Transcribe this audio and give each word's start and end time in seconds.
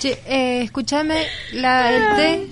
Che, 0.00 0.18
eh, 0.26 0.62
escúchame, 0.62 1.26
la, 1.52 1.90
el 1.94 2.16
té. 2.16 2.46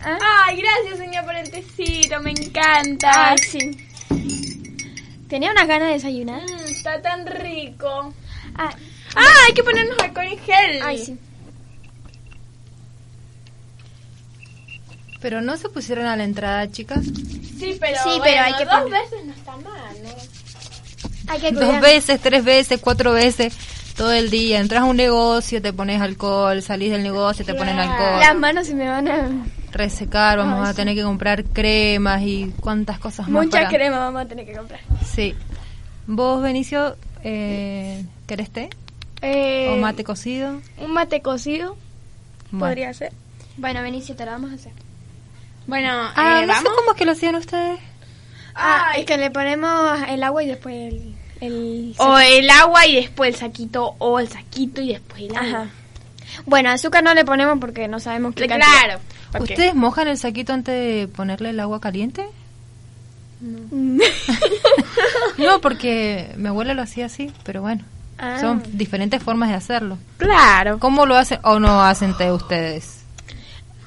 Ay, 0.00 0.56
gracias, 0.62 0.98
señor, 0.98 1.24
por 1.24 1.34
el 1.34 1.50
tecito, 1.50 2.20
me 2.20 2.30
encanta. 2.30 3.30
Ay, 3.32 3.38
sí. 3.38 5.18
Tenía 5.28 5.50
unas 5.50 5.66
ganas 5.66 5.88
de 5.88 5.94
desayunar. 5.94 6.42
Mm, 6.42 6.64
está 6.70 7.02
tan 7.02 7.26
rico. 7.26 8.14
Ah, 8.56 8.70
Ah, 9.16 9.32
hay 9.46 9.54
que 9.54 9.62
ponernos 9.62 9.96
alcohol 10.00 10.26
en 10.26 10.38
gel. 10.40 10.82
ay, 10.82 10.98
sí. 11.04 11.18
Pero 15.20 15.40
no 15.40 15.56
se 15.56 15.68
pusieron 15.68 16.06
a 16.06 16.16
la 16.16 16.24
entrada, 16.24 16.70
chicas. 16.70 17.04
Sí, 17.04 17.76
pero, 17.80 17.96
Sí, 18.02 18.18
bueno, 18.18 18.24
pero 18.24 18.40
hay 18.42 18.54
que 18.54 18.64
dos 18.64 18.74
poner- 18.74 19.02
veces 19.02 19.24
no 19.24 19.32
está 19.32 19.56
mal, 19.56 19.96
¿no? 20.02 21.32
Hay 21.32 21.40
que 21.40 21.52
Dos 21.52 21.80
veces, 21.80 22.20
tres 22.20 22.44
veces, 22.44 22.80
cuatro 22.80 23.12
veces, 23.12 23.54
todo 23.96 24.12
el 24.12 24.30
día. 24.30 24.60
Entras 24.60 24.82
a 24.82 24.84
un 24.84 24.96
negocio, 24.96 25.60
te 25.62 25.72
pones 25.72 26.00
alcohol, 26.00 26.62
salís 26.62 26.90
del 26.90 27.02
negocio, 27.02 27.44
te 27.44 27.54
ponen 27.54 27.78
alcohol. 27.78 28.20
Las 28.20 28.36
manos 28.36 28.66
se 28.66 28.74
me 28.74 28.88
van 28.88 29.08
a... 29.08 29.28
Resecar, 29.72 30.38
vamos 30.38 30.60
Ay, 30.60 30.66
a 30.66 30.70
sí. 30.70 30.76
tener 30.76 30.94
que 30.94 31.02
comprar 31.02 31.42
cremas 31.44 32.22
y 32.22 32.52
cuántas 32.60 32.98
cosas 33.00 33.28
más. 33.28 33.44
Mucha 33.44 33.58
para- 33.58 33.68
crema 33.70 33.98
vamos 33.98 34.22
a 34.22 34.26
tener 34.26 34.46
que 34.46 34.52
comprar. 34.54 34.78
Sí. 35.04 35.34
¿Vos, 36.06 36.40
Benicio, 36.42 36.96
eh, 37.24 38.04
querés 38.28 38.50
té? 38.50 38.70
Eh, 39.20 39.70
¿O 39.72 39.76
mate 39.80 40.04
cocido? 40.04 40.60
Un 40.78 40.92
mate 40.92 41.22
cocido. 41.22 41.76
Bueno. 42.52 42.66
Podría 42.66 42.94
ser. 42.94 43.12
Bueno, 43.56 43.82
Benicio, 43.82 44.14
te 44.14 44.24
lo 44.24 44.30
vamos 44.30 44.52
a 44.52 44.54
hacer. 44.54 44.72
Bueno, 45.66 45.88
Ah, 46.14 46.40
eh, 46.42 46.46
no 46.46 46.54
sé 46.54 46.60
¿vamos? 46.62 46.72
cómo 46.78 46.90
es 46.92 46.96
que 46.96 47.04
lo 47.06 47.12
hacían 47.12 47.34
ustedes. 47.34 47.80
Ah, 48.54 48.90
Ay. 48.92 49.00
es 49.00 49.06
que 49.06 49.16
le 49.16 49.30
ponemos 49.32 49.98
el 50.08 50.22
agua 50.22 50.44
y 50.44 50.46
después 50.46 50.74
el... 50.92 51.14
el 51.40 51.94
O 51.98 52.18
el 52.18 52.50
agua 52.50 52.86
y 52.86 52.96
después 52.96 53.34
el 53.34 53.40
saquito, 53.40 53.94
o 53.98 54.18
el 54.18 54.28
saquito 54.28 54.80
y 54.80 54.92
después 54.92 55.22
el 55.22 55.36
agua. 55.36 55.62
Ajá. 55.62 55.70
Bueno, 56.46 56.70
azúcar 56.70 57.04
no 57.04 57.14
le 57.14 57.24
ponemos 57.24 57.58
porque 57.60 57.88
no 57.88 58.00
sabemos 58.00 58.34
qué 58.34 58.46
cantidad. 58.46 58.70
Claro. 58.84 59.00
¿Ustedes 59.40 59.74
mojan 59.74 60.08
el 60.08 60.18
saquito 60.18 60.52
antes 60.52 60.74
de 60.74 61.08
ponerle 61.08 61.50
el 61.50 61.60
agua 61.60 61.80
caliente? 61.80 62.26
No, 65.38 65.60
porque 65.60 66.32
mi 66.36 66.48
abuela 66.48 66.74
lo 66.74 66.82
hacía 66.82 67.06
así, 67.06 67.32
pero 67.42 67.62
bueno. 67.62 67.84
Ah. 68.18 68.38
Son 68.40 68.62
diferentes 68.72 69.22
formas 69.22 69.48
de 69.48 69.56
hacerlo. 69.56 69.98
Claro. 70.18 70.78
¿Cómo 70.78 71.04
lo 71.04 71.16
hacen 71.16 71.40
o 71.42 71.58
no 71.58 71.82
hacen 71.82 72.16
té 72.16 72.30
ustedes? 72.30 73.00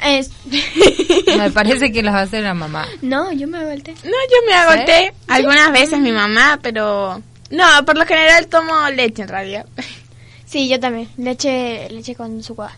Es... 0.03 0.31
Me 1.37 1.49
parece 1.51 1.91
que 1.91 2.03
las 2.03 2.15
hace 2.15 2.41
la 2.41 2.53
mamá. 2.53 2.85
no, 3.01 3.31
yo 3.31 3.47
me 3.47 3.63
volteé. 3.65 3.95
No, 3.95 4.11
yo 4.11 4.45
me 4.45 4.53
hago 4.53 4.73
¿Sí? 4.73 4.85
té 4.85 5.13
algunas 5.27 5.71
veces 5.71 5.99
mi 5.99 6.11
mamá, 6.11 6.59
pero... 6.61 7.21
No, 7.49 7.85
por 7.85 7.97
lo 7.97 8.05
general 8.05 8.47
tomo 8.47 8.89
leche 8.89 9.23
en 9.23 9.29
realidad. 9.29 9.65
Sí, 10.47 10.69
yo 10.69 10.79
también. 10.79 11.09
Leche, 11.17 11.89
leche 11.89 12.15
con 12.15 12.41
sucua. 12.41 12.71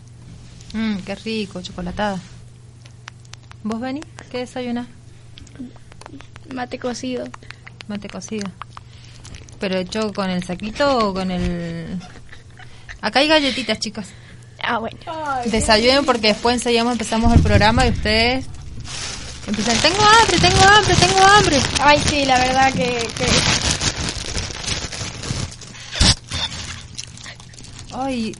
Mmm, 0.72 0.96
qué 1.06 1.14
rico, 1.14 1.62
chocolatada. 1.62 2.18
¿Vos, 3.62 3.80
Beni? 3.80 4.00
¿Qué 4.28 4.38
desayunás? 4.38 4.88
Mate 6.52 6.80
cocido. 6.80 7.28
Mate 7.86 8.08
cocido. 8.08 8.50
¿Pero 9.60 9.76
hecho 9.76 10.12
con 10.12 10.30
el 10.30 10.42
saquito 10.42 11.10
o 11.10 11.14
con 11.14 11.30
el...? 11.30 11.96
Acá 13.00 13.20
hay 13.20 13.28
galletitas, 13.28 13.78
chicas. 13.78 14.08
Ah, 14.62 14.78
bueno. 14.78 14.98
Desayunen 15.46 16.04
porque 16.04 16.28
después 16.28 16.54
enseguida 16.56 16.90
empezamos 16.90 17.32
el 17.34 17.40
programa 17.40 17.86
y 17.86 17.90
ustedes 17.90 18.46
empiezan, 19.46 19.76
tengo 19.78 20.02
hambre, 20.02 20.38
tengo 20.38 20.64
hambre, 20.64 20.94
tengo 20.96 21.24
hambre. 21.24 21.60
Ay, 21.82 21.98
sí, 22.08 22.24
la 22.24 22.38
verdad 22.38 22.72
que... 22.72 23.08
que... 23.16 23.79
Ay, 27.92 28.34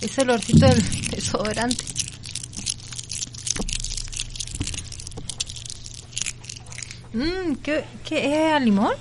ese 0.00 0.22
olorcito 0.22 0.66
del 0.66 0.82
desodorante. 1.10 1.84
Mmm, 7.12 7.54
¿qué, 7.62 7.84
¿qué 8.04 8.46
es? 8.48 8.52
¿A 8.54 8.60
limón? 8.60 8.92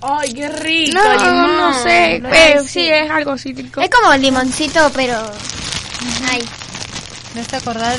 Ay, 0.00 0.32
qué 0.34 0.48
rico. 0.48 0.98
No, 0.98 1.12
limón. 1.14 1.56
no 1.56 1.82
sé, 1.82 2.16
Eh, 2.16 2.22
pero 2.28 2.64
sí, 2.64 2.88
es 2.88 3.08
algo 3.10 3.38
cítrico. 3.38 3.80
Es 3.80 3.88
como 3.90 4.12
limoncito, 4.16 4.90
pero... 4.94 5.14
Ay. 6.28 6.42
Me 7.34 7.40
hace 7.40 7.56
acordar 7.56 7.98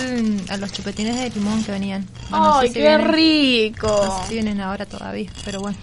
a 0.50 0.58
los 0.58 0.72
chupetines 0.74 1.16
de 1.16 1.30
limón 1.32 1.64
que 1.64 1.72
venían. 1.72 2.06
Bueno, 2.30 2.46
no 2.48 2.54
sé 2.56 2.60
Ay, 2.60 2.68
si 2.68 2.74
qué 2.76 2.80
vienen- 2.82 3.08
rico. 3.14 3.88
No 4.06 4.22
sé 4.22 4.28
si 4.28 4.34
vienen 4.36 4.62
ahora 4.62 4.86
todavía, 4.86 5.32
pero 5.46 5.62
bueno. 5.62 5.78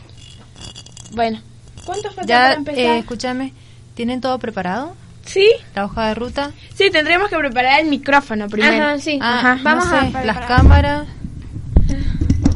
Bueno, 1.13 1.41
¿cuánto 1.85 2.09
falta 2.13 2.27
Ya, 2.27 2.39
para 2.43 2.55
empezar? 2.55 2.79
eh, 2.85 2.99
escúchame, 2.99 3.53
¿tienen 3.95 4.21
todo 4.21 4.39
preparado? 4.39 4.95
¿Sí? 5.25 5.49
¿La 5.75 5.85
hoja 5.85 6.09
de 6.09 6.15
ruta? 6.15 6.51
Sí, 6.75 6.91
tendremos 6.91 7.29
que 7.31 7.37
preparar 7.37 7.81
el 7.81 7.87
micrófono 7.89 8.49
primero. 8.49 8.85
Ajá, 8.85 8.99
sí. 8.99 9.19
Ah, 9.23 9.39
Ajá, 9.53 9.59
vamos 9.63 9.85
no 9.87 9.91
sé, 10.11 10.17
a 10.17 10.25
las 10.25 10.39
cámaras. 10.47 11.07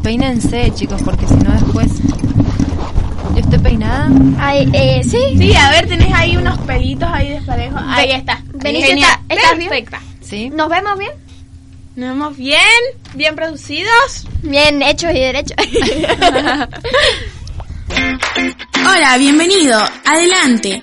Peínense, 0.03 0.73
chicos, 0.75 1.01
porque 1.03 1.27
si 1.27 1.35
no 1.35 1.53
después. 1.53 1.91
Yo 3.35 3.41
estoy 3.41 3.59
peinada. 3.59 4.09
Ay, 4.39 4.69
eh, 4.73 5.03
sí. 5.03 5.19
Sí, 5.39 5.55
a 5.57 5.71
ver, 5.71 5.87
tenés 5.89 6.13
ahí 6.13 6.37
unos 6.37 6.59
pelitos 6.61 7.09
ahí 7.13 7.31
desparejos. 7.31 7.81
Ahí 7.87 8.11
está. 8.13 8.41
Benicio, 8.55 8.89
Genial. 8.89 9.11
¿está- 9.29 9.35
estás 9.35 9.59
bien? 9.59 9.69
Perfecta. 9.71 10.01
¿Sí? 10.21 10.51
¿Nos 10.51 10.69
vemos 10.69 10.99
bien? 10.99 11.13
¿Nos 11.97 12.09
vemos 12.11 12.37
bien? 12.37 12.61
¿Bien 13.15 13.35
producidos? 13.37 14.27
Bien 14.43 14.83
hechos 14.83 15.11
y 15.15 15.21
derechos. 15.21 15.57
Hola, 18.87 19.17
bienvenido. 19.19 19.79
Adelante. 20.05 20.83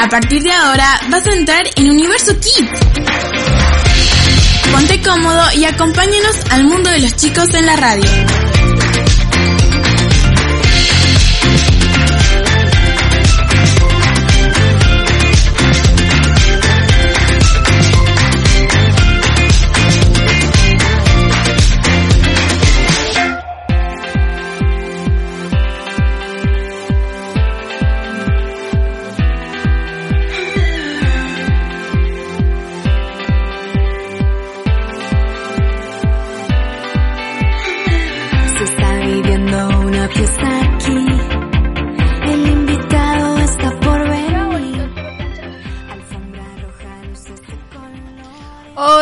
A 0.00 0.08
partir 0.08 0.42
de 0.42 0.50
ahora 0.50 0.98
vas 1.10 1.26
a 1.26 1.32
entrar 1.34 1.62
en 1.76 1.90
Universo 1.90 2.32
Kids. 2.40 2.80
Ponte 4.72 5.02
cómodo 5.02 5.42
y 5.54 5.66
acompáñanos 5.66 6.36
al 6.50 6.64
mundo 6.64 6.88
de 6.88 7.00
los 7.00 7.14
chicos 7.16 7.52
en 7.52 7.66
la 7.66 7.76
radio. 7.76 8.08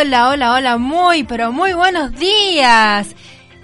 Hola, 0.09 0.31
hola, 0.31 0.55
hola, 0.55 0.79
muy, 0.79 1.23
pero 1.25 1.53
muy 1.53 1.75
buenos 1.75 2.13
días. 2.13 3.09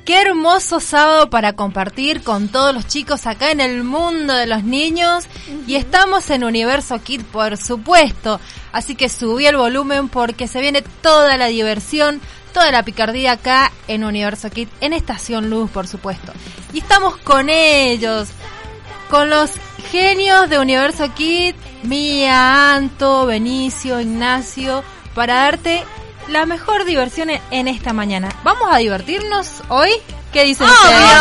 Qué 0.05 0.20
hermoso 0.20 0.79
sábado 0.79 1.31
para 1.31 1.55
compartir 1.55 2.23
con 2.23 2.49
todos 2.49 2.75
los 2.75 2.87
chicos 2.87 3.26
acá 3.26 3.50
en 3.50 3.62
el 3.62 3.82
mundo 3.82 4.35
de 4.35 4.46
los 4.46 4.62
niños. 4.62 5.25
Y 5.67 5.76
estamos 5.76 6.29
en 6.29 6.44
Universo 6.44 7.02
Kid, 7.02 7.23
por 7.32 7.56
supuesto. 7.56 8.41
Así 8.73 8.94
que 8.94 9.08
subí 9.08 9.46
el 9.46 9.56
volumen 9.56 10.11
porque 10.11 10.46
se 10.46 10.61
viene 10.61 10.85
toda 11.00 11.38
la 11.38 11.46
diversión, 11.46 12.20
toda 12.52 12.70
la 12.73 12.82
picardía 12.82 13.32
acá 13.32 13.73
en 13.88 14.05
Universo 14.05 14.50
Kid, 14.50 14.69
en 14.82 14.93
Estación 14.93 15.49
Luz, 15.49 15.70
por 15.70 15.88
supuesto. 15.88 16.35
Y 16.75 16.81
estamos 16.81 17.17
con 17.17 17.49
ellos, 17.49 18.29
con 19.08 19.31
los 19.31 19.50
genios 19.91 20.50
de 20.50 20.58
Universo 20.58 21.06
Kid, 21.14 21.55
Mía, 21.85 22.75
Anto, 22.75 23.25
Benicio, 23.25 23.99
Ignacio, 23.99 24.85
para 25.14 25.37
darte 25.37 25.85
la 26.29 26.47
mejor 26.47 26.85
diversión 26.85 27.31
en, 27.31 27.41
en 27.50 27.69
esta 27.69 27.93
mañana. 27.93 28.29
¿Vamos 28.43 28.69
a 28.71 28.79
divertirnos 28.79 29.62
hoy? 29.69 29.91
¿Qué 30.32 30.44
dicen 30.44 30.67
ustedes? 30.69 31.12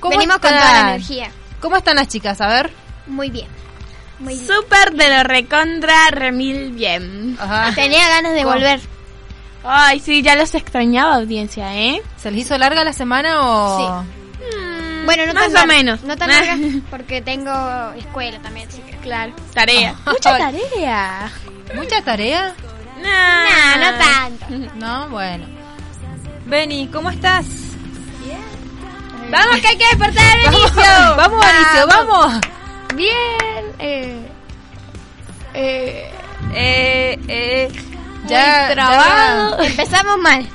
¿Cómo 0.00 0.10
Venimos 0.10 0.38
con 0.38 0.52
están? 0.52 0.68
toda 0.68 0.72
la 0.82 0.90
energía. 0.90 1.30
¿Cómo 1.60 1.76
están 1.76 1.96
las 1.96 2.08
chicas? 2.08 2.40
A 2.40 2.46
ver. 2.48 2.70
Muy 3.06 3.30
bien. 3.30 3.48
Muy 4.18 4.34
bien. 4.34 4.46
Súper 4.46 4.92
de 4.92 5.08
lo 5.16 5.22
recontra 5.24 6.08
remil 6.10 6.72
bien. 6.72 7.36
Ajá. 7.40 7.72
Tenía 7.74 8.08
ganas 8.08 8.34
de 8.34 8.42
¿Cómo? 8.42 8.54
volver. 8.54 8.80
Ay, 9.64 9.98
sí, 10.00 10.20
ya 10.22 10.36
los 10.36 10.54
extrañaba 10.54 11.14
audiencia, 11.16 11.74
¿eh? 11.74 12.02
¿Se 12.22 12.30
les 12.30 12.42
hizo 12.42 12.58
larga 12.58 12.84
la 12.84 12.92
semana 12.92 13.40
o...? 13.40 14.04
Bueno, 15.06 15.26
no 15.26 15.34
Más 15.34 15.44
tan 15.44 15.50
o 15.50 15.54
larga, 15.54 15.66
menos. 15.66 16.02
No 16.02 16.16
tan 16.16 16.28
larga 16.30 16.56
porque 16.90 17.20
tengo 17.22 17.50
escuela 17.96 18.38
también, 18.40 18.68
así 18.68 18.80
que. 18.80 18.96
Claro, 18.98 19.34
tarea. 19.52 19.94
Mucha 20.06 20.38
tarea. 20.38 21.32
¿Mucha 21.74 22.02
tarea? 22.02 22.54
No, 23.02 23.76
no 23.78 23.98
tanto. 23.98 24.74
No, 24.76 25.08
bueno. 25.08 25.46
Beni, 26.46 26.88
¿cómo 26.88 27.10
estás? 27.10 27.46
Vamos 29.30 29.56
que 29.60 29.68
hay 29.68 29.76
que 29.78 29.86
despertar 29.86 30.22
a 30.24 30.50
Vamos, 30.50 30.74
Benicio. 30.74 31.16
vamos, 31.16 31.44
Alicia, 31.44 31.86
vamos. 31.86 32.40
Bien. 32.94 33.64
Eh, 33.78 34.28
eh, 35.54 36.10
eh, 36.52 37.18
eh, 37.28 37.72
Ya, 38.26 38.68
trabado. 38.72 39.62
Empezamos 39.62 40.18
mal. 40.18 40.46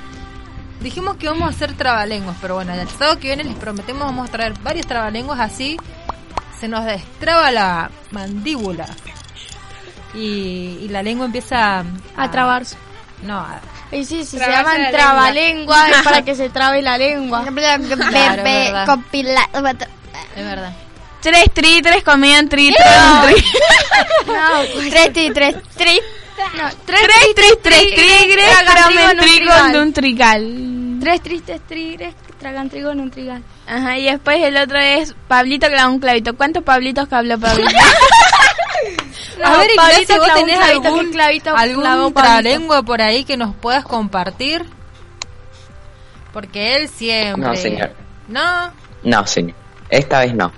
Dijimos 0.81 1.17
que 1.17 1.25
íbamos 1.25 1.47
a 1.47 1.49
hacer 1.49 1.73
trabalenguas, 1.73 2.37
pero 2.41 2.55
bueno, 2.55 2.73
el 2.73 2.87
sábado 2.87 3.19
que 3.19 3.27
viene 3.27 3.43
les 3.43 3.55
prometemos 3.55 4.05
vamos 4.05 4.29
a 4.29 4.31
traer 4.31 4.53
varios 4.59 4.85
trabalenguas 4.87 5.39
así. 5.39 5.77
Se 6.59 6.67
nos 6.67 6.85
destraba 6.85 7.51
la 7.51 7.89
mandíbula. 8.11 8.85
Y, 10.13 10.79
y 10.81 10.87
la 10.89 11.03
lengua 11.03 11.25
empieza 11.27 11.79
a, 11.79 11.83
A 12.17 12.31
trabarse. 12.31 12.75
No, 13.23 13.37
a- 13.39 13.59
Y 13.91 14.05
sí, 14.05 14.23
si 14.25 14.37
se 14.37 14.49
llaman 14.49 14.81
la 14.83 14.91
trabalengua 14.91 15.89
es 15.89 15.97
para 16.03 16.21
que 16.23 16.35
se 16.35 16.49
trabe 16.49 16.81
la 16.81 16.97
lengua. 16.97 17.43
Claro, 17.45 18.43
Bebé, 18.43 18.65
verdad. 18.65 18.85
es 20.35 20.45
verdad. 20.45 20.73
Tres 21.21 21.51
tri, 21.53 21.81
tres 21.81 22.03
comían 22.03 22.47
tri, 22.47 22.73
tres 22.73 22.87
tri. 23.25 23.43
Tres, 24.89 25.13
tri, 25.13 25.31
tres, 25.31 25.55
tri. 25.75 25.99
No, 26.55 26.69
Tres, 26.85 27.01
tres, 27.35 27.57
tres 27.61 27.81
tigres 27.93 28.49
tragan 28.65 29.17
trigo 29.17 29.51
en 29.67 29.77
un 29.81 29.93
trigal. 29.93 30.97
Tres 31.01 31.21
tristes 31.21 31.61
tigres 31.67 32.15
tragan 32.39 32.69
trigo 32.69 32.91
en 32.91 33.01
un 33.01 33.11
trigal. 33.11 33.43
Ajá, 33.67 33.97
y 33.97 34.05
después 34.05 34.41
el 34.41 34.55
otro 34.55 34.79
es 34.79 35.13
Pablito 35.27 35.67
clavó 35.67 35.91
un 35.93 35.99
clavito. 35.99 36.35
¿Cuántos 36.37 36.63
Pablitos 36.63 37.07
que 37.09 37.15
habló 37.15 37.37
Pablito? 37.37 37.69
A 39.43 39.57
ver, 39.57 39.69
Ignacio, 39.71 40.15
¿vos 40.17 40.25
clavó 40.25 40.39
un 40.41 40.45
tenés 40.45 40.57
clavito, 40.59 40.87
algún, 40.87 41.11
clavito 41.11 41.55
algún 41.55 41.83
Pablito. 41.83 42.13
trabalengua 42.13 42.83
por 42.83 43.01
ahí 43.01 43.23
que 43.23 43.37
nos 43.37 43.55
puedas 43.55 43.83
compartir? 43.85 44.65
Porque 46.33 46.75
él 46.75 46.87
siempre... 46.89 47.49
No, 47.49 47.55
señor. 47.55 47.91
¿No? 48.27 48.71
No, 49.03 49.25
señor. 49.27 49.55
Esta 49.89 50.19
vez 50.19 50.33
no. 50.35 50.51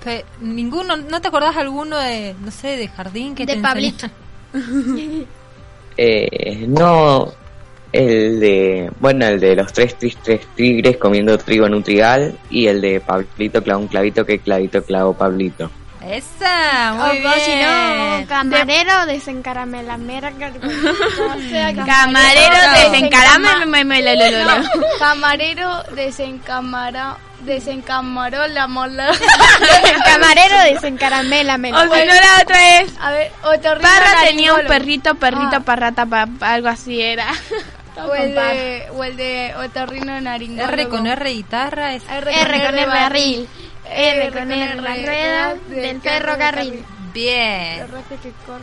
Fe- 0.00 0.24
ninguno, 0.40 0.96
¿no 0.96 1.20
te 1.20 1.28
acordás 1.28 1.56
alguno 1.56 1.98
de, 1.98 2.34
no 2.40 2.50
sé, 2.50 2.76
de 2.76 2.88
jardín 2.88 3.34
que 3.34 3.44
De 3.46 3.54
te 3.56 3.60
Pablito. 3.60 4.06
Eh, 5.96 6.64
no. 6.68 7.32
El 7.90 8.38
de. 8.38 8.90
Bueno, 9.00 9.26
el 9.26 9.40
de 9.40 9.56
los 9.56 9.72
tres, 9.72 9.96
tris- 9.98 10.16
tres 10.22 10.46
tigres 10.54 10.96
comiendo 10.96 11.36
trigo 11.38 11.66
en 11.66 11.74
un 11.74 11.82
trigal. 11.82 12.38
Y 12.50 12.66
el 12.66 12.80
de 12.80 13.00
Pablito 13.00 13.62
clavó 13.64 13.80
un 13.80 13.88
clavito 13.88 14.24
que 14.24 14.38
clavito 14.38 14.82
clavó 14.84 15.14
Pablito. 15.14 15.70
Esa, 16.00 16.92
muy 16.94 17.08
o, 17.08 17.12
bien. 17.12 17.26
o 17.26 17.32
si 17.34 17.54
no, 17.56 18.28
camarero 18.28 19.06
o 21.34 21.40
sea, 21.50 21.74
Camarero 21.74 22.56
desencarame, 22.90 23.66
me, 23.66 23.84
me, 23.84 24.02
lo, 24.02 24.14
lo, 24.14 24.30
lo, 24.30 24.44
lo. 24.44 24.98
Camarero 25.00 25.82
desencamara, 25.94 27.16
desencamaró 27.40 28.46
la 28.46 28.68
mola. 28.68 29.10
Camarero 30.04 30.56
desencaramelamela. 30.72 31.78
O 31.78 31.82
si 31.82 31.88
no, 32.06 32.14
la 32.14 32.42
otra 32.42 32.78
es. 32.80 32.92
A 33.00 33.10
ver, 33.10 33.32
otorrino 33.42 33.88
Parra 33.88 34.22
tenía 34.24 34.54
un 34.54 34.66
perrito, 34.66 35.14
perrito, 35.16 35.56
Ah. 35.56 35.60
parrata, 35.60 36.06
pa, 36.06 36.28
algo 36.42 36.68
así 36.68 37.02
era. 37.02 37.26
O 38.00 38.14
el 38.14 38.32
de, 38.32 38.86
o 38.92 39.02
el 39.02 39.16
de 39.16 39.52
otorrino 39.56 40.20
naringólogo. 40.20 40.72
R 40.72 40.88
con 40.88 41.06
R 41.08 41.30
guitarra 41.30 41.94
es... 41.94 42.04
R 42.08 42.30
R 42.32 42.64
con 42.64 42.78
R 42.78 42.86
barril. 42.86 43.48
R 43.90 44.30
con 44.32 44.50
R 44.52 44.74
la 44.80 44.96
R, 44.96 45.06
rueda 45.06 45.54
del 45.68 46.00
ferrocarril. 46.00 46.84
Bien. 47.12 47.86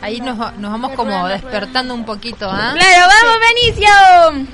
Ahí 0.02 0.20
nos, 0.20 0.38
nos 0.38 0.70
vamos 0.70 0.92
como 0.92 1.26
despertando 1.28 1.92
un 1.94 2.04
poquito, 2.04 2.48
¿ah? 2.50 2.74
Claro, 2.74 3.06
vamos, 3.22 3.38
Benicio. 3.40 3.88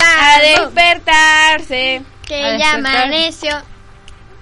A 0.01 0.41
despertarse. 0.41 2.03
Que 2.27 2.59
ya 2.59 2.75
amaneció. 2.75 3.51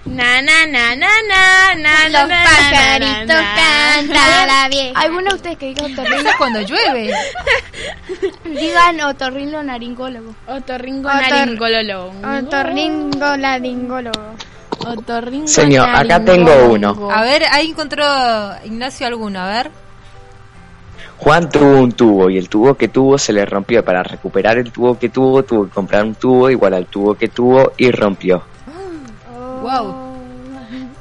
Na, 0.06 0.40
na, 0.40 0.66
na, 0.66 0.96
na, 0.96 1.08
na, 1.28 1.74
na, 1.74 2.08
Los 2.08 2.28
na, 2.28 2.42
pajaritos 2.44 3.26
na, 3.26 3.42
na. 3.42 3.54
canta 3.54 4.46
la 4.46 4.68
vieja. 4.68 4.98
¿Alguno 4.98 5.28
de 5.30 5.36
ustedes 5.36 5.58
que 5.58 5.66
diga 5.66 5.84
otorrino? 5.86 6.30
cuando 6.38 6.60
llueve. 6.62 7.12
Digan 8.44 9.00
otorrino 9.02 9.62
naringólogo. 9.62 10.34
Otorringo 10.46 11.08
Otor- 11.08 11.30
naringololo. 11.30 12.12
Otorringo 12.38 13.36
ladingólogo. 13.36 14.34
Otorringo 14.86 15.46
Señor, 15.48 15.88
acá 15.88 16.24
tengo 16.24 16.50
uno. 16.70 17.10
A 17.10 17.22
ver, 17.22 17.42
ahí 17.52 17.70
encontró 17.70 18.02
Ignacio 18.64 19.06
alguno, 19.06 19.40
a 19.40 19.48
ver. 19.48 19.70
Juan 21.18 21.50
tuvo 21.50 21.80
un 21.80 21.92
tubo 21.92 22.30
y 22.30 22.38
el 22.38 22.48
tubo 22.48 22.74
que 22.74 22.88
tuvo 22.88 23.18
se 23.18 23.32
le 23.34 23.44
rompió. 23.44 23.84
Para 23.84 24.02
recuperar 24.02 24.56
el 24.58 24.72
tubo 24.72 24.98
que 24.98 25.10
tuvo, 25.10 25.42
tuvo 25.42 25.64
que 25.66 25.70
comprar 25.70 26.04
un 26.04 26.14
tubo 26.14 26.48
igual 26.48 26.72
al 26.74 26.86
tubo 26.86 27.14
que 27.14 27.28
tuvo 27.28 27.72
y 27.76 27.90
rompió. 27.90 28.42
Wow, 29.62 29.94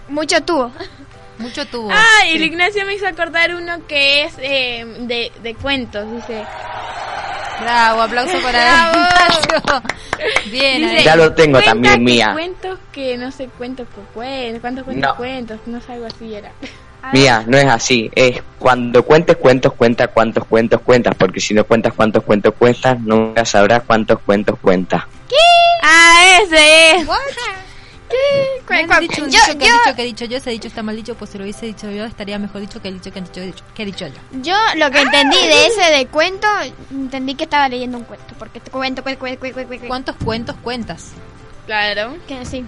Mucho 0.10 0.42
tubo. 0.44 0.72
mucho 1.38 1.66
tuvo. 1.68 1.90
Ah, 1.92 2.25
y 2.28 2.32
Sí. 2.32 2.36
el 2.36 2.44
Ignacio 2.44 2.86
me 2.86 2.96
hizo 2.96 3.08
acordar 3.08 3.56
uno 3.56 3.88
que 3.88 4.24
es 4.25 4.34
eh, 4.40 4.86
de, 5.02 5.32
de 5.42 5.56
cuentos, 5.56 6.06
dice. 6.12 6.44
Bravo, 7.62 8.02
aplauso 8.02 8.40
para 8.42 8.92
Ignacio. 8.92 9.84
Bien, 10.52 10.90
Dice. 10.90 11.04
Ya 11.04 11.16
lo 11.16 11.34
tengo 11.34 11.62
también, 11.62 12.04
mía. 12.04 12.32
Cuentos 12.34 12.80
que 12.92 13.18
no 13.18 13.32
sé, 13.32 13.48
cuentos 13.58 13.88
que 13.90 14.02
cuentos, 14.14 14.62
cuántos 14.62 14.84
cuentos 14.86 15.10
No. 15.10 15.16
cuentos, 15.16 15.60
no 15.66 15.82
sé, 15.82 15.94
algo 15.94 16.06
así 16.08 16.34
era. 16.34 16.52
Mía, 17.14 17.44
no 17.48 17.58
es 17.58 17.66
así. 17.66 18.12
Es 18.14 18.42
cuando 18.60 19.04
cuentes 19.04 19.38
cuentos, 19.38 19.74
cuenta 19.74 20.08
cuántos 20.08 20.46
cuentos 20.46 20.82
cuentas. 20.82 21.16
Porque 21.18 21.40
si 21.40 21.54
no 21.54 21.64
cuentas 21.64 21.94
cuántos 21.96 22.24
cuentos 22.24 22.54
cuentas, 22.60 23.00
nunca 23.00 23.46
sabrás 23.46 23.84
cuántos 23.84 24.20
cuentos 24.20 24.58
cuentas. 24.62 25.04
Ah, 25.82 26.40
ese 26.44 26.92
es. 26.92 27.08
Me 27.08 27.14
han 28.70 28.88
Cuac, 28.88 29.00
dicho 29.02 29.18
yo- 29.22 29.26
dicho 29.28 29.58
que 29.58 29.66
yo- 29.66 29.74
dicho 29.74 29.96
que 29.96 30.02
he 30.02 30.06
dicho 30.06 30.26
yo, 30.26 30.38
ese 30.38 30.50
dicho 30.52 30.68
está 30.68 30.84
mal 30.84 30.96
dicho, 30.96 31.16
pues 31.16 31.32
si 31.32 31.38
lo 31.38 31.44
hubiese 31.44 31.66
dicho 31.66 31.90
yo 31.92 32.06
estaría 32.06 32.38
mejor 32.40 32.62
dicho 32.62 32.82
que 32.82 32.88
el 32.90 32.96
dicho 32.96 33.12
que, 33.12 33.20
han 33.20 33.26
dicho, 33.26 33.42
que 33.74 33.84
he 33.84 33.86
dicho 33.86 34.08
yo. 34.08 34.16
Yo 34.42 34.56
lo 34.76 34.90
que 34.92 35.02
entendí 35.02 35.38
de 35.38 35.68
ese 35.68 35.82
de 35.92 36.08
cuento, 36.08 36.48
entendí 36.92 37.36
que 37.36 37.44
estaba 37.46 37.68
leyendo 37.70 37.98
un 37.98 38.04
cuento. 38.06 38.34
Porque 38.39 38.60
te 38.60 38.72
cuento, 38.72 39.04
cuento, 39.04 39.20
cuento, 39.20 39.39
cuento, 39.39 39.68
cuento. 39.68 39.88
¿Cuántos 39.88 40.16
cuentos 40.18 40.56
cuentas? 40.63 41.12
Claro. 41.66 42.16
Que 42.28 42.46
sí. 42.46 42.63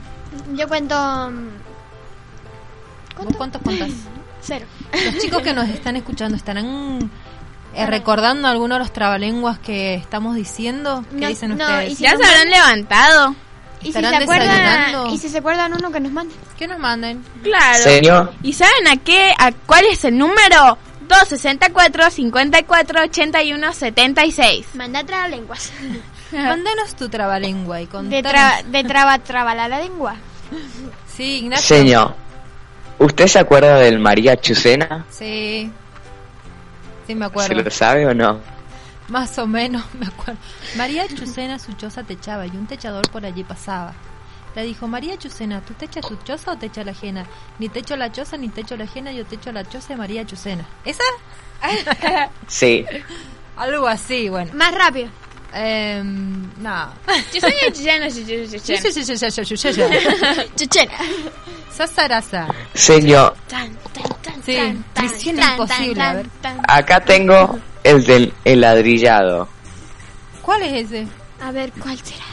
Yo 0.56 0.68
cuento. 0.68 0.96
mm, 0.96 1.50
¿Vos 3.26 3.36
cuántos 3.38 3.62
cuentas? 3.62 3.90
Cero. 4.42 4.66
Los 5.06 5.18
chicos 5.20 5.42
que 5.44 5.54
nos 5.54 5.70
están 5.70 5.96
escuchando 5.96 6.36
estarán 6.36 7.12
eh, 7.76 7.86
recordando 7.86 8.48
algunos 8.48 8.78
de 8.78 8.80
los 8.80 8.92
trabalenguas 8.94 9.60
que 9.60 9.94
estamos 9.96 10.36
diciendo. 10.36 11.06
¿Qué 11.12 11.18
No, 11.18 11.28
dicen 11.28 11.58
no, 11.58 11.64
ustedes? 11.64 11.92
y 11.92 11.96
si 11.96 12.04
Ya 12.04 12.14
nos 12.14 12.22
se 12.22 12.28
habrán 12.28 12.50
levantado. 12.50 13.36
Y 13.82 13.86
si 13.92 13.98
¿Estarán 13.98 14.12
se 14.18 14.24
acuerdan, 14.24 15.12
y 15.12 15.18
si 15.18 15.30
se 15.30 15.38
acuerdan 15.40 15.74
uno 15.74 15.92
que 15.92 16.00
nos 16.00 16.12
mande. 16.12 16.36
Que 16.58 16.68
nos 16.68 16.78
manden. 16.80 17.24
Claro. 17.44 17.84
Señor, 17.84 18.34
¿Y 18.44 18.54
saben 18.54 18.88
a 18.88 18.98
qué? 18.98 19.34
¿A 19.38 19.52
cuál 19.52 19.86
es 19.86 20.06
el 20.06 20.18
número? 20.18 20.78
264 21.08 22.10
54 22.12 23.02
81 23.04 23.74
76. 23.74 24.68
Manda 24.76 25.04
lenguas. 25.28 25.72
Mándanos 26.32 26.96
tu 26.96 27.10
trabalengua 27.10 27.82
y 27.82 27.86
De, 27.86 27.92
contanos. 27.92 28.32
tra 28.32 28.62
de 28.66 28.84
traba 28.86 29.20
traba 29.20 29.54
la 29.56 29.68
lengua. 29.68 30.16
Sí, 31.16 31.40
Ignacio. 31.40 31.76
señor. 31.78 32.16
¿Usted 33.00 33.28
se 33.28 33.40
acuerda 33.40 33.78
del 33.80 34.00
María 34.00 34.40
Chucena? 34.40 35.06
Sí. 35.10 35.70
Sí, 37.08 37.16
me 37.16 37.22
¿Se 37.22 37.26
acuerdo. 37.26 37.62
lo 37.64 37.72
sabe 37.72 38.06
o 38.06 38.14
no? 38.14 38.40
Más 39.12 39.38
o 39.40 39.46
menos 39.46 39.84
me 40.00 40.08
acuerdo. 40.08 40.40
María 40.78 41.06
Chucena 41.08 41.60
su 41.60 41.74
choza 41.74 42.04
techaba 42.04 42.48
y 42.48 42.52
un 42.52 42.66
techador 42.66 43.08
por 43.12 43.26
allí 43.26 43.44
pasaba. 43.44 43.94
Le 44.56 44.64
dijo, 44.64 44.88
María 44.88 45.18
Chucena, 45.18 45.62
¿tú 45.62 45.74
techas 45.74 46.06
tu 46.08 46.16
choza 46.24 46.52
o 46.52 46.58
techa 46.58 46.84
la 46.84 46.92
ajena? 46.92 47.26
Ni 47.60 47.70
techo 47.70 47.96
la 47.96 48.12
choza 48.12 48.38
ni 48.38 48.50
techo 48.50 48.76
la 48.76 48.84
ajena, 48.86 49.12
yo 49.12 49.26
techo 49.26 49.52
la 49.52 49.64
choza 49.64 49.90
de 49.90 49.98
María 49.98 50.26
Chucena. 50.26 50.66
¿Esa? 50.86 51.04
Sí. 52.48 52.86
Algo 53.56 53.88
así, 53.88 54.30
bueno. 54.30 54.52
Más 54.56 54.74
rápido. 54.74 55.10
Eh, 55.54 56.02
no. 56.04 56.90
Chuchena, 57.32 57.54
chuchena, 57.68 58.10
chuchena, 58.10 59.46
chuchena. 59.46 60.46
Chuchena. 60.56 60.92
Sasarasa. 61.72 62.48
Señor, 62.74 63.36
Sí, 64.46 64.58
misión 65.00 65.40
imposible. 65.40 66.02
A 66.02 66.14
ver. 66.14 66.30
acá 66.68 67.00
tengo 67.00 67.60
el 67.84 68.04
del 68.04 68.34
el 68.46 68.62
ladrillado. 68.62 69.48
¿Cuál 70.42 70.64
es 70.64 70.86
ese? 70.86 71.08
A 71.42 71.52
ver, 71.52 71.72
¿cuál 71.74 71.98
será? 72.00 72.26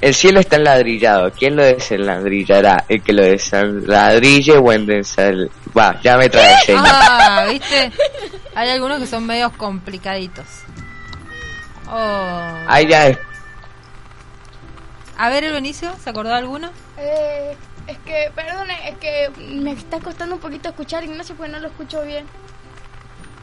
El 0.00 0.14
cielo 0.14 0.40
está 0.40 0.56
enladrillado. 0.56 1.32
¿Quién 1.32 1.56
lo 1.56 1.64
desenladrillará? 1.64 2.84
El 2.88 3.02
que 3.02 3.12
lo 3.12 3.22
desenladrille 3.22 4.58
o 4.58 4.72
en 4.72 4.86
desal... 4.86 5.50
Va, 5.76 6.00
ya 6.02 6.16
me 6.16 6.28
trae. 6.28 6.54
Ah, 6.76 7.46
¿viste? 7.50 7.90
Hay 8.54 8.70
algunos 8.70 9.00
que 9.00 9.06
son 9.06 9.26
medios 9.26 9.52
complicaditos. 9.52 10.46
Oh. 11.88 12.52
Ahí 12.66 12.86
ya 12.88 13.08
es. 13.08 13.18
A 15.16 15.30
ver, 15.30 15.44
el 15.44 15.52
Benicio, 15.52 15.94
¿se 16.02 16.10
acordó 16.10 16.30
de 16.30 16.36
alguno? 16.36 16.70
Eh, 16.98 17.56
es 17.86 17.98
que, 17.98 18.30
perdone, 18.34 18.88
es 18.88 18.98
que 18.98 19.30
me 19.38 19.72
está 19.72 19.98
costando 20.00 20.34
un 20.34 20.40
poquito 20.40 20.68
escuchar 20.68 21.04
Ignacio 21.04 21.34
porque 21.36 21.52
no 21.52 21.58
lo 21.58 21.68
escucho 21.68 22.02
bien. 22.02 22.26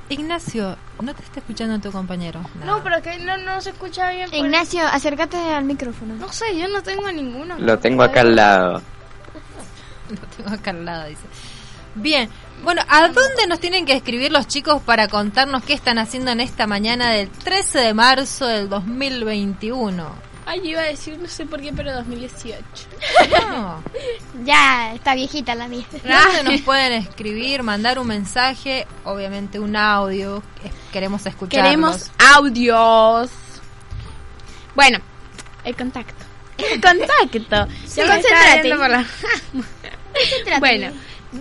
Ignacio, 0.10 0.77
no 1.01 1.13
te 1.15 1.24
está 1.24 1.39
escuchando 1.39 1.79
tu 1.79 1.91
compañero. 1.91 2.41
No, 2.65 2.83
pero 2.83 2.98
es 2.98 3.03
que 3.03 3.17
no, 3.19 3.38
no 3.38 3.60
se 3.62 3.72
escucha 3.72 4.12
bien. 4.12 4.29
por- 4.29 4.38
Ignacio, 4.38 4.86
acércate 4.86 5.38
al 5.38 5.63
micrófono. 5.63 6.15
No 6.15 6.31
sé, 6.31 6.57
yo 6.57 6.67
no 6.67 6.83
tengo 6.83 7.12
ninguno. 7.12 7.55
Lo 7.57 7.79
tengo 7.79 8.03
acá 8.03 8.22
al 8.22 8.36
lado. 8.36 8.81
Lo 10.10 10.27
tengo 10.38 10.50
acá 10.51 10.72
al 10.72 10.86
lado, 10.86 11.07
dice. 11.07 11.22
Bien, 11.95 12.29
bueno, 12.63 12.81
¿a 12.89 13.07
dónde 13.07 13.48
nos 13.48 13.60
tienen 13.60 13.86
que 13.86 13.93
escribir 13.93 14.31
los 14.31 14.48
chicos 14.48 14.81
para 14.81 15.07
contarnos 15.07 15.63
qué 15.63 15.74
están 15.74 16.00
haciendo 16.00 16.31
en 16.31 16.39
esta 16.41 16.65
mañana 16.67 17.12
del 17.12 17.29
13 17.29 17.79
de 17.79 17.93
marzo 17.93 18.45
del 18.48 18.67
2021? 18.69 20.32
Ay, 20.45 20.62
iba 20.63 20.81
a 20.81 20.85
decir, 20.85 21.17
no 21.17 21.27
sé 21.27 21.45
por 21.45 21.62
qué, 21.62 21.71
pero 21.73 21.93
2018. 21.93 22.63
No. 23.50 23.81
Ya, 24.43 24.93
está 24.93 25.15
viejita 25.15 25.55
la 25.55 25.67
mía. 25.67 25.85
¿Dónde 25.91 26.43
nos 26.51 26.62
pueden 26.62 26.93
escribir, 26.93 27.63
mandar 27.63 27.97
un 28.00 28.07
mensaje, 28.07 28.85
obviamente 29.05 29.59
un 29.59 29.75
audio? 29.75 30.43
Queremos 30.91 31.25
escucharlos. 31.25 31.65
Queremos 31.69 32.12
audios. 32.35 33.31
Bueno, 34.75 35.00
el 35.63 35.75
contacto. 35.75 36.25
El 36.57 36.81
contacto. 36.81 37.67
Sí, 37.85 38.01
Ya 38.01 38.07
concéntrate. 38.07 38.75
por 38.75 38.89
la- 38.89 39.05
Bueno, 40.59 40.91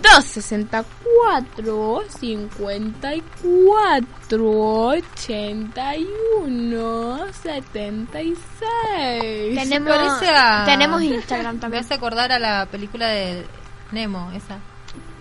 264 0.01 2.03
54 2.19 4.87
81 4.87 7.33
76. 7.33 9.55
Tenemos, 9.55 9.97
a- 10.33 10.63
tenemos 10.65 11.03
Instagram 11.03 11.55
Me 11.55 11.61
también. 11.61 11.83
hace 11.83 11.93
acordar 11.93 12.31
a 12.31 12.39
la 12.39 12.65
película 12.65 13.07
de 13.07 13.45
Nemo, 13.91 14.31
esa. 14.31 14.57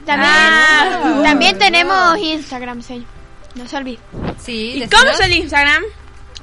También, 0.07 0.31
Ah. 0.35 1.21
también 1.23 1.59
tenemos 1.59 2.17
Instagram, 2.19 2.81
sí. 2.83 3.05
No 3.55 3.69
se 3.69 3.77
olvide. 3.77 3.99
Sí, 4.39 4.83
¿Y 4.83 4.89
cómo 4.89 5.11
es 5.11 5.21
el 5.21 5.33
Instagram? 5.35 5.83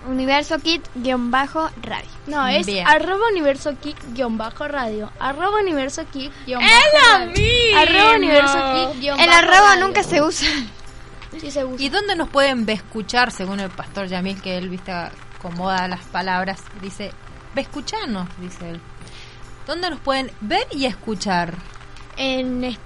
Universo 0.07 0.57
Kit-radio. 0.59 2.09
No, 2.27 2.47
es 2.47 2.65
Bien. 2.65 2.87
arroba 2.87 3.27
universo 3.31 3.75
kick 3.81 3.97
guion 4.13 4.37
bajo 4.37 4.67
radio. 4.67 5.11
Arroba 5.19 5.59
universo 5.61 6.03
kick 6.11 6.31
guion 6.45 6.61
bajo 6.61 6.73
¡Es 6.73 7.03
radio. 7.11 7.31
mismo! 7.31 7.79
Arroba 7.79 8.15
universo 8.15 8.57
kick 8.91 8.99
guion 9.01 9.19
El 9.19 9.27
bajo 9.27 9.39
arroba 9.39 9.69
radio. 9.75 9.85
nunca 9.87 10.03
se 10.03 10.21
usa. 10.21 10.47
Sí 11.39 11.51
se 11.51 11.65
usa. 11.65 11.83
¿Y 11.85 11.89
dónde 11.89 12.15
nos 12.15 12.29
pueden 12.29 12.67
escuchar, 12.69 13.31
según 13.31 13.59
el 13.59 13.69
pastor 13.69 14.07
Yamil, 14.07 14.41
que 14.41 14.57
él, 14.57 14.69
viste, 14.69 14.91
acomoda 14.91 15.87
las 15.87 16.01
palabras? 16.05 16.61
Dice, 16.81 17.11
ve 17.53 17.61
escucharnos, 17.61 18.27
dice 18.39 18.69
él. 18.71 18.81
¿Dónde 19.67 19.89
nos 19.91 19.99
pueden 19.99 20.31
ver 20.41 20.65
y 20.71 20.85
escuchar? 20.85 21.53
En, 22.21 22.77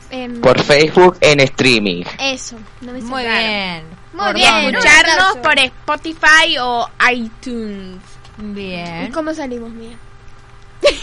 Por 0.42 0.62
Facebook 0.62 1.18
en 1.20 1.40
streaming. 1.40 2.04
eso. 2.20 2.56
No 2.82 2.94
me 2.94 3.02
Muy 3.02 3.24
bien. 3.24 3.84
Muy 4.14 4.26
¿Por 4.26 4.36
bien. 4.36 4.76
Escucharnos 4.76 5.38
por 5.42 5.58
Spotify 5.58 6.58
o 6.62 6.88
iTunes. 7.12 7.98
¿Y 8.38 8.44
Bien. 8.54 9.12
cómo 9.12 9.34
salimos, 9.34 9.72
mía? 9.72 9.98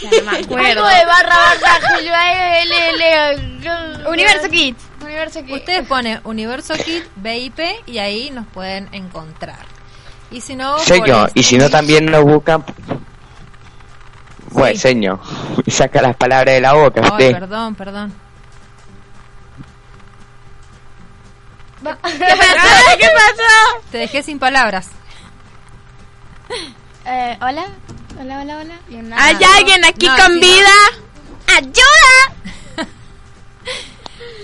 Ya 0.01 0.09
no 0.23 0.31
me 0.31 0.37
acuerdo. 0.43 0.85
Algo 0.85 0.87
de 0.87 1.05
barra 1.05 1.35
barra 1.61 2.61
L 2.61 2.89
L 2.89 4.09
Universo 4.09 4.49
Kids. 4.49 4.81
Universo 5.03 5.43
kick. 5.43 5.55
Ustedes 5.55 5.87
ponen 5.87 6.21
Universo 6.23 6.73
Kit, 6.75 7.03
BIP, 7.17 7.59
y 7.85 7.97
ahí 7.97 8.29
nos 8.31 8.47
pueden 8.47 8.87
encontrar. 8.93 9.65
Y 10.29 10.39
si 10.39 10.55
no, 10.55 10.77
y 11.33 11.43
si 11.43 11.57
no 11.57 11.69
también 11.69 12.05
nos 12.05 12.23
buscan... 12.23 12.63
Bueno, 14.51 14.77
señor, 14.79 15.19
saca 15.67 16.01
las 16.01 16.15
palabras 16.15 16.53
de 16.55 16.61
la 16.61 16.73
boca 16.73 17.01
Ay, 17.03 17.09
usted. 17.11 17.31
perdón, 17.31 17.75
perdón. 17.75 18.13
¿Qué 21.83 23.07
pasó? 23.15 23.81
Te 23.91 23.97
dejé 23.99 24.21
sin 24.23 24.39
palabras. 24.39 24.89
Eh, 27.05 27.37
hola. 27.41 27.65
Hola, 28.19 28.41
hola, 28.41 28.57
hola. 28.57 28.75
¿Hay 29.17 29.37
alguien 29.57 29.83
aquí 29.85 30.05
No, 30.07 30.15
con 30.17 30.35
no- 30.35 30.39
vida? 30.41 30.69
¡Ayuda! 31.57 32.87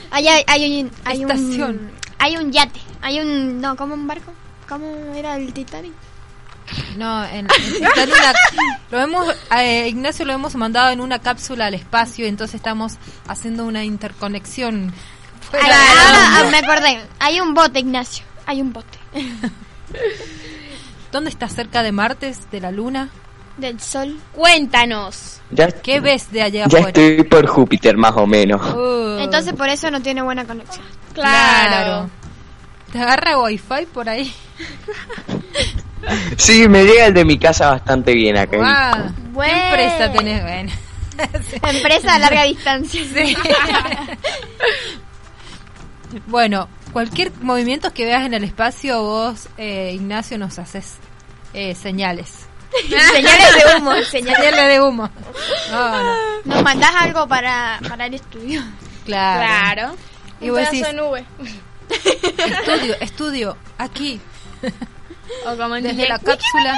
Allá 0.10 0.34
hay, 0.36 0.44
hay 0.48 0.82
un, 0.82 0.92
hay 1.06 1.22
Estación. 1.22 1.70
un, 1.70 1.92
hay 2.18 2.38
un 2.38 2.52
yate, 2.52 2.80
hay 3.02 3.20
un, 3.20 3.60
no, 3.62 3.76
como 3.76 3.94
un 3.94 4.08
barco, 4.08 4.34
¿cómo 4.68 5.14
era 5.14 5.36
el 5.36 5.54
Titanic? 5.54 5.94
No, 6.98 7.24
en, 7.26 7.48
en 7.48 8.10
lo 8.92 9.00
hemos, 9.00 9.36
eh, 9.58 9.88
Ignacio 9.88 10.26
lo 10.26 10.34
hemos 10.34 10.56
mandado 10.56 10.90
en 10.90 11.02
una 11.02 11.20
cápsula 11.20 11.68
al 11.68 11.74
espacio, 11.74 12.26
entonces 12.26 12.56
estamos 12.56 12.94
haciendo 13.28 13.66
una 13.66 13.84
interconexión. 13.84 14.94
Ay, 15.54 15.72
ah, 15.72 16.42
ah, 16.42 16.50
me 16.52 16.58
acordé, 16.58 17.00
hay 17.20 17.40
un 17.40 17.54
bote, 17.54 17.80
Ignacio, 17.80 18.26
hay 18.46 18.60
un 18.60 18.74
bote 18.74 18.98
¿Dónde 21.12 21.30
está 21.30 21.48
cerca 21.48 21.84
de 21.84 21.94
Martes, 21.94 22.52
de 22.52 22.60
la 22.60 22.72
Luna? 22.72 23.10
del 23.58 23.80
sol. 23.80 24.18
Cuéntanos. 24.34 25.42
Ya, 25.52 25.72
¿Qué 25.72 26.00
ves 26.00 26.32
de 26.32 26.44
allá 26.44 26.68
ya 26.68 26.80
afuera? 26.80 26.88
estoy 26.90 27.24
por 27.24 27.48
Júpiter, 27.48 27.98
más 27.98 28.14
o 28.16 28.28
menos. 28.28 28.62
Uh, 28.74 29.20
Entonces 29.20 29.54
por 29.54 29.68
eso 29.68 29.90
no 29.92 30.02
tiene 30.02 30.22
buena 30.22 30.46
conexión. 30.46 30.86
Claro. 31.14 32.10
¿Te 32.92 33.00
agarra 33.00 33.40
wifi 33.40 33.86
por 33.92 34.08
ahí? 34.08 34.32
Sí, 36.38 36.68
me 36.68 36.84
llega 36.84 37.06
el 37.08 37.14
de 37.14 37.26
mi 37.26 37.38
casa 37.38 37.70
bastante 37.72 38.14
bien 38.14 38.38
acá. 38.38 38.58
Guau, 38.58 39.08
¿Qué 39.14 39.22
Bueno. 39.32 39.54
empresa 39.64 40.12
tenés? 40.14 40.44
Bueno. 40.44 40.72
Empresa 41.78 42.16
a 42.16 42.20
larga 42.20 42.44
distancia. 42.44 43.02
Bueno, 46.28 46.70
cualquier 46.94 47.32
movimiento 47.42 47.92
que 47.94 48.06
veas 48.06 48.26
en 48.26 48.34
el 48.34 48.44
espacio, 48.44 49.02
vos, 49.02 49.50
eh, 49.58 49.92
Ignacio, 49.96 50.38
nos 50.38 50.58
haces 50.60 50.96
eh, 51.54 51.76
señales. 51.76 52.46
Señales 52.90 53.56
de 53.56 53.78
humo, 53.78 53.94
señales. 54.10 54.56
De 54.68 54.82
humo. 54.82 55.10
No, 55.72 56.04
no, 56.04 56.14
Nos 56.46 56.64
mandás 56.64 56.92
algo 56.96 57.28
para, 57.28 57.80
para 57.88 58.06
el 58.08 58.14
estudio. 58.16 58.62
claro. 59.06 59.42
Claro. 59.86 59.96
Y 60.42 60.50
Un 60.50 60.58
vos 60.58 60.70
pedazo 60.70 60.72
decís, 60.76 60.88
de 60.88 60.94
nube. 60.94 61.26
estudio, 62.60 62.96
estudio, 63.00 63.58
aquí, 63.78 64.22
O 65.46 65.56
como 65.58 65.76
en 65.76 65.84
desde 65.84 65.98
DJ. 65.98 66.10
la 66.10 66.20
cápsula. 66.20 66.76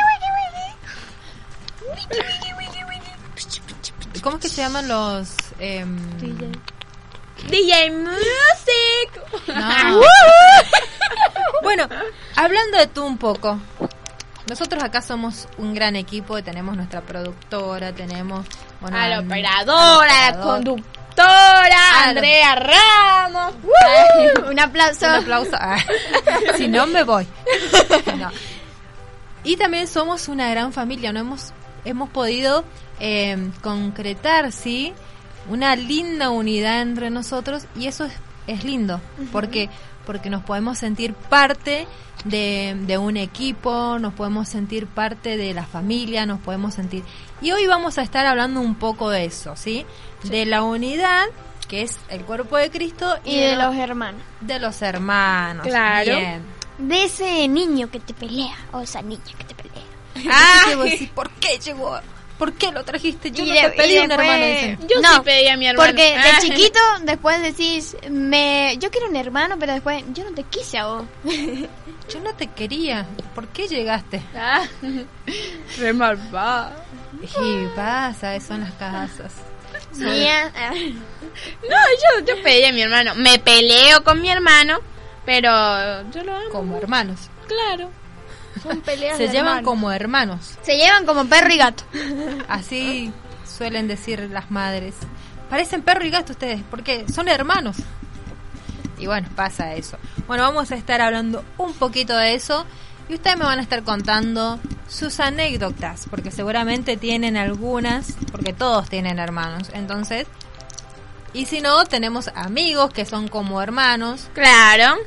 ¿Cómo 4.22 4.36
es 4.38 4.42
que 4.42 4.50
se 4.50 4.62
llaman 4.62 4.88
los...? 4.88 5.30
em, 5.60 5.98
DJ 7.48 7.92
Music. 7.92 9.48
no. 9.48 10.02
bueno, 11.64 11.88
hablando 12.36 12.78
de 12.78 12.88
tú 12.88 13.06
un 13.06 13.18
poco. 13.18 13.60
Nosotros 14.48 14.84
acá 14.84 15.02
somos 15.02 15.48
un 15.58 15.74
gran 15.74 15.96
equipo, 15.96 16.42
tenemos 16.44 16.76
nuestra 16.76 17.02
productora, 17.02 17.94
tenemos... 17.94 18.46
Bueno, 18.82 18.98
a 18.98 19.08
la 19.08 19.20
operadora, 19.20 20.28
a 20.28 20.32
la 20.32 20.38
operador. 20.38 20.54
conductora, 20.56 20.99
A 21.24 21.70
la- 21.70 22.10
Andrea 22.10 22.56
Ramos. 22.56 23.54
Un 24.50 24.60
aplauso. 24.60 25.06
Un 25.08 25.14
aplauso. 25.16 25.52
Ah, 25.54 25.78
si 26.58 26.68
no, 26.68 26.88
me 26.88 27.04
voy. 27.04 27.28
No. 28.18 28.30
Y 29.44 29.56
también 29.56 29.88
somos 29.88 30.28
una 30.28 30.50
gran 30.50 30.74
familia, 30.74 31.14
¿no? 31.14 31.22
Hemos, 31.22 31.54
hemos 31.86 32.10
podido 32.10 32.66
eh, 33.00 33.38
concretar, 33.62 34.52
¿sí? 34.52 34.94
Una 35.50 35.76
linda 35.78 36.30
unidad 36.30 36.82
entre 36.82 37.10
nosotros 37.10 37.64
y 37.78 37.88
eso 37.88 38.04
es, 38.06 38.14
es 38.48 38.64
lindo, 38.66 39.00
porque 39.32 39.70
porque 40.06 40.30
nos 40.32 40.44
podemos 40.44 40.78
sentir 40.80 41.14
parte 41.14 41.88
de, 42.26 42.76
de 42.82 42.98
un 42.98 43.16
equipo, 43.16 43.98
nos 44.00 44.14
podemos 44.16 44.50
sentir 44.50 44.88
parte 44.88 45.38
de 45.38 45.54
la 45.54 45.66
familia, 45.68 46.26
nos 46.26 46.40
podemos 46.40 46.74
sentir... 46.74 47.04
Y 47.42 47.52
hoy 47.52 47.68
vamos 47.68 48.00
a 48.00 48.02
estar 48.02 48.26
hablando 48.26 48.60
un 48.60 48.74
poco 48.74 49.12
de 49.12 49.26
eso, 49.26 49.56
¿sí? 49.56 49.86
De 50.24 50.46
la 50.46 50.64
unidad, 50.64 51.26
que 51.68 51.84
es 51.84 51.98
el 52.10 52.24
cuerpo 52.26 52.58
de 52.58 52.70
Cristo, 52.70 53.18
Y 53.24 53.40
de 53.40 53.56
los 53.56 53.76
hermanos. 53.76 54.22
de 54.42 54.60
los 54.60 54.82
hermanos. 54.82 55.66
Claro. 55.68 56.18
Bien. 56.18 56.44
De 56.78 57.04
ese 57.04 57.48
niño 57.48 57.90
que 57.92 58.00
te 58.00 58.14
pelea, 58.14 58.56
o 58.72 58.82
esa 58.82 59.02
niña 59.02 59.22
que 59.38 59.44
te 59.44 59.56
pelea. 59.56 59.84
Ah, 60.32 60.74
¿por 61.16 61.30
qué 61.32 61.58
llegó? 61.60 62.00
¿Por 62.38 62.54
qué 62.54 62.72
lo 62.72 62.86
trajiste? 62.86 63.32
Yo 63.32 63.44
Y 63.44 63.50
no 63.50 63.54
de- 63.56 63.62
te 63.64 63.70
pedí 63.72 64.00
un 64.00 64.08
después- 64.08 64.28
hermano. 64.30 64.46
dicen. 64.46 64.80
Yo 64.88 65.02
No, 65.02 65.14
sí 65.16 65.20
pedí 65.26 65.48
a 65.50 65.58
mi 65.58 65.68
hermano. 65.68 65.88
Porque 65.90 66.04
de 66.12 66.18
Ah. 66.18 66.38
chiquito 66.42 66.80
después 67.04 67.42
decís, 67.42 67.98
me, 68.10 68.78
yo 68.80 68.90
quiero 68.92 69.10
un 69.10 69.16
hermano, 69.18 69.58
pero 69.60 69.74
después 69.74 70.04
yo 70.14 70.24
no 70.24 70.32
te 70.32 70.44
quise 70.44 70.78
a 70.78 70.86
vos. 70.88 71.04
Yo 71.26 72.20
no 72.22 72.34
te 72.36 72.48
quería. 72.48 73.06
¿Por 73.36 73.48
qué 73.50 73.68
llegaste? 73.68 74.22
Ah, 74.36 74.64
re 75.78 75.94
malvado. 75.94 76.72
Y 77.22 77.68
pasa 77.76 78.36
eso 78.36 78.54
en 78.54 78.62
las 78.62 78.72
casas. 78.74 79.34
Mía. 79.98 80.52
No, 81.62 81.76
yo, 82.22 82.26
yo 82.26 82.44
pedí 82.44 82.66
a 82.66 82.74
mi 82.74 82.82
hermano. 82.82 83.16
Me 83.16 83.40
peleo 83.40 84.04
con 84.04 84.22
mi 84.22 84.30
hermano, 84.30 84.80
pero 85.26 85.50
yo 86.12 86.24
lo 86.24 86.36
amo. 86.36 86.50
Como 86.52 86.78
hermanos. 86.78 87.30
Claro. 87.48 87.90
Son 88.62 88.82
peleas 88.82 89.18
Se 89.18 89.24
de 89.24 89.30
llevan 89.30 89.48
hermanos. 89.48 89.64
como 89.66 89.92
hermanos. 89.92 90.58
Se 90.64 90.78
llevan 90.78 91.06
como 91.06 91.26
perro 91.26 91.52
y 91.54 91.58
gato. 91.58 91.84
Así 92.48 93.12
suelen 93.46 93.88
decir 93.88 94.30
las 94.32 94.52
madres. 94.52 94.96
Parecen 95.50 95.82
perro 95.82 96.06
y 96.06 96.10
gato 96.10 96.34
ustedes, 96.34 96.62
porque 96.70 97.06
son 97.14 97.28
hermanos. 97.28 97.78
Y 98.98 99.08
bueno, 99.08 99.30
pasa 99.36 99.74
eso. 99.76 99.98
Bueno, 100.28 100.44
vamos 100.44 100.72
a 100.72 100.76
estar 100.76 101.00
hablando 101.02 101.44
un 101.58 101.74
poquito 101.74 102.16
de 102.18 102.34
eso. 102.36 102.66
Y 103.10 103.16
ustedes 103.16 103.38
me 103.38 103.46
van 103.46 103.60
a 103.60 103.64
estar 103.64 103.84
contando 103.84 104.60
sus 104.88 105.20
anécdotas, 105.20 106.06
porque 106.10 106.30
seguramente 106.32 106.96
tienen 106.96 107.38
algunas, 107.38 108.14
porque 108.32 108.54
todos 108.54 108.88
tienen 108.88 109.18
hermanos. 109.18 109.70
Entonces, 109.74 110.28
y 111.34 111.46
si 111.48 111.60
no, 111.62 111.84
tenemos 111.86 112.30
amigos 112.36 112.92
que 112.94 113.06
son 113.06 113.28
como 113.28 113.62
hermanos. 113.62 114.30
Claro. 114.34 114.98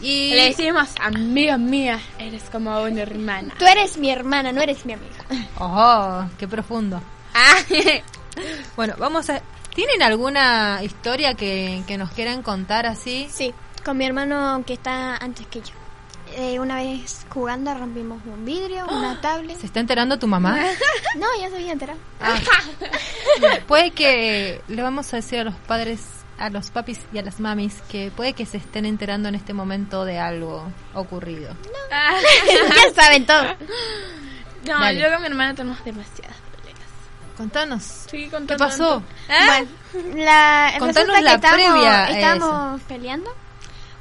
Y 0.00 0.30
Le 0.30 0.44
decimos, 0.46 0.88
amiga 1.00 1.56
mía, 1.56 2.00
eres 2.18 2.42
como 2.50 2.82
una 2.82 3.02
hermana. 3.02 3.54
Tú 3.58 3.64
eres 3.64 3.96
mi 3.96 4.10
hermana, 4.10 4.52
no 4.52 4.60
eres 4.60 4.84
mi 4.84 4.92
amiga. 4.92 5.14
¡Oh! 5.58 6.24
¡Qué 6.38 6.46
profundo! 6.46 7.00
Ah, 7.34 7.56
Bueno, 8.76 8.94
vamos 8.98 9.30
a... 9.30 9.40
¿Tienen 9.74 10.02
alguna 10.02 10.80
historia 10.82 11.34
que, 11.34 11.82
que 11.86 11.96
nos 11.96 12.10
quieran 12.10 12.42
contar 12.42 12.86
así? 12.86 13.28
Sí, 13.30 13.54
con 13.84 13.96
mi 13.98 14.04
hermano 14.06 14.62
que 14.66 14.74
está 14.74 15.16
antes 15.16 15.46
que 15.46 15.60
yo. 15.60 15.72
Eh, 16.38 16.60
una 16.60 16.76
vez 16.76 17.24
jugando 17.30 17.72
rompimos 17.72 18.20
un 18.26 18.44
vidrio, 18.44 18.84
una 18.90 19.18
tablet. 19.22 19.58
¿Se 19.58 19.64
está 19.64 19.80
enterando 19.80 20.18
tu 20.18 20.26
mamá? 20.26 20.58
No, 21.16 21.26
ya 21.40 21.48
se 21.48 21.56
había 21.56 21.72
enterado. 21.72 21.98
Ah. 22.20 22.38
puede 23.66 23.92
que 23.92 24.60
le 24.68 24.82
vamos 24.82 25.10
a 25.14 25.16
decir 25.16 25.38
a 25.38 25.44
los 25.44 25.54
padres, 25.54 26.02
a 26.36 26.50
los 26.50 26.70
papis 26.70 27.00
y 27.10 27.16
a 27.16 27.22
las 27.22 27.40
mamis 27.40 27.80
que 27.88 28.12
puede 28.14 28.34
que 28.34 28.44
se 28.44 28.58
estén 28.58 28.84
enterando 28.84 29.30
en 29.30 29.34
este 29.34 29.54
momento 29.54 30.04
de 30.04 30.18
algo 30.18 30.70
ocurrido. 30.92 31.56
ya 32.76 32.94
saben 32.94 33.24
todo. 33.24 33.44
no, 34.66 34.78
Dale. 34.78 35.00
yo 35.00 35.10
con 35.10 35.22
mi 35.22 35.28
hermana 35.28 35.54
tenemos 35.54 35.82
demasiadas 35.86 36.36
peleas. 36.60 36.78
Contanos. 37.38 37.82
Sí, 38.10 38.30
¿Qué 38.46 38.56
pasó? 38.56 39.02
¿Ah? 39.30 39.62
La, 40.14 40.74
Contanos 40.78 41.22
la 41.22 41.30
que 41.30 41.34
estábamos, 41.36 41.70
previa 41.70 42.04
a 42.04 42.10
estábamos 42.10 42.82
peleando 42.82 43.45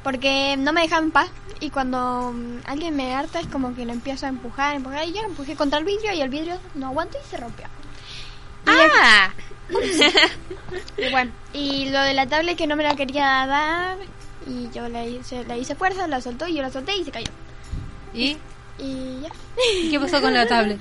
porque 0.05 0.55
no 0.55 0.71
me 0.71 0.81
dejaban 0.81 1.05
en 1.05 1.11
paz 1.11 1.29
y 1.59 1.71
cuando 1.71 2.31
mm, 2.31 2.57
alguien 2.67 2.95
me 2.95 3.15
harta 3.15 3.39
es 3.39 3.47
como 3.47 3.73
que 3.73 3.85
lo 3.85 3.91
empiezo 3.91 4.27
a 4.27 4.29
empujar, 4.29 4.75
empujar 4.75 5.03
y 5.07 5.13
yo 5.13 5.23
lo 5.23 5.29
empujé 5.29 5.55
contra 5.55 5.79
el 5.79 5.83
vidrio 5.85 6.13
y 6.13 6.21
el 6.21 6.29
vidrio 6.29 6.59
no 6.75 6.89
aguantó 6.89 7.17
y 7.17 7.27
se 7.27 7.37
rompió. 7.37 7.65
Ah, 8.67 9.31
Y 10.97 11.09
bueno, 11.09 11.31
y 11.53 11.89
lo 11.89 11.99
de 12.01 12.13
la 12.13 12.27
tablet 12.27 12.55
que 12.55 12.67
no 12.67 12.75
me 12.75 12.83
la 12.83 12.95
quería 12.95 13.47
dar 13.47 13.97
y 14.45 14.69
yo 14.69 14.87
le 14.89 15.09
hice, 15.09 15.43
le 15.43 15.57
hice 15.57 15.73
fuerza, 15.73 16.07
la 16.07 16.21
soltó 16.21 16.47
y 16.47 16.53
yo 16.53 16.61
la 16.61 16.69
solté 16.69 16.95
y 16.95 17.03
se 17.03 17.09
cayó. 17.09 17.31
¿Y 18.13 18.37
Y 18.77 19.21
ya, 19.21 19.29
¿Y 19.81 19.89
qué 19.89 19.99
pasó 19.99 20.21
con 20.21 20.35
la 20.35 20.47
tablet? 20.47 20.77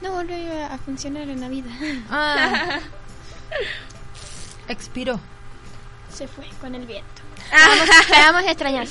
no 0.00 0.12
volvió 0.12 0.36
a 0.70 0.78
funcionar 0.78 1.28
en 1.28 1.42
la 1.42 1.48
vida. 1.48 1.70
Ah, 2.10 2.78
expiró. 4.68 5.20
Se 6.10 6.26
fue 6.26 6.46
con 6.62 6.74
el 6.74 6.86
viento. 6.86 7.23
Te 7.50 8.12
vamos 8.18 8.44
a 8.44 8.50
extrañar. 8.50 8.86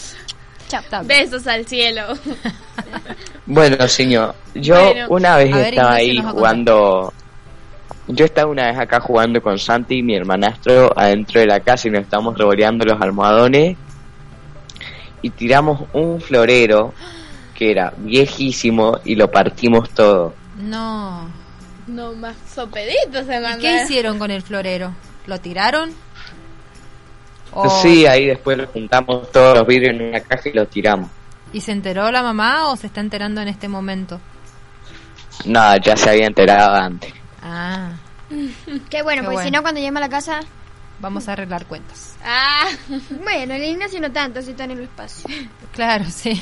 Chao. 0.67 1.03
Besos 1.03 1.47
al 1.47 1.65
cielo. 1.65 2.07
Bueno, 3.45 3.87
señor, 3.89 4.35
yo 4.55 4.75
Bueno. 4.75 5.07
una 5.09 5.35
vez 5.35 5.53
ver, 5.53 5.73
estaba 5.73 5.95
ahí 5.95 6.17
jugando. 6.21 7.13
Yo 8.07 8.25
estaba 8.25 8.49
una 8.49 8.67
vez 8.67 8.79
acá 8.79 9.01
jugando 9.01 9.41
con 9.41 9.59
Santi, 9.59 10.01
mi 10.01 10.15
hermanastro, 10.15 10.91
adentro 10.97 11.41
de 11.41 11.47
la 11.47 11.59
casa 11.59 11.87
y 11.87 11.91
nos 11.91 12.03
estábamos 12.03 12.37
revoleando 12.37 12.85
los 12.85 13.01
almohadones. 13.01 13.75
Y 15.21 15.29
tiramos 15.31 15.83
un 15.91 16.21
florero 16.21 16.93
que 17.53 17.71
era 17.71 17.93
viejísimo 17.97 18.99
y 19.03 19.15
lo 19.15 19.29
partimos 19.29 19.89
todo. 19.89 20.33
No. 20.57 21.29
No 21.87 22.13
más 22.13 22.35
sopeditos 22.53 23.25
se 23.25 23.41
¿Y 23.41 23.59
qué 23.59 23.83
hicieron 23.83 24.17
con 24.19 24.31
el 24.31 24.41
florero? 24.41 24.93
¿Lo 25.27 25.39
tiraron? 25.39 25.91
¿O- 27.55 27.81
Sí, 27.81 28.05
ahí 28.05 28.25
después 28.27 28.57
lo 28.57 28.67
juntamos 28.67 29.31
todos 29.31 29.57
los 29.57 29.67
vidrios 29.67 29.93
en 29.95 30.01
una 30.09 30.19
caja 30.21 30.49
y 30.49 30.53
los 30.53 30.69
tiramos. 30.69 31.09
¿Y 31.51 31.61
se 31.61 31.71
enteró 31.71 32.11
la 32.11 32.23
mamá 32.23 32.69
o 32.69 32.75
se 32.75 32.87
está 32.87 32.99
enterando 33.01 33.41
en 33.41 33.47
este 33.47 33.67
momento? 33.67 34.19
Nada, 35.45 35.77
ya 35.77 35.95
se 35.97 36.09
había 36.09 36.27
enterado 36.27 36.75
antes. 36.75 37.13
Ah, 37.41 37.91
Qué 38.89 39.01
bueno, 39.03 39.21
Qué 39.21 39.25
porque 39.25 39.35
bueno. 39.35 39.43
si 39.43 39.51
no 39.51 39.61
cuando 39.61 39.79
llegue 39.81 39.95
a 39.95 39.99
la 39.99 40.09
casa, 40.09 40.39
vamos 40.99 41.27
a 41.27 41.33
arreglar 41.33 41.65
cuentas. 41.65 42.15
Ah, 42.25 42.67
bueno, 43.23 43.53
el 43.53 43.63
Ignacio 43.63 43.99
no 44.01 44.11
tanto, 44.11 44.41
si 44.41 44.51
está 44.51 44.63
en 44.63 44.71
el 44.71 44.81
espacio. 44.81 45.29
Claro, 45.73 46.05
sí. 46.09 46.41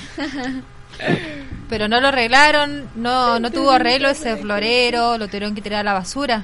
Pero 1.69 1.87
no 1.87 1.99
lo 2.01 2.09
arreglaron, 2.09 2.89
no, 2.95 3.39
no 3.39 3.49
tuvo 3.51 3.71
arreglo 3.71 4.09
ese 4.09 4.35
florero, 4.37 5.17
lo 5.17 5.27
tuvieron 5.27 5.55
que 5.55 5.61
tirar 5.61 5.79
a 5.81 5.83
la 5.83 5.93
basura. 5.93 6.43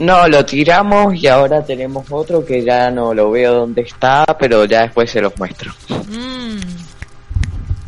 No, 0.00 0.26
lo 0.28 0.46
tiramos 0.46 1.14
y 1.14 1.26
ahora 1.26 1.62
tenemos 1.62 2.06
otro 2.10 2.42
que 2.42 2.64
ya 2.64 2.90
no 2.90 3.12
lo 3.12 3.30
veo 3.30 3.52
dónde 3.52 3.82
está, 3.82 4.24
pero 4.38 4.64
ya 4.64 4.80
después 4.82 5.10
se 5.10 5.20
los 5.20 5.36
muestro. 5.36 5.72
Mm. 6.08 6.58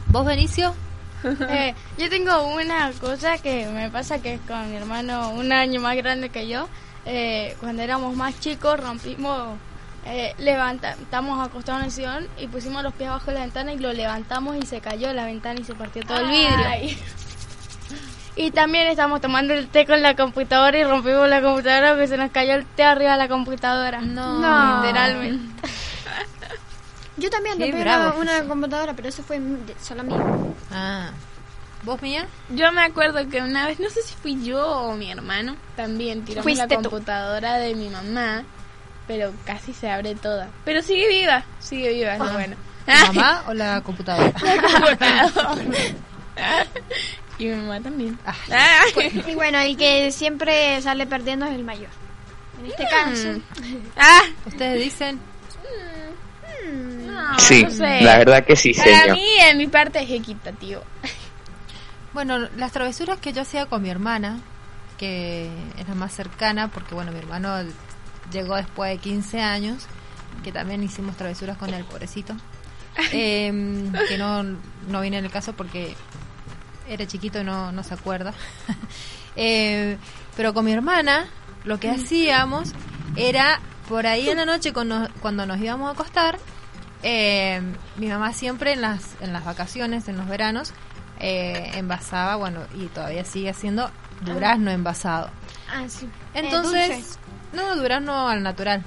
¿Vos, 0.09 0.25
Benicio? 0.27 0.75
Eh, 1.25 1.73
yo 1.99 2.11
tengo 2.11 2.49
una 2.53 2.91
cosa 3.01 3.39
que 3.39 3.67
me 3.69 3.89
pasa 3.91 4.21
que 4.21 4.35
es 4.35 4.41
con 4.41 4.69
mi 4.69 4.77
hermano 4.77 5.31
un 5.31 5.53
año 5.53 5.81
más 5.81 5.97
grande 5.97 6.31
que 6.31 6.49
yo. 6.49 6.69
Eh, 7.07 7.57
cuando 7.61 7.81
éramos 7.81 8.17
más 8.17 8.39
chicos 8.41 8.79
rompimos, 8.79 9.57
eh, 10.05 10.35
levantamos 10.39 11.47
acostados 11.47 11.81
en 11.81 11.87
el 11.87 11.93
sillón 11.93 12.29
y 12.39 12.49
pusimos 12.49 12.83
los 12.83 12.93
pies 12.93 13.09
abajo 13.09 13.27
de 13.27 13.35
la 13.35 13.41
ventana 13.43 13.73
y 13.73 13.79
lo 13.79 13.93
levantamos 13.93 14.57
y 14.57 14.67
se 14.67 14.81
cayó 14.81 15.13
la 15.13 15.27
ventana 15.27 15.61
y 15.61 15.65
se 15.65 15.75
partió 15.75 16.03
todo 16.03 16.19
el 16.19 16.29
vidrio. 16.29 16.97
Y 18.35 18.51
también 18.51 18.87
estamos 18.87 19.21
tomando 19.21 19.53
el 19.53 19.69
té 19.69 19.87
con 19.87 20.01
la 20.01 20.17
computadora 20.17 20.79
y 20.79 20.85
rompimos 20.85 21.29
la 21.29 21.43
computadora 21.43 21.91
porque 21.91 22.09
se 22.09 22.17
nos 22.17 22.31
cayó 22.31 22.55
el 22.55 22.65
té 22.65 22.83
arriba 22.83 23.13
de 23.13 23.19
la 23.19 23.29
computadora. 23.29 24.01
No. 24.01 24.83
Literalmente. 24.83 25.69
Yo 27.19 27.29
también 27.29 27.59
Qué 27.59 27.67
rompí 27.67 27.81
bravo 27.83 28.19
una, 28.21 28.43
computadora, 28.45 28.95
pero 28.95 29.09
eso 29.09 29.23
fue 29.23 29.39
solo 29.81 30.03
mío. 30.03 30.55
Ah. 30.71 31.11
¿Vos, 31.83 32.01
Mía? 32.01 32.27
yo 32.49 32.71
me 32.71 32.83
acuerdo 32.83 33.29
que 33.29 33.43
una 33.43 33.67
vez, 33.67 33.81
no 33.81 33.91
sé 33.91 34.03
si 34.03 34.15
fui 34.15 34.41
yo 34.45 34.65
o 34.65 34.95
mi 34.95 35.11
hermano, 35.11 35.57
también 35.75 36.25
tiramos 36.25 36.57
la 36.57 36.69
tú. 36.69 36.77
computadora 36.77 37.55
de 37.57 37.75
mi 37.75 37.89
mamá, 37.89 38.45
pero 39.09 39.33
casi 39.45 39.75
se 39.75 39.91
abre 39.91 40.15
toda. 40.15 40.49
Pero 40.65 40.81
sigue 40.81 41.09
viva, 41.09 41.45
sigue 41.59 41.93
viva, 41.93 42.15
es 42.15 42.21
lo 42.21 42.33
bueno. 42.33 42.57
¿Tu 42.87 43.13
mamá 43.15 43.43
o 43.49 43.53
la 43.53 43.81
computadora? 43.81 44.33
y 47.43 47.47
mi 47.47 47.57
mamá 47.63 47.81
también. 47.81 48.19
Ah, 48.27 48.35
Ah. 48.51 48.83
Y 49.27 49.35
bueno, 49.35 49.59
el 49.59 49.77
que 49.77 50.11
siempre 50.13 50.81
sale 50.83 51.07
perdiendo 51.07 51.47
es 51.47 51.53
el 51.55 51.65
mayor. 51.65 51.91
En 52.61 52.67
este 52.67 52.85
caso, 52.85 53.41
Ah, 53.97 54.23
¿Ustedes 54.47 54.85
dicen? 54.85 55.21
no, 57.07 57.39
sí, 57.39 57.65
no 57.65 57.71
sé. 57.71 58.01
la 58.03 58.19
verdad 58.19 58.45
que 58.45 58.57
sí, 58.57 58.73
Para 58.75 59.01
señor. 59.01 59.17
mí, 59.17 59.27
en 59.41 59.59
mi 59.59 59.67
parte 59.67 60.03
es 60.03 60.11
equitativo. 60.11 60.83
Bueno, 62.13 62.39
las 62.57 62.73
travesuras 62.73 63.19
que 63.19 63.33
yo 63.33 63.43
hacía 63.43 63.67
con 63.67 63.83
mi 63.83 63.89
hermana, 63.91 64.39
que 64.99 65.51
es 65.79 65.89
la 65.89 65.95
más 65.95 66.13
cercana, 66.15 66.69
porque 66.69 66.95
bueno, 66.95 67.11
mi 67.11 67.19
hermano 67.19 67.57
llegó 68.31 68.55
después 68.57 68.91
de 68.93 68.99
15 68.99 69.41
años, 69.41 69.87
que 70.45 70.53
también 70.53 70.83
hicimos 70.83 71.17
travesuras 71.17 71.57
con 71.57 71.73
él, 71.73 71.85
pobrecito. 71.85 72.35
Em, 73.13 73.91
que 74.09 74.19
no, 74.19 74.43
no 74.43 75.01
viene 75.01 75.17
en 75.19 75.25
el 75.25 75.31
caso 75.31 75.55
porque 75.55 75.95
era 76.89 77.07
chiquito 77.07 77.41
y 77.41 77.45
no, 77.45 77.73
no 77.73 77.83
se 77.83 77.95
acuerda. 77.95 78.33
Eh, 79.35 79.97
pero 80.37 80.53
con 80.53 80.65
mi 80.67 80.73
hermana, 80.73 81.27
lo 81.65 81.81
que 81.81 81.91
hacíamos 81.91 82.73
era 83.17 83.61
por 83.89 84.07
ahí 84.07 84.29
en 84.29 84.37
la 84.37 84.45
noche 84.45 84.75
cuando, 84.75 85.09
cuando 85.23 85.47
nos 85.47 85.59
íbamos 85.59 85.89
a 85.89 85.93
acostar, 85.93 86.39
eh, 87.03 87.63
mi 87.97 88.09
mamá 88.09 88.33
siempre 88.35 88.73
en 88.75 88.83
las, 88.83 89.15
en 89.21 89.33
las 89.33 89.45
vacaciones, 89.47 90.07
en 90.09 90.19
los 90.19 90.29
veranos, 90.29 90.73
eh, 91.19 91.71
envasaba, 91.77 92.37
bueno, 92.37 92.61
y 92.75 92.87
todavía 92.89 93.25
sigue 93.25 93.49
haciendo 93.49 93.91
durazno 94.21 94.71
envasado. 94.71 95.31
ah, 95.71 95.85
sí. 95.89 96.07
Entonces, 96.35 96.91
Eh, 96.91 96.95
dulce. 96.97 97.19
no, 97.55 97.75
durazno 97.77 98.29
al 98.29 98.43
natural. 98.43 98.83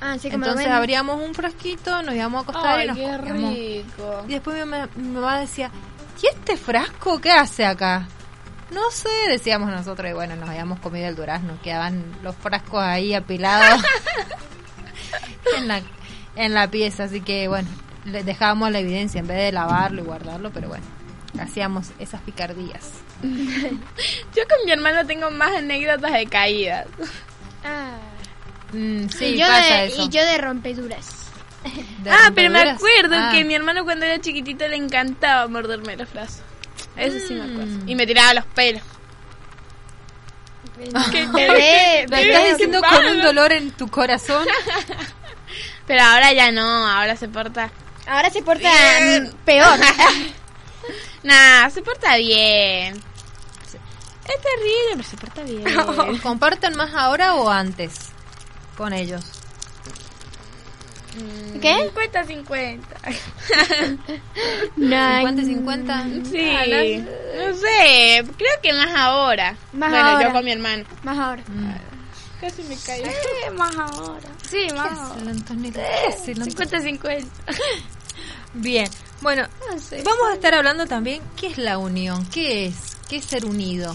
Ah, 0.00 0.16
sí, 0.16 0.28
lo 0.30 0.36
Entonces 0.36 0.68
abríamos 0.68 1.20
un 1.20 1.34
frasquito, 1.34 2.02
nos 2.04 2.14
íbamos 2.14 2.38
a 2.38 2.42
acostar 2.50 2.78
y 2.78 2.82
Ay, 2.82 2.86
nos 2.86 2.96
qué 2.96 3.18
rico. 3.18 4.24
Y 4.28 4.32
después 4.32 4.54
mi, 4.56 4.60
mamá- 4.70 4.88
mi 4.94 5.08
mamá 5.08 5.40
decía, 5.40 5.72
¿y 6.22 6.26
este 6.26 6.56
frasco 6.56 7.20
qué 7.20 7.32
hace 7.32 7.64
acá? 7.64 8.08
No 8.70 8.90
sé, 8.90 9.08
decíamos 9.28 9.70
nosotros, 9.70 10.10
y 10.10 10.14
bueno, 10.14 10.36
nos 10.36 10.48
habíamos 10.48 10.78
comido 10.80 11.08
el 11.08 11.16
durazno, 11.16 11.58
quedaban 11.62 12.04
los 12.22 12.36
frascos 12.36 12.82
ahí 12.82 13.14
apilados 13.14 13.82
en, 15.56 15.68
la, 15.68 15.80
en 16.36 16.52
la 16.52 16.68
pieza, 16.70 17.04
así 17.04 17.22
que 17.22 17.48
bueno, 17.48 17.68
le 18.04 18.24
dejábamos 18.24 18.70
la 18.70 18.80
evidencia 18.80 19.20
en 19.20 19.26
vez 19.26 19.38
de 19.38 19.52
lavarlo 19.52 20.02
y 20.02 20.04
guardarlo, 20.04 20.50
pero 20.52 20.68
bueno, 20.68 20.84
hacíamos 21.40 21.92
esas 21.98 22.20
picardías. 22.22 22.90
Yo 23.22 24.42
con 24.48 24.64
mi 24.64 24.72
hermano 24.72 25.06
tengo 25.06 25.30
más 25.30 25.56
anécdotas 25.56 26.12
de 26.12 26.26
caídas. 26.26 26.86
Ah. 27.64 27.98
Mm, 28.72 29.08
sí, 29.08 29.24
y, 29.24 29.38
yo 29.38 29.46
pasa 29.46 29.74
de, 29.76 29.86
eso. 29.86 30.02
y 30.02 30.08
yo 30.10 30.24
de 30.24 30.38
rompeduras. 30.38 31.27
¿De 32.02 32.10
ah, 32.10 32.30
pero 32.34 32.50
me 32.50 32.60
acuerdo 32.60 33.16
Ah. 33.16 33.30
que 33.32 33.44
mi 33.44 33.54
hermano 33.54 33.84
cuando 33.84 34.04
era 34.06 34.20
chiquitito 34.20 34.66
le 34.68 34.76
encantaba 34.76 35.46
morderme 35.48 35.96
los 35.96 36.12
brazos. 36.12 36.40
Eso 36.96 37.18
sí 37.26 37.34
me 37.34 37.42
acuerdo. 37.42 37.84
Mm. 37.84 37.88
Y 37.88 37.94
me 37.94 38.06
tiraba 38.06 38.34
los 38.34 38.44
pelos. 38.46 38.82
Bebé, 40.78 42.04
¿Lo 42.08 42.16
bebé, 42.16 42.30
estás 42.30 42.48
diciendo 42.50 42.80
con 42.88 43.04
un 43.06 43.20
dolor 43.20 43.52
en 43.52 43.70
tu 43.72 43.88
corazón? 43.88 44.46
Pero 45.86 46.02
ahora 46.02 46.32
ya 46.32 46.52
no, 46.52 46.86
ahora 46.86 47.16
se 47.16 47.28
porta... 47.28 47.70
Ahora 48.06 48.30
se 48.30 48.42
porta 48.42 48.68
Bien. 48.70 49.24
mm, 49.24 49.30
peor. 49.44 49.78
Nah, 51.24 51.68
se 51.70 51.82
porta 51.82 52.16
bien. 52.16 52.94
Es 52.96 53.72
terrible, 54.40 54.92
pero 54.92 55.02
se 55.02 55.16
porta 55.16 55.42
bien. 55.42 56.18
¿Comparten 56.20 56.76
más 56.76 56.94
ahora 56.94 57.34
o 57.34 57.50
antes 57.50 58.10
con 58.76 58.92
ellos? 58.92 59.24
¿Qué? 61.60 61.90
50-50. 61.94 62.80
No, 64.76 65.18
50 65.18 65.42
y 65.42 65.44
50. 65.44 66.04
Sí, 66.30 66.50
Ah, 66.50 66.64
no 67.36 67.56
sé, 67.56 68.24
creo 68.36 68.52
que 68.62 68.72
más 68.72 68.90
ahora. 68.94 69.56
Más 69.72 69.90
bueno, 69.90 70.06
ahora. 70.08 70.26
yo 70.28 70.32
con 70.32 70.44
mi 70.44 70.52
hermano. 70.52 70.84
Más 71.02 71.18
ahora. 71.18 71.42
Mm. 71.48 71.72
Casi 72.40 72.62
me 72.64 72.76
caigo. 72.76 73.06
Sí, 73.10 73.50
más 73.56 73.76
ahora. 73.76 74.28
Sí, 74.48 74.66
más 74.74 74.98
ahora. 74.98 75.20
El 75.22 75.28
Antonito, 75.28 75.80
¿qué 75.80 76.08
es 76.14 76.28
el 76.28 76.42
Antonito? 76.42 76.76
50-50. 76.76 77.26
Bien, 78.54 78.88
bueno, 79.20 79.46
No 79.70 79.78
sé. 79.78 80.02
vamos 80.04 80.28
a 80.30 80.34
estar 80.34 80.54
hablando 80.54 80.86
también 80.86 81.20
qué 81.36 81.48
es 81.48 81.58
la 81.58 81.78
unión, 81.78 82.24
qué 82.30 82.66
es, 82.66 82.74
qué 83.08 83.16
es 83.16 83.24
ser 83.24 83.44
unido. 83.44 83.94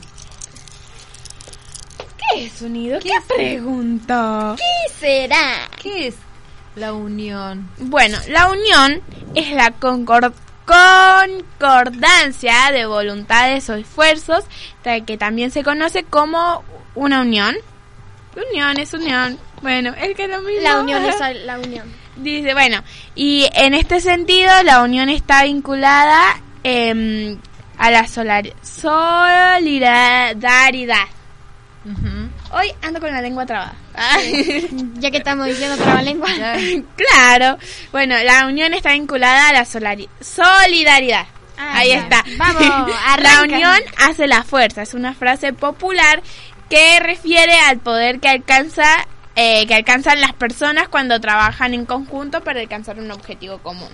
¿Qué 2.33 2.45
es 2.45 2.61
unido? 2.61 2.99
¿Qué, 2.99 3.11
pregunto? 3.27 4.55
¿Qué 4.57 4.93
será? 4.99 5.69
¿Qué 5.81 6.07
es 6.07 6.15
la 6.75 6.93
unión? 6.93 7.69
Bueno, 7.79 8.17
la 8.29 8.49
unión 8.49 9.01
es 9.35 9.51
la 9.53 9.73
concor- 9.79 10.33
concordancia 10.65 12.71
de 12.71 12.85
voluntades 12.85 13.69
o 13.69 13.75
esfuerzos, 13.75 14.45
que 15.05 15.17
también 15.17 15.51
se 15.51 15.63
conoce 15.63 16.03
como 16.03 16.63
una 16.95 17.21
unión. 17.21 17.55
Unión 18.51 18.79
es 18.79 18.93
unión. 18.93 19.37
Bueno, 19.61 19.93
es 19.99 20.15
que 20.15 20.23
es 20.25 20.29
lo 20.29 20.41
mismo. 20.41 20.61
La 20.61 20.79
unión 20.79 21.03
es 21.05 21.15
la 21.45 21.59
unión. 21.59 21.91
Dice, 22.15 22.53
bueno, 22.53 22.81
y 23.15 23.49
en 23.53 23.73
este 23.73 23.99
sentido 23.99 24.51
la 24.63 24.81
unión 24.83 25.09
está 25.09 25.43
vinculada 25.43 26.39
em, 26.63 27.37
a 27.77 27.89
la 27.91 28.07
solidaridad. 29.63 31.05
Hoy 32.51 32.71
ando 32.81 32.99
con 32.99 33.11
la 33.11 33.21
lengua 33.21 33.45
trabada. 33.45 33.73
Ya 34.99 35.11
que 35.11 35.17
estamos 35.17 35.45
diciendo 35.47 35.77
trabalengua. 35.77 36.29
Claro. 36.95 37.57
Bueno, 37.91 38.15
la 38.23 38.47
unión 38.47 38.73
está 38.73 38.93
vinculada 38.93 39.49
a 39.49 39.53
la 39.53 39.65
solidaridad. 39.65 41.25
Ah, 41.57 41.77
Ahí 41.77 41.91
está. 41.91 42.23
Vamos, 42.37 42.61
la 42.89 43.13
arranca. 43.13 43.43
unión 43.43 43.77
hace 43.97 44.27
la 44.27 44.43
fuerza. 44.43 44.81
Es 44.81 44.93
una 44.93 45.13
frase 45.13 45.53
popular 45.53 46.21
que 46.69 46.99
refiere 46.99 47.53
al 47.59 47.79
poder 47.79 48.19
que 48.19 48.29
alcanza 48.29 49.07
eh, 49.35 49.65
que 49.67 49.73
alcanzan 49.73 50.21
las 50.21 50.33
personas 50.33 50.87
cuando 50.89 51.19
trabajan 51.19 51.73
en 51.73 51.85
conjunto 51.85 52.43
para 52.43 52.59
alcanzar 52.59 52.99
un 52.99 53.09
objetivo 53.11 53.57
común. 53.59 53.89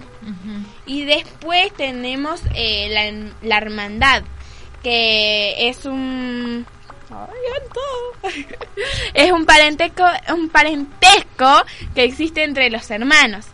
Y 0.85 1.05
después 1.05 1.73
tenemos 1.75 2.41
eh, 2.55 2.89
la, 2.91 3.47
la 3.47 3.57
hermandad, 3.57 4.23
que 4.83 5.69
es 5.69 5.85
un... 5.85 6.65
Es 9.13 9.31
un 9.31 9.45
parentesco, 9.45 10.03
un 10.33 10.49
parentesco 10.49 11.49
que 11.95 12.03
existe 12.03 12.43
entre 12.43 12.69
los 12.69 12.89
hermanos. 12.91 13.45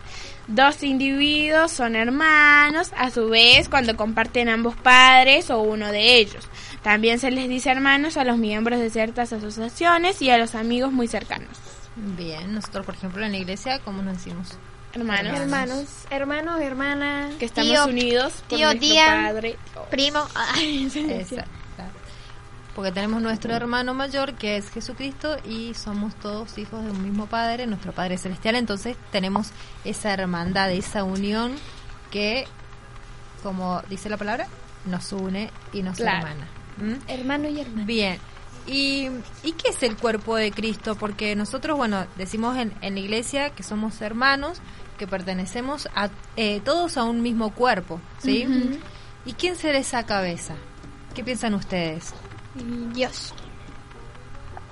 Dos 0.48 0.84
individuos 0.84 1.72
son 1.72 1.96
hermanos, 1.96 2.92
a 2.96 3.10
su 3.10 3.28
vez, 3.28 3.68
cuando 3.68 3.96
comparten 3.96 4.48
ambos 4.48 4.76
padres 4.76 5.50
o 5.50 5.60
uno 5.60 5.90
de 5.90 6.18
ellos. 6.18 6.48
También 6.82 7.18
se 7.18 7.32
les 7.32 7.48
dice 7.48 7.70
hermanos 7.70 8.16
a 8.16 8.24
los 8.24 8.38
miembros 8.38 8.78
de 8.78 8.90
ciertas 8.90 9.32
asociaciones 9.32 10.22
y 10.22 10.30
a 10.30 10.38
los 10.38 10.54
amigos 10.54 10.92
muy 10.92 11.08
cercanos. 11.08 11.58
Bien, 11.96 12.54
nosotros 12.54 12.86
por 12.86 12.94
ejemplo 12.94 13.24
en 13.24 13.32
la 13.32 13.38
iglesia, 13.38 13.80
¿cómo 13.80 14.02
nos 14.02 14.18
decimos? 14.18 14.56
Hermanos. 14.92 15.36
Hermanos, 15.36 15.84
hermanos, 16.10 16.60
hermanas. 16.60 17.34
Que 17.34 17.46
estamos 17.46 17.72
tío, 17.72 17.86
unidos 17.86 18.32
por 18.48 18.58
tío, 18.58 18.66
nuestro 18.68 18.88
tía. 18.88 19.22
padre. 19.26 19.56
Primo. 19.90 20.24
Ay. 20.34 20.88
Porque 22.76 22.92
tenemos 22.92 23.22
nuestro 23.22 23.54
hermano 23.54 23.94
mayor 23.94 24.34
que 24.34 24.58
es 24.58 24.68
Jesucristo 24.70 25.38
y 25.48 25.72
somos 25.72 26.14
todos 26.16 26.58
hijos 26.58 26.84
de 26.84 26.90
un 26.90 27.02
mismo 27.02 27.24
Padre, 27.26 27.66
nuestro 27.66 27.92
Padre 27.92 28.18
Celestial. 28.18 28.54
Entonces 28.54 28.98
tenemos 29.10 29.48
esa 29.86 30.12
hermandad, 30.12 30.70
esa 30.70 31.02
unión 31.02 31.54
que, 32.10 32.44
como 33.42 33.80
dice 33.88 34.10
la 34.10 34.18
palabra, 34.18 34.46
nos 34.84 35.10
une 35.12 35.50
y 35.72 35.82
nos 35.82 35.96
Claro. 35.96 36.28
hermana. 36.28 36.46
¿Mm? 36.76 37.10
Hermano 37.10 37.48
y 37.48 37.60
hermana. 37.60 37.84
Bien. 37.86 38.18
¿Y, 38.66 39.08
¿Y 39.42 39.52
qué 39.52 39.70
es 39.70 39.82
el 39.82 39.96
cuerpo 39.96 40.36
de 40.36 40.52
Cristo? 40.52 40.96
Porque 40.96 41.34
nosotros, 41.34 41.78
bueno, 41.78 42.04
decimos 42.16 42.58
en, 42.58 42.74
en 42.82 42.92
la 42.94 43.00
iglesia 43.00 43.50
que 43.50 43.62
somos 43.62 44.02
hermanos, 44.02 44.60
que 44.98 45.06
pertenecemos 45.06 45.88
a 45.94 46.10
eh, 46.36 46.60
todos 46.62 46.98
a 46.98 47.04
un 47.04 47.22
mismo 47.22 47.54
cuerpo, 47.54 48.02
¿sí? 48.18 48.46
¿Y 49.24 49.32
quién 49.32 49.56
será 49.56 49.78
esa 49.78 50.04
cabeza? 50.04 50.54
¿Qué 51.14 51.24
piensan 51.24 51.54
ustedes? 51.54 52.12
Dios. 52.92 53.34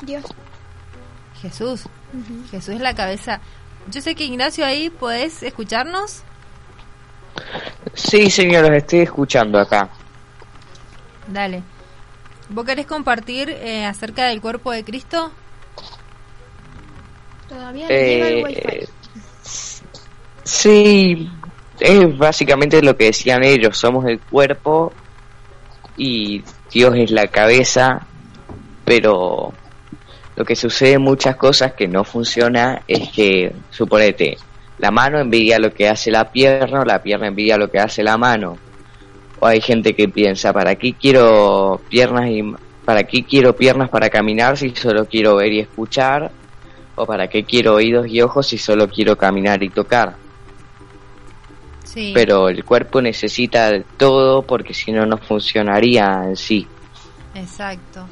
Dios. 0.02 0.24
Jesús. 1.40 1.82
Jesús 2.50 2.74
es 2.74 2.80
la 2.80 2.94
cabeza. 2.94 3.40
Yo 3.90 4.00
sé 4.00 4.14
que 4.14 4.24
Ignacio 4.24 4.64
ahí 4.64 4.88
podés 4.90 5.42
escucharnos. 5.42 6.22
Sí, 7.94 8.30
señor, 8.30 8.62
los 8.64 8.72
estoy 8.72 9.00
escuchando 9.00 9.58
acá. 9.58 9.88
Dale. 11.28 11.62
¿Vos 12.48 12.64
querés 12.64 12.86
compartir 12.86 13.50
eh, 13.50 13.84
acerca 13.84 14.26
del 14.26 14.40
cuerpo 14.40 14.70
de 14.72 14.84
Cristo? 14.84 15.32
Todavía 17.48 17.84
no 17.84 17.94
llega 17.94 18.28
el 18.28 18.38
Eh, 18.38 18.44
wifi. 18.44 18.88
sí, 20.44 21.30
es 21.80 22.18
básicamente 22.18 22.80
lo 22.82 22.96
que 22.96 23.06
decían 23.06 23.42
ellos, 23.44 23.76
somos 23.76 24.04
el 24.06 24.20
cuerpo 24.20 24.92
y 25.96 26.42
Dios 26.74 26.96
es 26.96 27.12
la 27.12 27.28
cabeza, 27.28 28.04
pero 28.84 29.52
lo 30.34 30.44
que 30.44 30.56
sucede 30.56 30.94
en 30.94 31.02
muchas 31.02 31.36
cosas 31.36 31.74
que 31.74 31.86
no 31.86 32.02
funciona 32.02 32.82
es 32.88 33.10
que, 33.10 33.52
suponete, 33.70 34.36
la 34.78 34.90
mano 34.90 35.20
envidia 35.20 35.60
lo 35.60 35.72
que 35.72 35.88
hace 35.88 36.10
la 36.10 36.32
pierna 36.32 36.80
o 36.80 36.84
la 36.84 37.00
pierna 37.00 37.28
envidia 37.28 37.56
lo 37.56 37.70
que 37.70 37.78
hace 37.78 38.02
la 38.02 38.18
mano. 38.18 38.58
O 39.38 39.46
hay 39.46 39.60
gente 39.60 39.94
que 39.94 40.08
piensa, 40.08 40.52
¿para 40.52 40.74
qué 40.74 40.94
quiero 40.94 41.80
piernas 41.88 42.28
y 42.28 42.42
para 42.84 43.04
qué 43.04 43.22
quiero 43.22 43.54
piernas 43.54 43.88
para 43.88 44.10
caminar 44.10 44.56
si 44.56 44.70
solo 44.70 45.06
quiero 45.06 45.36
ver 45.36 45.52
y 45.52 45.60
escuchar? 45.60 46.32
¿O 46.96 47.06
para 47.06 47.28
qué 47.28 47.44
quiero 47.44 47.74
oídos 47.74 48.08
y 48.08 48.20
ojos 48.20 48.48
si 48.48 48.58
solo 48.58 48.88
quiero 48.88 49.16
caminar 49.16 49.62
y 49.62 49.68
tocar? 49.68 50.23
Sí. 51.84 52.12
Pero 52.14 52.48
el 52.48 52.64
cuerpo 52.64 53.00
necesita 53.00 53.70
de 53.70 53.80
todo 53.96 54.42
porque 54.42 54.74
si 54.74 54.90
no, 54.92 55.06
no 55.06 55.18
funcionaría 55.18 56.24
en 56.24 56.36
sí. 56.36 56.66
Exacto. 57.34 58.06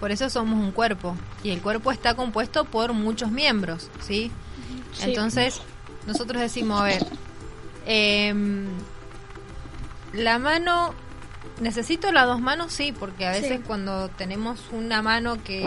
Por 0.00 0.10
eso 0.10 0.28
somos 0.28 0.58
un 0.58 0.72
cuerpo. 0.72 1.16
Y 1.42 1.50
el 1.50 1.60
cuerpo 1.60 1.90
está 1.92 2.14
compuesto 2.14 2.64
por 2.64 2.92
muchos 2.92 3.30
miembros, 3.30 3.88
¿sí? 4.00 4.30
Entonces, 5.02 5.60
nosotros 6.06 6.40
decimos, 6.42 6.80
a 6.80 6.84
ver, 6.84 7.06
em, 7.86 8.66
la 10.12 10.38
mano, 10.38 10.94
¿necesito 11.60 12.12
las 12.12 12.26
dos 12.26 12.40
manos? 12.40 12.72
Sí, 12.72 12.92
porque 12.98 13.26
a 13.26 13.30
veces 13.32 13.60
cuando 13.66 14.08
tenemos 14.08 14.60
una 14.72 15.02
mano 15.02 15.42
que, 15.42 15.66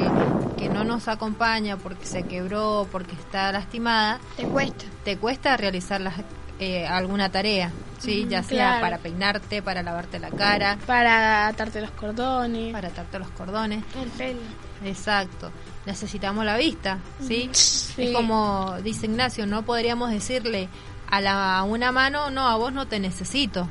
que 0.58 0.70
no 0.70 0.84
nos 0.84 1.08
acompaña 1.08 1.78
porque 1.78 2.06
se 2.06 2.24
quebró, 2.24 2.88
porque 2.92 3.14
está 3.14 3.52
lastimada, 3.52 4.20
Te 4.38 4.44
cuesta. 4.44 4.86
te 5.04 5.18
cuesta 5.18 5.58
realizar 5.58 6.02
las, 6.02 6.16
eh, 6.60 6.86
alguna 6.86 7.30
tarea, 7.32 7.72
¿sí? 8.00 8.26
Ya 8.30 8.44
sea 8.44 8.66
claro. 8.68 8.82
para 8.82 8.98
peinarte, 8.98 9.62
para 9.62 9.82
lavarte 9.82 10.20
la 10.20 10.30
cara, 10.30 10.78
Para 10.86 11.48
atarte 11.48 11.80
los 11.82 11.92
cordones. 11.92 12.74
para 12.74 12.90
atarte 12.90 13.18
los 13.20 13.30
cordones. 13.30 13.84
El 14.02 14.10
pelo. 14.10 14.40
Exacto. 14.84 15.52
Necesitamos 15.86 16.46
la 16.46 16.58
vista, 16.58 17.00
¿sí? 17.22 17.50
Sí. 17.54 18.04
Es 18.04 18.12
como 18.14 18.76
dice 18.84 19.06
Ignacio, 19.08 19.46
no 19.46 19.64
podríamos 19.64 20.12
decirle 20.12 20.70
a, 21.10 21.22
la, 21.22 21.58
a 21.58 21.64
una 21.64 21.92
mano, 21.92 22.30
no, 22.30 22.48
a 22.48 22.56
vos 22.58 22.72
no 22.74 22.88
te 22.88 23.00
necesito. 23.00 23.68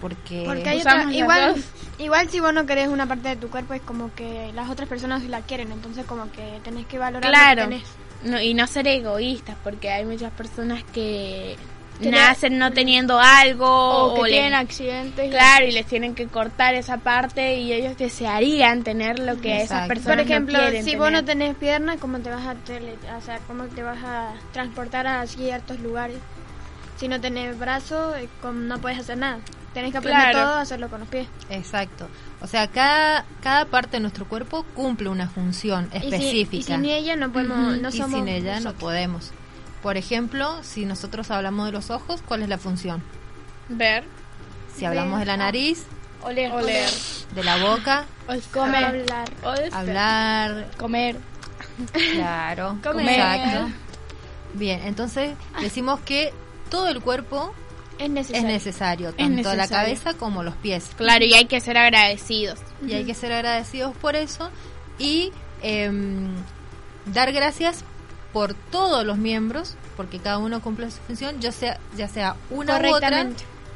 Porque, 0.00 0.44
Porque 0.46 0.68
hay 0.68 0.80
otra, 0.80 1.12
igual, 1.12 1.56
igual 1.98 2.28
si 2.28 2.40
vos 2.40 2.52
no 2.52 2.66
querés 2.66 2.88
una 2.88 3.06
parte 3.06 3.30
de 3.30 3.36
tu 3.36 3.48
cuerpo 3.48 3.72
es 3.74 3.80
como 3.82 4.14
que 4.14 4.52
las 4.54 4.68
otras 4.70 4.88
personas 4.88 5.22
sí 5.22 5.28
la 5.28 5.40
quieren, 5.40 5.72
entonces 5.72 6.04
como 6.06 6.30
que 6.30 6.60
tenés 6.62 6.86
que 6.86 6.98
valorar 6.98 7.24
lo 7.30 7.36
que 7.36 7.42
Claro. 7.54 7.62
tenés. 7.70 7.84
No, 8.24 8.40
y 8.40 8.52
no 8.52 8.66
ser 8.66 8.86
egoístas, 8.86 9.56
porque 9.64 9.90
hay 9.90 10.04
muchas 10.04 10.30
personas 10.32 10.82
que 10.92 11.56
Que 12.00 12.10
nacen 12.10 12.58
no 12.58 12.72
teniendo 12.72 13.18
algo 13.18 13.66
o 13.68 14.14
que 14.14 14.20
o 14.20 14.24
le- 14.26 14.30
tienen 14.32 14.54
accidentes. 14.54 15.30
Claro, 15.30 15.66
y 15.66 15.72
les 15.72 15.86
tienen 15.86 16.14
que 16.14 16.26
cortar 16.28 16.74
esa 16.74 16.98
parte 16.98 17.56
y 17.56 17.72
ellos 17.72 17.96
desearían 17.98 18.82
tener 18.84 19.18
lo 19.18 19.40
que 19.40 19.62
esas 19.62 19.88
personas 19.88 20.16
Por 20.18 20.24
ejemplo, 20.24 20.58
no 20.58 20.82
si 20.82 20.96
vos 20.96 21.10
no 21.10 21.24
tenés 21.24 21.56
pierna, 21.56 21.96
¿cómo 21.96 22.20
te 22.20 22.30
vas 22.30 22.46
a 22.46 22.54
tele, 22.54 22.94
o 23.16 23.20
sea, 23.20 23.38
cómo 23.46 23.64
te 23.64 23.82
vas 23.82 23.98
a 24.04 24.32
transportar 24.52 25.06
a 25.06 25.26
ciertos 25.26 25.80
lugares? 25.80 26.18
Si 26.98 27.08
no 27.08 27.20
tenés 27.20 27.58
brazo, 27.58 28.14
eh, 28.16 28.28
¿cómo 28.42 28.54
no 28.60 28.78
puedes 28.78 28.98
hacer 28.98 29.18
nada. 29.18 29.38
Tenés 29.74 29.92
que 29.92 29.98
aprender 29.98 30.30
Claro. 30.32 30.38
todo 30.48 30.54
a 30.56 30.60
hacerlo 30.62 30.88
con 30.88 31.00
los 31.00 31.08
pies. 31.08 31.28
Exacto. 31.50 32.08
O 32.40 32.46
sea, 32.46 32.66
cada, 32.68 33.24
cada 33.42 33.66
parte 33.66 33.98
de 33.98 34.00
nuestro 34.00 34.24
cuerpo 34.26 34.64
cumple 34.74 35.08
una 35.08 35.28
función 35.28 35.88
Y 35.94 35.98
si- 36.00 36.04
específica. 36.06 36.72
Y, 36.72 36.76
sin 36.76 36.84
ella 36.86 37.16
no 37.16 37.30
podemos, 37.32 37.76
no 37.78 37.88
y 37.88 37.92
somos 37.92 38.18
sin 38.18 38.28
ella 38.28 38.60
no 38.60 38.72
podemos. 38.72 39.30
Por 39.82 39.96
ejemplo, 39.96 40.62
si 40.62 40.84
nosotros 40.84 41.30
hablamos 41.30 41.66
de 41.66 41.72
los 41.72 41.90
ojos, 41.90 42.20
¿cuál 42.26 42.42
es 42.42 42.48
la 42.48 42.58
función? 42.58 43.02
Ver, 43.68 44.04
Si 44.76 44.84
hablamos 44.84 45.20
de 45.20 45.26
la 45.26 45.36
nariz, 45.36 45.84
Oler. 46.22 46.50
oler, 46.52 46.88
de 47.34 47.44
la 47.44 47.56
boca, 47.58 48.06
Comer. 48.52 48.84
Hablar. 48.84 49.28
hablar, 49.72 50.70
Comer. 50.78 51.16
claro, 52.14 52.78
Comer. 52.82 53.08
exacto. 53.08 53.68
Bien, 54.54 54.80
entonces 54.84 55.34
decimos 55.60 56.00
que 56.00 56.32
todo 56.70 56.88
el 56.88 57.00
cuerpo 57.00 57.52
Es 57.98 58.04
es 58.06 58.10
necesario. 58.10 58.46
necesario, 58.48 59.12
tanto 59.12 59.48
la 59.50 59.54
necesario. 59.56 59.68
cabeza 59.68 60.14
como 60.14 60.42
los 60.42 60.54
pies. 60.56 60.90
claro, 60.96 61.24
y 61.24 61.34
hay 61.34 61.44
que 61.46 61.60
ser 61.60 61.76
agradecidos. 61.78 62.58
Y 62.86 62.94
hay 62.94 63.04
que 63.04 63.14
ser 63.14 63.32
agradecidos 63.32 63.94
por 63.96 64.16
eso 64.16 64.50
y 64.98 65.32
em, 65.62 66.34
dar 67.06 67.32
gracias 67.32 67.84
por 68.38 68.54
todos 68.54 69.04
los 69.04 69.18
miembros, 69.18 69.74
porque 69.96 70.20
cada 70.20 70.38
uno 70.38 70.62
cumple 70.62 70.88
su 70.92 70.98
función, 70.98 71.40
ya 71.40 71.50
sea, 71.50 71.80
ya 71.96 72.06
sea 72.06 72.36
una 72.50 72.78
u 72.78 72.94
otra. 72.94 73.26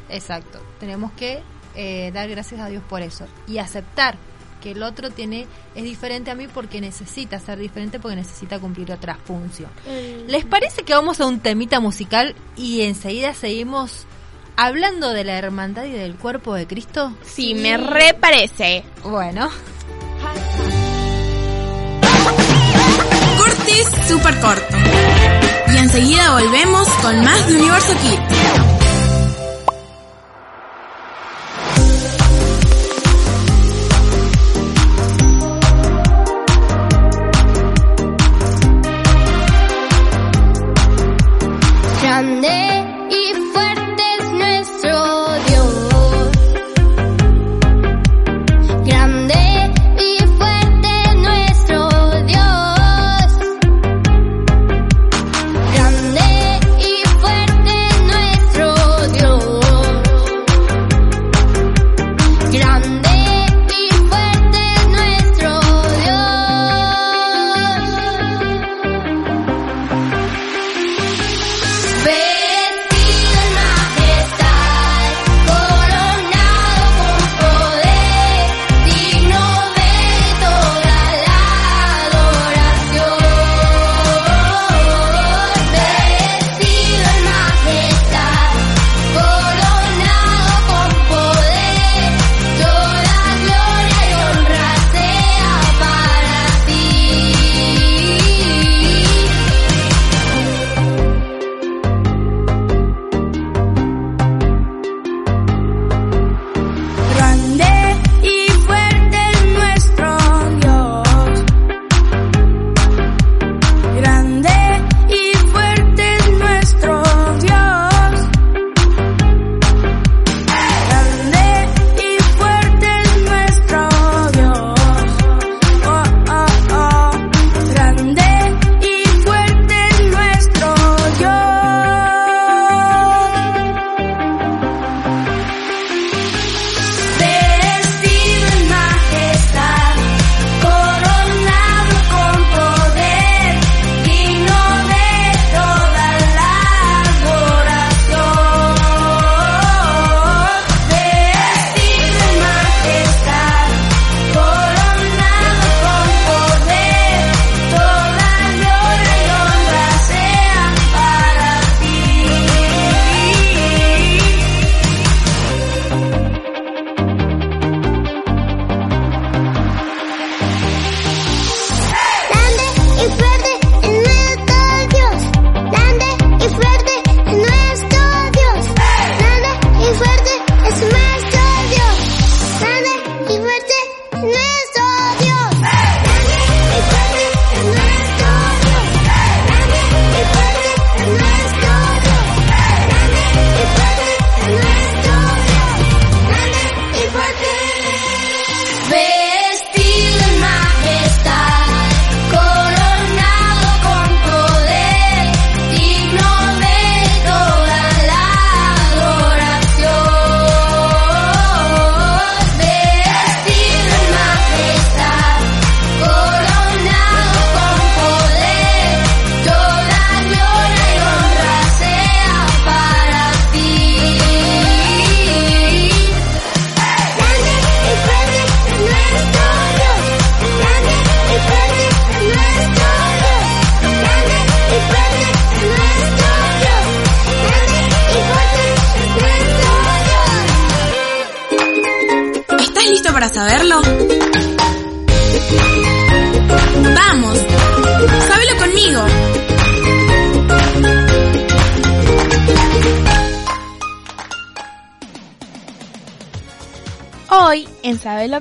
Exacto. 0.09 0.61
Tenemos 0.79 1.11
que 1.15 1.43
eh, 1.75 2.13
dar 2.15 2.29
gracias 2.29 2.61
a 2.61 2.69
Dios 2.69 2.81
por 2.89 3.03
eso 3.03 3.27
y 3.49 3.59
aceptar 3.59 4.17
que 4.63 4.71
el 4.71 4.85
otro 4.85 5.11
tiene 5.11 5.49
es 5.75 5.83
diferente 5.83 6.31
a 6.31 6.37
mí 6.37 6.47
porque 6.47 6.81
necesita 6.81 7.41
ser 7.41 7.59
diferente 7.59 7.99
porque 7.99 8.15
necesita 8.15 8.61
cumplir 8.61 8.93
otra 8.93 9.17
función. 9.17 9.69
¿Les 10.29 10.45
parece 10.45 10.85
que 10.85 10.95
vamos 10.95 11.21
a 11.21 11.27
un 11.27 11.41
temita 11.41 11.81
musical 11.81 12.37
y 12.57 12.83
enseguida 12.83 13.35
seguimos 13.35 14.07
hablando 14.55 15.11
de 15.11 15.25
la 15.25 15.39
hermandad 15.39 15.87
y 15.87 15.91
del 15.91 16.15
cuerpo 16.15 16.55
de 16.55 16.69
Cristo? 16.69 17.13
Sí, 17.25 17.55
me 17.55 17.79
reparece. 17.79 18.85
Bueno, 19.03 19.51
Corte 23.63 24.09
super 24.09 24.41
corto. 24.41 24.77
Y 25.73 25.77
enseguida 25.77 26.33
volvemos 26.33 26.89
con 27.01 27.25
más 27.25 27.47
de 27.47 27.55
Universo 27.55 27.95
Kids. 28.03 28.82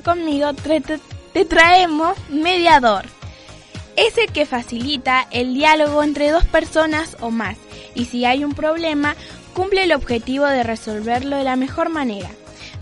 Conmigo, 0.00 0.52
te, 0.54 1.44
traemos 1.44 2.16
mediador. 2.28 3.04
Es 3.96 4.16
el 4.18 4.32
que 4.32 4.46
facilita 4.46 5.26
el 5.30 5.54
diálogo 5.54 6.02
entre 6.02 6.30
dos 6.30 6.44
personas 6.44 7.16
o 7.20 7.30
más. 7.30 7.56
Y 7.94 8.06
si 8.06 8.24
hay 8.24 8.44
un 8.44 8.54
problema, 8.54 9.16
cumple 9.54 9.84
el 9.84 9.92
objetivo 9.92 10.46
de 10.46 10.62
resolverlo 10.62 11.36
de 11.36 11.44
la 11.44 11.56
mejor 11.56 11.90
manera. 11.90 12.30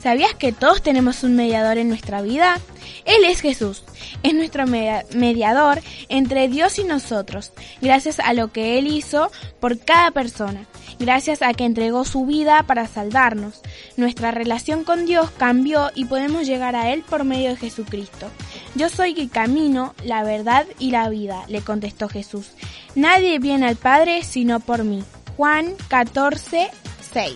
¿Sabías 0.01 0.35
que 0.35 0.53
todos 0.53 0.83
tenemos 0.83 1.25
un 1.25 1.35
mediador 1.37 1.79
en 1.79 1.89
nuestra 1.89 2.23
vida? 2.23 2.59
Él 3.05 3.25
es 3.25 3.41
Jesús. 3.41 3.83
Es 4.23 4.35
nuestro 4.35 4.67
media- 4.67 5.05
mediador 5.15 5.81
entre 6.09 6.49
Dios 6.49 6.79
y 6.79 6.85
nosotros, 6.85 7.53
gracias 7.81 8.21
a 8.21 8.33
lo 8.35 8.53
que 8.53 8.79
Él 8.79 8.87
hizo 8.87 9.31
por 9.61 9.79
cada 9.79 10.11
persona, 10.11 10.67
gracias 10.99 11.43
a 11.43 11.53
que 11.55 11.65
entregó 11.65 12.05
su 12.05 12.27
vida 12.27 12.63
para 12.65 12.87
salvarnos. 12.87 13.61
Nuestra 13.97 14.31
relación 14.31 14.85
con 14.85 15.07
Dios 15.07 15.31
cambió 15.31 15.91
y 15.95 16.07
podemos 16.07 16.47
llegar 16.47 16.77
a 16.77 16.93
Él 16.93 17.03
por 17.09 17.25
medio 17.25 17.51
de 17.51 17.57
Jesucristo. 17.57 18.29
Yo 18.75 18.89
soy 18.89 19.15
el 19.19 19.31
camino, 19.31 19.95
la 20.05 20.23
verdad 20.23 20.67
y 20.79 20.91
la 20.91 21.09
vida, 21.09 21.45
le 21.49 21.63
contestó 21.63 22.09
Jesús. 22.09 22.53
Nadie 22.95 23.39
viene 23.39 23.67
al 23.67 23.77
Padre 23.77 24.23
sino 24.23 24.61
por 24.61 24.85
mí. 24.85 25.03
Juan 25.37 25.75
14, 25.89 26.71
6. 27.13 27.35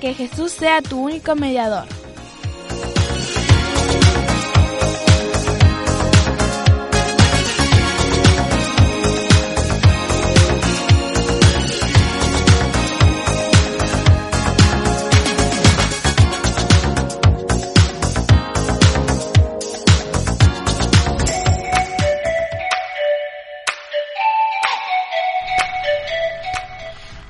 Que 0.00 0.14
Jesús 0.14 0.52
sea 0.52 0.80
tu 0.80 0.98
único 1.00 1.34
mediador. 1.34 1.86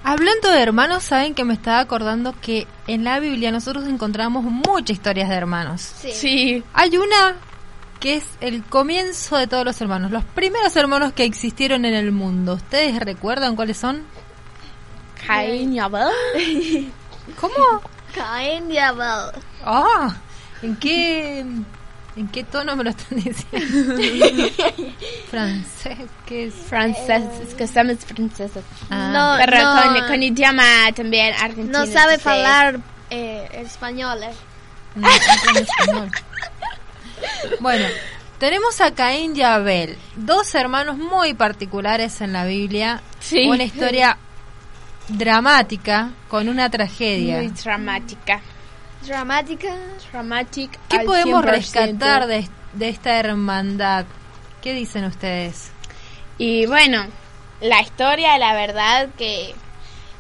Hablando 0.09 0.51
de 0.51 0.63
hermanos, 0.63 1.05
saben 1.05 1.35
que 1.35 1.45
me 1.45 1.53
estaba 1.53 1.81
acordando 1.81 2.35
que 2.41 2.67
en 2.87 3.05
la 3.05 3.21
Biblia 3.21 3.53
nosotros 3.53 3.87
encontramos 3.87 4.43
muchas 4.43 4.97
historias 4.97 5.29
de 5.29 5.35
hermanos. 5.35 5.83
Sí. 5.83 6.65
Hay 6.73 6.97
una 6.97 7.37
que 8.01 8.15
es 8.15 8.25
el 8.41 8.65
comienzo 8.65 9.37
de 9.37 9.47
todos 9.47 9.67
los 9.67 9.79
hermanos, 9.83 10.11
los 10.11 10.25
primeros 10.25 10.75
hermanos 10.77 11.13
que 11.13 11.25
existieron 11.25 11.85
en 11.85 11.93
el 11.93 12.11
mundo. 12.11 12.55
¿Ustedes 12.55 12.99
recuerdan 13.01 13.55
cuáles 13.55 13.77
son? 13.77 14.03
Caín 15.27 15.75
y 15.75 15.79
Abel. 15.79 16.09
¿Cómo? 17.39 17.83
Caín 18.15 18.73
y 18.73 18.79
Abel. 18.79 19.31
Ah, 19.63 20.17
¿en 20.63 20.75
qué 20.77 21.45
en 22.19 22.29
qué 22.29 22.43
tono 22.45 22.75
me 22.77 22.85
lo 22.85 22.91
están 22.91 23.19
diciendo? 23.21 24.03
Francés, 25.31 25.99
¿qué 26.27 26.47
es? 26.47 26.55
Francés, 26.55 27.23
es 27.47 27.55
que 27.55 27.67
somos 27.67 27.97
franceses. 28.05 28.65
Ah, 28.91 29.11
No, 29.13 29.45
Pero 29.45 29.63
no, 29.63 29.83
con, 30.01 30.09
con 30.09 30.23
idioma 30.23 30.65
también 30.95 31.35
argentino. 31.35 31.79
no 31.79 31.87
sabe 31.87 32.19
hablar 32.25 32.81
eh, 33.11 33.49
español. 33.53 34.23
eh. 34.23 34.31
no, 34.97 35.09
español. 35.61 36.11
Bueno, 37.61 37.87
tenemos 38.39 38.81
a 38.81 38.93
Caín 38.95 39.37
y 39.37 39.43
Abel, 39.43 39.97
dos 40.17 40.55
hermanos 40.55 40.97
muy 40.99 41.35
particulares 41.35 42.21
en 42.21 42.33
la 42.33 42.45
Biblia. 42.45 43.01
Sí. 43.21 43.49
Una 43.49 43.65
historia 43.65 44.17
dramática 45.09 46.11
con 46.29 46.49
una 46.49 46.71
tragedia. 46.71 47.39
Muy 47.39 47.49
dramática. 47.49 48.41
Dramática. 49.07 49.75
Dramatic 50.13 50.79
¿Qué 50.89 51.01
podemos 51.01 51.45
100%. 51.45 51.49
rescatar 51.49 52.27
de, 52.27 52.49
de 52.73 52.89
esta 52.89 53.19
hermandad? 53.19 54.05
¿Qué 54.63 54.73
dicen 54.75 55.05
ustedes? 55.05 55.71
Y 56.37 56.67
bueno, 56.67 57.07
la 57.61 57.81
historia, 57.81 58.39
la 58.39 58.55
verdad 58.55 59.09
que 59.17 59.55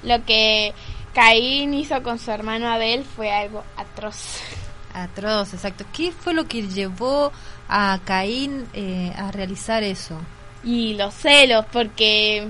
lo 0.02 0.24
que 0.24 0.72
Caín 1.14 1.74
hizo 1.74 2.02
con 2.02 2.18
su 2.18 2.30
hermano 2.30 2.68
Abel 2.68 3.04
fue 3.04 3.32
algo 3.32 3.64
atroz. 3.76 4.40
Atroz, 4.94 5.54
exacto. 5.54 5.84
¿Qué 5.92 6.12
fue 6.12 6.34
lo 6.34 6.46
que 6.46 6.66
llevó 6.68 7.32
a 7.68 7.98
Caín 8.04 8.66
eh, 8.74 9.12
a 9.16 9.30
realizar 9.32 9.82
eso? 9.82 10.18
Y 10.64 10.94
los 10.94 11.14
celos, 11.14 11.64
porque 11.72 12.48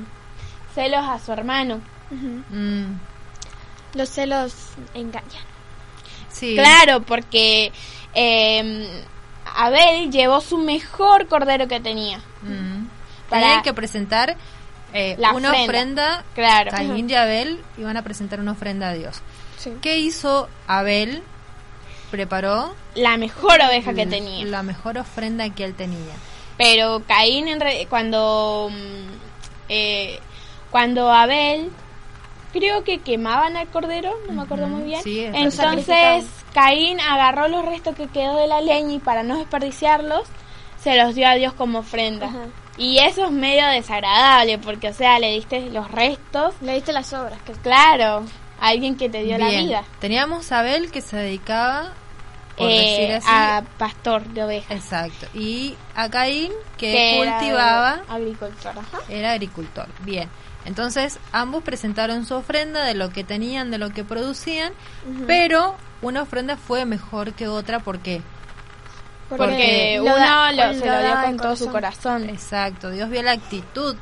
celos 0.74 1.04
a 1.06 1.18
su 1.18 1.32
hermano. 1.32 1.80
Mm, 2.10 2.94
Los 3.94 4.08
celos 4.10 4.54
engañan. 4.94 5.44
Sí. 6.38 6.54
Claro, 6.54 7.00
porque 7.02 7.72
eh, 8.14 9.02
Abel 9.56 10.10
llevó 10.10 10.40
su 10.40 10.58
mejor 10.58 11.26
cordero 11.28 11.68
que 11.68 11.80
tenía. 11.80 12.18
Mm. 12.42 12.86
Para- 13.28 13.42
Tenían 13.42 13.62
que 13.62 13.74
presentar 13.74 14.36
eh, 14.94 15.16
La 15.18 15.32
una 15.32 15.50
ofrenda. 15.50 15.64
ofrenda. 15.66 16.24
Claro. 16.34 16.70
Caín 16.70 17.10
y 17.10 17.14
Abel 17.14 17.60
iban 17.76 17.96
a 17.96 18.02
presentar 18.02 18.40
una 18.40 18.52
ofrenda 18.52 18.88
a 18.88 18.94
Dios. 18.94 19.20
Sí. 19.58 19.72
¿Qué 19.82 19.98
hizo 19.98 20.48
Abel? 20.66 21.22
Preparó 22.10 22.74
La 22.94 23.16
mejor 23.18 23.60
oveja 23.60 23.92
que 23.92 24.06
tenía. 24.06 24.44
la 24.46 24.62
mejor 24.62 24.96
ofrenda 24.96 25.48
que 25.50 25.64
él 25.64 25.74
tenía. 25.74 26.14
Pero 26.56 27.02
Caín 27.06 27.48
en 27.48 27.60
re- 27.60 27.86
cuando 27.90 28.70
mm, 28.72 29.08
eh, 29.68 30.18
cuando 30.70 31.12
Abel 31.12 31.70
creo 32.52 32.84
que 32.84 32.98
quemaban 32.98 33.56
al 33.56 33.68
cordero, 33.68 34.12
no 34.26 34.32
me 34.32 34.42
acuerdo 34.42 34.68
muy 34.68 34.82
bien. 34.82 35.02
sí, 35.02 35.20
es 35.20 35.34
Entonces 35.34 36.26
Caín 36.54 37.00
agarró 37.00 37.48
los 37.48 37.64
restos 37.64 37.94
que 37.94 38.06
quedó 38.08 38.36
de 38.36 38.46
la 38.46 38.60
leña 38.60 38.94
y 38.94 38.98
para 38.98 39.22
no 39.22 39.38
desperdiciarlos 39.38 40.22
se 40.82 40.96
los 40.96 41.14
dio 41.14 41.28
a 41.28 41.34
Dios 41.34 41.52
como 41.54 41.80
ofrenda. 41.80 42.26
Ajá. 42.26 42.46
Y 42.76 42.98
eso 42.98 43.24
es 43.24 43.32
medio 43.32 43.66
desagradable 43.66 44.58
porque 44.58 44.88
o 44.88 44.92
sea, 44.94 45.18
le 45.18 45.32
diste 45.32 45.68
los 45.70 45.90
restos, 45.90 46.54
Le 46.60 46.74
diste 46.74 46.92
las 46.92 47.12
obras. 47.12 47.40
Que... 47.42 47.52
claro, 47.52 48.24
a 48.60 48.68
alguien 48.68 48.96
que 48.96 49.08
te 49.08 49.22
dio 49.24 49.36
la 49.36 49.48
vida. 49.48 49.84
Teníamos 49.98 50.52
a 50.52 50.60
Abel 50.60 50.90
que 50.90 51.00
se 51.00 51.16
dedicaba 51.16 51.92
por 52.56 52.68
Eh, 52.68 52.98
decir 52.98 53.14
así, 53.16 53.28
a 53.30 53.64
pastor 53.78 54.24
de 54.28 54.44
ovejas. 54.44 54.70
Exacto. 54.70 55.26
Y 55.34 55.74
a 55.94 56.08
Caín 56.08 56.52
que, 56.76 56.92
que 56.92 57.20
era 57.20 57.38
cultivaba 57.38 58.00
agricultor. 58.08 58.78
Ajá. 58.78 58.98
era 59.08 59.32
agricultor. 59.32 59.86
Bien. 60.00 60.28
Entonces, 60.68 61.18
ambos 61.32 61.64
presentaron 61.64 62.24
su 62.26 62.34
ofrenda 62.34 62.84
de 62.84 62.94
lo 62.94 63.10
que 63.10 63.24
tenían, 63.24 63.70
de 63.72 63.78
lo 63.78 63.90
que 63.90 64.04
producían, 64.04 64.72
pero 65.26 65.74
una 66.02 66.22
ofrenda 66.22 66.56
fue 66.56 66.84
mejor 66.84 67.32
que 67.32 67.48
otra 67.48 67.80
porque 67.80 68.20
Porque 69.28 69.94
lo 69.96 70.04
uno 70.04 70.16
da- 70.16 70.52
lo- 70.52 70.74
se 70.74 70.86
lo 70.86 70.98
dio 70.98 71.02
da 71.08 71.24
con 71.24 71.36
todo 71.38 71.56
su 71.56 71.70
corazón. 71.70 72.28
exacto, 72.30 72.90
Dios 72.90 73.10
vio 73.10 73.22
la 73.22 73.32
actitud 73.32 73.96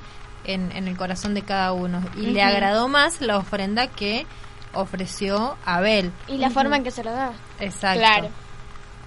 en, 0.45 0.71
en 0.73 0.87
el 0.89 0.97
corazón 0.97 1.35
de 1.35 1.43
cada 1.43 1.73
uno 1.73 2.01
y 2.17 2.27
le 2.27 2.43
agradó 2.43 2.89
más 2.89 3.21
la 3.21 3.39
ofrenda 3.39 3.87
que 3.89 4.27
ofreció 4.75 5.57
Abel. 5.65 6.13
Y 6.29 6.39
la 6.39 6.51
forma 6.51 6.77
en 6.77 6.85
que 6.85 6.91
se 6.91 7.03
lo 7.03 7.11
daba. 7.13 7.33
Exacto. 7.61 7.99
Claro. 8.01 8.29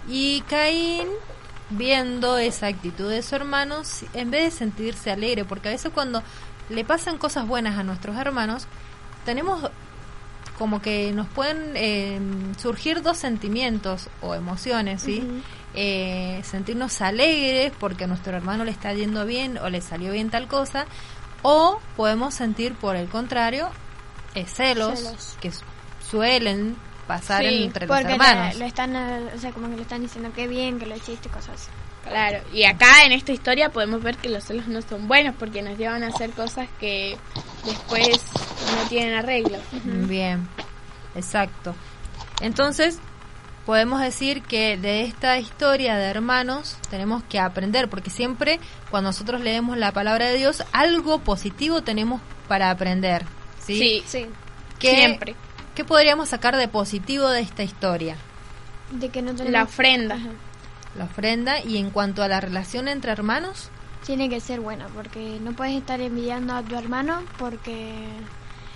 Y 0.07 0.41
Caín, 0.49 1.07
viendo 1.69 2.37
esa 2.37 2.67
actitud 2.67 3.09
de 3.09 3.21
su 3.21 3.35
hermano, 3.35 3.81
en 4.13 4.31
vez 4.31 4.43
de 4.45 4.51
sentirse 4.51 5.11
alegre, 5.11 5.45
porque 5.45 5.69
a 5.69 5.71
veces 5.71 5.91
cuando 5.93 6.23
le 6.69 6.83
pasan 6.85 7.17
cosas 7.17 7.47
buenas 7.47 7.77
a 7.77 7.83
nuestros 7.83 8.15
hermanos, 8.17 8.67
tenemos 9.25 9.69
como 10.57 10.81
que 10.81 11.11
nos 11.13 11.27
pueden 11.27 11.71
eh, 11.75 12.19
surgir 12.57 13.01
dos 13.01 13.17
sentimientos 13.17 14.09
o 14.21 14.35
emociones, 14.35 15.01
¿sí? 15.01 15.25
Eh, 15.73 16.41
sentirnos 16.43 16.99
alegres 17.01 17.71
porque 17.79 18.03
a 18.03 18.07
nuestro 18.07 18.35
hermano 18.35 18.65
le 18.65 18.71
está 18.71 18.91
yendo 18.93 19.25
bien 19.25 19.57
o 19.57 19.69
le 19.69 19.79
salió 19.81 20.11
bien 20.11 20.29
tal 20.29 20.47
cosa, 20.47 20.85
o 21.43 21.79
podemos 21.95 22.33
sentir 22.33 22.73
por 22.75 22.95
el 22.97 23.07
contrario 23.07 23.69
eh, 24.35 24.45
celos, 24.45 24.99
Celos. 24.99 25.37
que 25.39 25.51
su- 25.51 25.63
suelen 26.09 26.75
pasar 27.07 27.43
Sí, 27.43 27.63
entre 27.63 27.87
los 27.87 27.97
hermanos. 28.01 28.55
le 28.57 28.65
están, 28.65 28.95
o 28.95 29.39
sea, 29.39 29.51
como 29.51 29.69
que 29.69 29.75
le 29.77 29.81
están 29.83 30.01
diciendo 30.01 30.31
que 30.33 30.47
bien, 30.47 30.77
que 30.77 30.85
lo 30.85 30.95
hiciste, 30.95 31.29
cosas 31.29 31.55
así. 31.55 31.69
Claro, 32.09 32.39
y 32.53 32.63
acá 32.63 33.05
en 33.05 33.11
esta 33.11 33.31
historia 33.31 33.69
podemos 33.69 34.01
ver 34.01 34.17
que 34.17 34.29
los 34.29 34.43
celos 34.43 34.67
no 34.67 34.81
son 34.81 35.07
buenos 35.07 35.35
porque 35.37 35.61
nos 35.61 35.77
llevan 35.77 36.03
a 36.03 36.07
hacer 36.07 36.31
cosas 36.31 36.67
que 36.79 37.17
después 37.65 38.19
no 38.75 38.89
tienen 38.89 39.13
arreglo. 39.13 39.57
Bien, 39.83 40.47
exacto. 41.15 41.75
Entonces, 42.41 42.99
podemos 43.65 44.01
decir 44.01 44.41
que 44.41 44.77
de 44.77 45.03
esta 45.03 45.37
historia 45.37 45.95
de 45.95 46.05
hermanos 46.05 46.77
tenemos 46.89 47.23
que 47.23 47.39
aprender, 47.39 47.89
porque 47.89 48.09
siempre 48.09 48.59
cuando 48.89 49.09
nosotros 49.09 49.41
leemos 49.41 49.77
la 49.77 49.91
palabra 49.91 50.27
de 50.27 50.37
Dios, 50.37 50.63
algo 50.71 51.19
positivo 51.19 51.83
tenemos 51.83 52.21
para 52.47 52.71
aprender. 52.71 53.25
¿sí? 53.59 53.77
Sí, 53.77 54.03
Sí. 54.07 54.25
¿Qué, 54.79 54.95
siempre. 54.95 55.35
¿Qué 55.75 55.83
podríamos 55.83 56.29
sacar 56.29 56.55
de 56.55 56.67
positivo 56.67 57.29
de 57.29 57.41
esta 57.41 57.63
historia? 57.63 58.15
De 58.91 59.09
que 59.09 59.21
no 59.21 59.33
tenemos... 59.33 59.51
La 59.51 59.63
ofrenda. 59.63 60.15
Ajá. 60.15 60.29
La 60.99 61.05
ofrenda. 61.05 61.59
Y 61.63 61.77
en 61.77 61.89
cuanto 61.89 62.21
a 62.21 62.27
la 62.27 62.39
relación 62.39 62.87
entre 62.87 63.11
hermanos, 63.11 63.69
Tiene 64.05 64.29
que 64.29 64.39
ser 64.39 64.59
buena, 64.59 64.87
porque 64.89 65.39
no 65.41 65.53
puedes 65.53 65.75
estar 65.75 65.99
envidiando 66.01 66.53
a 66.55 66.61
tu 66.63 66.75
hermano 66.77 67.21
porque 67.37 67.95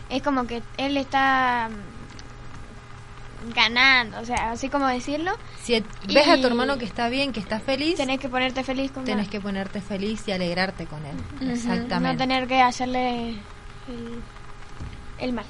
es 0.09 0.21
como 0.21 0.45
que 0.47 0.61
él 0.77 0.97
está 0.97 1.69
mm, 1.69 3.53
ganando, 3.53 4.19
o 4.19 4.25
sea, 4.25 4.51
así 4.51 4.69
como 4.69 4.87
decirlo, 4.87 5.31
si 5.61 5.83
ves 6.07 6.27
a 6.27 6.37
tu 6.39 6.47
hermano 6.47 6.77
que 6.77 6.85
está 6.85 7.09
bien, 7.09 7.31
que 7.33 7.39
está 7.39 7.59
feliz, 7.59 7.95
tenés 7.95 8.19
que 8.19 8.29
ponerte 8.29 8.63
feliz 8.63 8.91
con 8.91 9.05
tenés 9.05 9.25
él. 9.25 9.31
que 9.31 9.41
ponerte 9.41 9.81
feliz 9.81 10.27
y 10.27 10.31
alegrarte 10.33 10.85
con 10.85 11.03
él. 11.05 11.15
No 11.41 11.51
Exactamente. 11.51 12.17
tener 12.23 12.47
que 12.47 12.61
hacerle 12.61 13.29
el, 13.87 14.21
el 15.19 15.33
mal. 15.33 15.45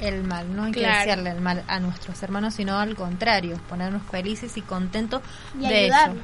El 0.00 0.22
mal, 0.24 0.54
no 0.54 0.64
hay 0.64 0.72
que 0.72 0.80
desearle 0.80 1.30
el 1.30 1.40
mal 1.40 1.64
a 1.66 1.80
nuestros 1.80 2.22
hermanos, 2.22 2.54
sino 2.54 2.78
al 2.78 2.94
contrario, 2.94 3.58
ponernos 3.68 4.02
felices 4.10 4.56
y 4.56 4.62
contentos 4.62 5.22
Y 5.58 5.66
de 5.68 5.76
ayudarlo. 5.84 6.14
eso. 6.14 6.22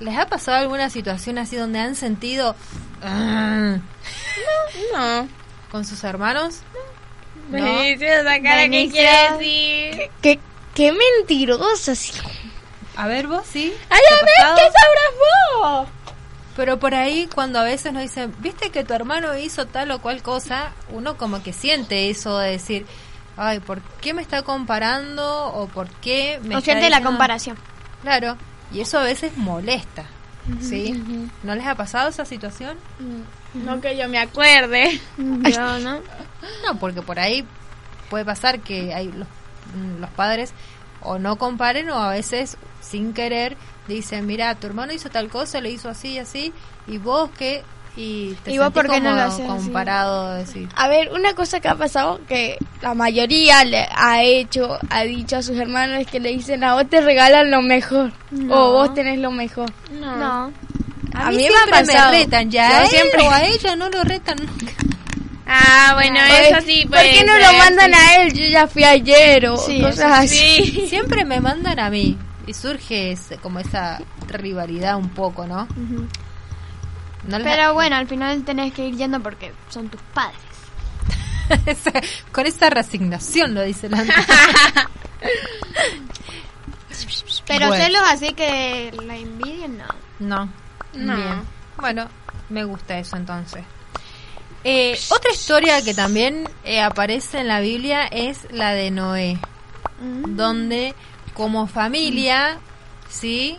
¿Les 0.00 0.18
ha 0.18 0.26
pasado 0.26 0.58
alguna 0.58 0.90
situación 0.90 1.38
así 1.38 1.56
donde 1.56 1.78
han 1.78 1.94
sentido 1.94 2.56
No. 4.92 5.28
con 5.70 5.84
sus 5.84 6.02
hermanos? 6.04 6.60
No. 7.50 7.58
Benicio, 7.58 8.06
esa 8.08 8.24
cara 8.40 8.62
que 8.62 8.68
Benicio. 8.68 8.92
quiere 8.92 9.32
decir. 9.38 10.10
Qué, 10.22 10.40
qué 10.74 10.92
mentirosa, 10.92 11.94
sí. 11.94 12.12
A 12.96 13.06
ver 13.08 13.26
vos, 13.26 13.42
¿sí? 13.50 13.72
¡Ay, 13.90 14.00
¿Te 14.08 14.14
ha 14.14 14.18
a 14.48 14.54
ver, 14.54 14.64
qué 14.64 14.70
sabrás 14.72 15.60
vos! 15.60 15.88
Pero 16.56 16.78
por 16.78 16.94
ahí 16.94 17.28
cuando 17.34 17.58
a 17.58 17.64
veces 17.64 17.92
nos 17.92 18.02
dicen, 18.02 18.32
viste 18.38 18.70
que 18.70 18.84
tu 18.84 18.94
hermano 18.94 19.36
hizo 19.36 19.66
tal 19.66 19.90
o 19.90 20.00
cual 20.00 20.22
cosa, 20.22 20.72
uno 20.90 21.16
como 21.16 21.42
que 21.42 21.52
siente 21.52 22.08
eso 22.10 22.38
de 22.38 22.52
decir, 22.52 22.86
ay, 23.36 23.60
¿por 23.60 23.80
qué 24.00 24.14
me 24.14 24.22
está 24.22 24.42
comparando? 24.42 25.46
¿O 25.48 25.66
por 25.68 25.88
qué 25.88 26.40
me 26.42 26.56
O 26.56 26.58
está 26.58 26.72
siente 26.72 26.90
la 26.90 26.96
diciendo-?" 26.98 27.10
comparación. 27.10 27.56
Claro, 28.02 28.36
y 28.72 28.80
eso 28.80 28.98
a 28.98 29.02
veces 29.02 29.36
molesta, 29.36 30.04
¿sí? 30.60 31.30
¿No 31.42 31.54
les 31.54 31.66
ha 31.66 31.74
pasado 31.74 32.10
esa 32.10 32.24
situación? 32.24 32.76
No 33.54 33.80
que 33.80 33.96
yo 33.96 34.08
me 34.08 34.18
acuerde. 34.18 35.00
Yo, 35.16 35.78
¿no? 35.78 36.00
No, 36.66 36.78
porque 36.78 37.00
por 37.00 37.18
ahí 37.18 37.46
puede 38.10 38.24
pasar 38.24 38.60
que 38.60 38.92
hay 38.92 39.06
los, 39.12 39.28
los 39.98 40.10
padres 40.10 40.52
o 41.00 41.18
no 41.18 41.36
comparen 41.36 41.88
o 41.90 41.98
a 41.98 42.10
veces 42.10 42.56
sin 42.82 43.14
querer 43.14 43.56
dicen, 43.88 44.26
mira, 44.26 44.54
tu 44.54 44.66
hermano 44.66 44.92
hizo 44.92 45.10
tal 45.10 45.28
cosa, 45.28 45.60
le 45.60 45.70
hizo 45.70 45.88
así 45.88 46.12
y 46.12 46.18
así, 46.18 46.52
y 46.86 46.98
vos 46.98 47.30
qué, 47.38 47.62
y 47.96 48.34
te 48.42 48.52
¿Y 48.52 48.58
vos 48.58 48.66
sentís 48.66 48.82
por 48.82 48.90
qué 48.90 49.00
no 49.00 49.14
lo 49.14 49.20
haces 49.22 49.46
comparado, 49.46 50.42
A 50.74 50.88
ver, 50.88 51.12
una 51.12 51.34
cosa 51.34 51.60
que 51.60 51.68
ha 51.68 51.74
pasado 51.76 52.20
que 52.26 52.58
la 52.82 52.94
mayoría 52.94 53.64
le 53.64 53.86
ha 53.94 54.22
hecho, 54.22 54.78
ha 54.90 55.02
dicho 55.02 55.36
a 55.36 55.42
sus 55.42 55.56
hermanos 55.56 56.00
es 56.00 56.06
que 56.08 56.18
le 56.20 56.30
dicen 56.30 56.64
a 56.64 56.74
vos 56.74 56.88
te 56.90 57.00
regalan 57.00 57.50
lo 57.50 57.62
mejor 57.62 58.12
No. 58.32 58.54
o 58.54 58.72
vos 58.72 58.94
tenés 58.94 59.18
lo 59.20 59.30
mejor. 59.30 59.72
No. 59.92 60.52
A, 61.14 61.28
A 61.28 61.30
mí, 61.30 61.36
me 61.36 61.42
siempre 61.42 61.64
me, 61.66 61.70
pasado. 61.86 62.10
retan, 62.12 62.50
ya 62.50 62.78
a 62.80 62.82
él 62.82 62.88
siempre- 62.88 63.22
o 63.22 63.30
a 63.30 63.44
ella 63.46 63.76
no 63.76 63.88
lo 63.88 64.02
retan 64.02 64.36
nunca. 64.38 64.72
Ah, 65.46 65.92
bueno, 65.94 66.18
Pues, 66.26 66.50
eso 66.50 66.60
sí. 66.66 66.86
¿Por 66.88 66.98
qué 66.98 67.22
no 67.24 67.38
lo 67.38 67.52
mandan 67.58 67.94
a 67.94 68.16
él? 68.16 68.32
Yo 68.32 68.44
ya 68.46 68.66
fui 68.66 68.82
ayer 68.82 69.46
o 69.46 69.56
Sí, 69.58 69.80
cosas 69.80 70.20
así. 70.20 70.36
Sí. 70.64 70.86
Siempre 70.88 71.24
me 71.24 71.40
mandan 71.40 71.78
a 71.78 71.90
mí 71.90 72.16
y 72.46 72.54
surge 72.54 73.12
ese- 73.12 73.36
como 73.36 73.60
esa 73.60 74.00
rivalidad 74.26 74.96
un 74.96 75.10
poco, 75.10 75.46
¿no? 75.46 75.68
No 77.26 77.38
les- 77.38 77.46
Pero 77.46 77.74
bueno, 77.74 77.96
al 77.96 78.06
final 78.06 78.44
tenés 78.44 78.72
que 78.72 78.86
ir 78.88 78.96
yendo 78.96 79.20
porque 79.20 79.52
son 79.70 79.88
tus 79.88 80.00
padres. 80.12 80.38
Con 82.32 82.46
esa 82.46 82.70
resignación 82.70 83.54
lo 83.54 83.62
dice 83.62 83.88
la 83.88 84.02
Pero 87.46 87.68
Bueno. 87.68 87.84
celos 87.84 88.02
así 88.08 88.32
que 88.32 88.92
la 89.04 89.16
envidien, 89.16 89.78
no. 89.78 89.84
No. 90.20 90.52
No. 90.94 91.16
Bien. 91.16 91.42
Bueno, 91.76 92.08
me 92.48 92.64
gusta 92.64 92.98
eso 92.98 93.16
entonces. 93.16 93.64
Eh, 94.62 94.98
otra 95.10 95.30
historia 95.32 95.82
que 95.82 95.92
también 95.92 96.48
eh, 96.64 96.80
aparece 96.80 97.40
en 97.40 97.48
la 97.48 97.60
Biblia 97.60 98.06
es 98.06 98.50
la 98.50 98.72
de 98.72 98.90
Noé, 98.90 99.38
donde 100.00 100.94
como 101.34 101.66
familia, 101.66 102.58
¿sí? 103.10 103.58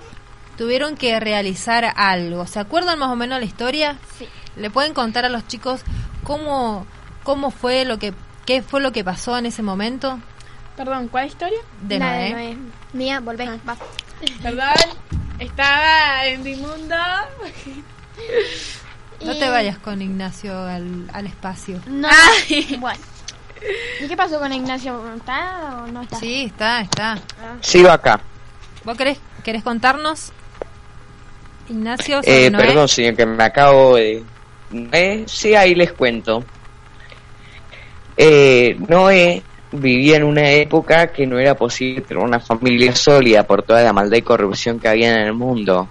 Tuvieron 0.57 0.95
que 0.95 1.19
realizar 1.19 1.93
algo. 1.95 2.45
¿Se 2.47 2.59
acuerdan 2.59 2.99
más 2.99 3.09
o 3.09 3.15
menos 3.15 3.39
la 3.39 3.45
historia? 3.45 3.97
Sí. 4.17 4.27
¿Le 4.55 4.69
pueden 4.69 4.93
contar 4.93 5.25
a 5.25 5.29
los 5.29 5.45
chicos 5.47 5.81
cómo, 6.23 6.85
cómo 7.23 7.51
fue 7.51 7.83
lo 7.85 7.99
que, 7.99 8.13
qué 8.45 8.61
fue 8.61 8.79
lo 8.81 8.91
que 8.93 9.03
pasó 9.03 9.37
en 9.37 9.45
ese 9.47 9.61
momento 9.61 10.19
Perdón, 10.77 11.07
¿cuál 11.09 11.27
historia? 11.27 11.59
de 11.81 11.99
La 11.99 12.05
Noé? 12.11 12.23
de 12.23 12.31
Noé. 12.33 12.57
Mía, 12.93 13.19
volvé, 13.21 13.47
va. 13.67 13.75
Perdón, 14.41 14.67
estaba 15.39 16.25
en 16.25 16.43
mi 16.43 16.55
mundo. 16.55 16.95
No 19.23 19.33
Y- 19.33 19.39
te 19.39 19.49
vayas 19.49 19.77
con 19.79 20.01
Ignacio 20.01 20.57
al, 20.57 21.09
al 21.13 21.25
espacio. 21.27 21.79
No, 21.87 22.07
Ay. 22.49 22.75
bueno. 22.79 22.99
¿Y 24.01 24.07
qué 24.07 24.15
pasó 24.17 24.37
con 24.39 24.51
Ignacio? 24.53 25.01
¿Está 25.15 25.83
o 25.83 25.87
no 25.87 26.01
está? 26.01 26.17
Sí, 26.19 26.43
está, 26.45 26.81
está. 26.81 27.17
Sigo 27.61 27.89
acá. 27.89 28.19
¿Vos 28.83 28.97
querés, 28.97 29.17
querés 29.43 29.63
contarnos, 29.63 30.31
Ignacio? 31.70 32.22
Eh, 32.24 32.49
Noé? 32.49 32.66
perdón, 32.66 32.88
señor, 32.88 33.16
que 33.16 33.26
me 33.26 33.43
acabo 33.43 33.95
de... 33.95 34.24
Eh, 34.91 35.24
sí, 35.28 35.55
ahí 35.55 35.76
les 35.76 35.93
cuento. 35.93 36.43
Eh, 38.18 38.78
Noé 38.88 39.43
vivía 39.72 40.18
en 40.18 40.24
una 40.24 40.49
época 40.51 41.07
que 41.07 41.28
no 41.28 41.39
era 41.39 41.55
posible 41.55 42.01
tener 42.01 42.24
una 42.24 42.39
familia 42.39 42.95
sólida 42.95 43.43
por 43.43 43.63
toda 43.63 43.84
la 43.84 43.93
maldad 43.93 44.18
y 44.18 44.22
corrupción 44.22 44.80
que 44.80 44.88
había 44.88 45.11
en 45.11 45.28
el 45.28 45.34
mundo. 45.34 45.88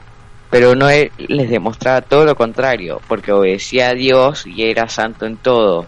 Pero 0.51 0.75
Noé 0.75 1.11
les 1.19 1.51
demostraba 1.51 2.01
todo 2.03 2.25
lo 2.25 2.37
contrario, 2.37 3.01
porque 3.09 3.33
obedecía 3.33 3.89
a 3.89 3.95
Dios 3.95 4.47
y 4.47 4.65
era 4.65 4.89
santo 4.89 5.27
en 5.27 5.37
todo. 5.37 5.87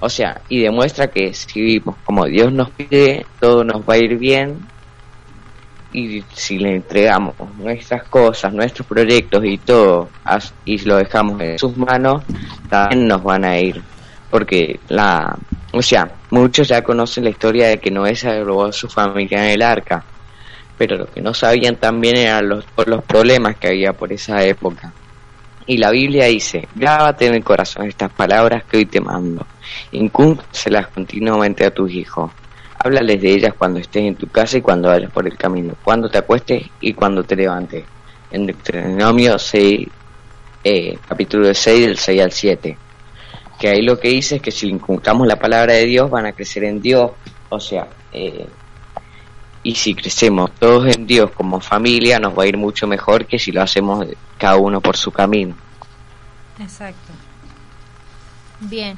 O 0.00 0.08
sea, 0.08 0.40
y 0.48 0.60
demuestra 0.62 1.08
que 1.08 1.32
si 1.34 1.60
vivimos 1.60 1.96
como 2.04 2.24
Dios 2.24 2.52
nos 2.52 2.70
pide, 2.70 3.26
todo 3.38 3.64
nos 3.64 3.82
va 3.88 3.94
a 3.94 3.98
ir 3.98 4.16
bien. 4.18 4.58
Y 5.92 6.22
si 6.32 6.58
le 6.58 6.76
entregamos 6.76 7.34
nuestras 7.58 8.04
cosas, 8.04 8.52
nuestros 8.52 8.86
proyectos 8.86 9.44
y 9.44 9.58
todo, 9.58 10.08
y 10.64 10.78
lo 10.84 10.96
dejamos 10.96 11.40
en 11.40 11.58
sus 11.58 11.76
manos, 11.76 12.22
también 12.68 13.08
nos 13.08 13.22
van 13.22 13.44
a 13.44 13.58
ir. 13.58 13.82
Porque 14.30 14.78
la, 14.88 15.36
o 15.72 15.82
sea, 15.82 16.10
muchos 16.30 16.68
ya 16.68 16.82
conocen 16.82 17.24
la 17.24 17.30
historia 17.30 17.68
de 17.68 17.78
que 17.78 17.90
Noé 17.90 18.14
se 18.14 18.42
robó 18.42 18.66
a 18.66 18.72
su 18.72 18.88
familia 18.88 19.44
en 19.44 19.50
el 19.50 19.62
arca, 19.62 20.04
pero 20.78 20.96
lo 20.96 21.06
que 21.06 21.20
no 21.20 21.34
sabían 21.34 21.76
también 21.76 22.16
eran 22.16 22.48
los, 22.48 22.64
los 22.86 23.04
problemas 23.04 23.56
que 23.56 23.68
había 23.68 23.92
por 23.92 24.12
esa 24.12 24.44
época. 24.44 24.92
Y 25.66 25.76
la 25.76 25.90
Biblia 25.90 26.26
dice, 26.26 26.66
grábate 26.74 27.26
en 27.26 27.34
el 27.34 27.44
corazón 27.44 27.86
estas 27.86 28.10
palabras 28.12 28.64
que 28.64 28.78
hoy 28.78 28.86
te 28.86 29.00
mando, 29.00 29.46
incúmpelas 29.92 30.88
continuamente 30.88 31.64
a 31.64 31.70
tus 31.70 31.92
hijos. 31.92 32.30
Háblales 32.82 33.20
de 33.20 33.30
ellas 33.30 33.54
cuando 33.56 33.78
estés 33.78 34.04
en 34.04 34.16
tu 34.16 34.26
casa 34.28 34.56
y 34.56 34.62
cuando 34.62 34.88
vayas 34.88 35.12
por 35.12 35.26
el 35.26 35.36
camino, 35.36 35.74
cuando 35.84 36.08
te 36.08 36.16
acuestes 36.16 36.62
y 36.80 36.94
cuando 36.94 37.22
te 37.22 37.36
levantes. 37.36 37.84
En 38.30 38.46
Deuteronomio 38.46 39.38
6, 39.38 39.86
eh, 40.64 40.98
capítulo 41.06 41.52
6, 41.52 41.86
del 41.86 41.98
6 41.98 42.22
al 42.22 42.32
7. 42.32 42.78
Que 43.58 43.68
ahí 43.68 43.82
lo 43.82 43.98
que 44.00 44.08
dice 44.08 44.36
es 44.36 44.42
que 44.42 44.50
si 44.50 44.68
inculcamos 44.68 45.26
la 45.26 45.36
palabra 45.36 45.74
de 45.74 45.84
Dios 45.84 46.08
van 46.08 46.24
a 46.24 46.32
crecer 46.32 46.64
en 46.64 46.80
Dios. 46.80 47.10
O 47.50 47.60
sea, 47.60 47.86
eh, 48.12 48.46
y 49.62 49.74
si 49.74 49.94
crecemos 49.94 50.52
todos 50.52 50.96
en 50.96 51.06
Dios 51.06 51.32
como 51.32 51.60
familia 51.60 52.18
nos 52.18 52.38
va 52.38 52.44
a 52.44 52.46
ir 52.46 52.56
mucho 52.56 52.86
mejor 52.86 53.26
que 53.26 53.38
si 53.38 53.52
lo 53.52 53.60
hacemos 53.60 54.06
cada 54.38 54.56
uno 54.56 54.80
por 54.80 54.96
su 54.96 55.12
camino. 55.12 55.54
Exacto. 56.58 57.12
Bien. 58.60 58.96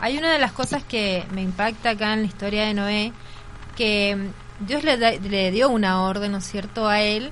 Hay 0.00 0.16
una 0.18 0.32
de 0.32 0.38
las 0.38 0.52
cosas 0.52 0.82
que 0.84 1.24
me 1.32 1.42
impacta 1.42 1.90
acá 1.90 2.12
en 2.14 2.20
la 2.22 2.26
historia 2.26 2.64
de 2.66 2.74
Noé, 2.74 3.12
que 3.76 4.16
mm, 4.16 4.66
Dios 4.66 4.84
le, 4.84 4.96
da- 4.96 5.12
le 5.12 5.50
dio 5.50 5.68
una 5.68 6.02
orden, 6.02 6.32
¿no 6.32 6.38
es 6.38 6.44
cierto?, 6.46 6.88
a 6.88 7.00
él 7.02 7.30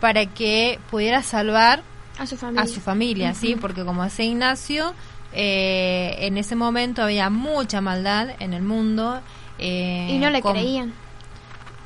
para 0.00 0.26
que 0.26 0.78
pudiera 0.90 1.22
salvar 1.22 1.82
A 2.18 2.26
su 2.26 2.36
familia. 2.36 2.62
a 2.62 2.66
su 2.66 2.80
familia, 2.80 3.34
¿sí? 3.34 3.56
Porque 3.56 3.84
como 3.84 4.04
dice 4.04 4.24
Ignacio, 4.24 4.94
eh, 5.32 6.16
en 6.20 6.36
ese 6.38 6.54
momento 6.56 7.02
había 7.02 7.28
mucha 7.30 7.80
maldad 7.80 8.30
en 8.40 8.52
el 8.54 8.62
mundo. 8.62 9.20
eh, 9.58 10.08
Y 10.10 10.18
no 10.18 10.30
le 10.30 10.42
con- 10.42 10.52
creían. 10.52 10.92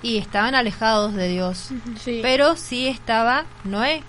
Y 0.02 0.16
estaban 0.18 0.54
alejados 0.54 1.14
de 1.14 1.28
Dios. 1.28 1.68
Sí. 2.00 2.20
Pero 2.22 2.56
sí 2.56 2.88
estaba 2.88 3.44
Noé, 3.64 4.02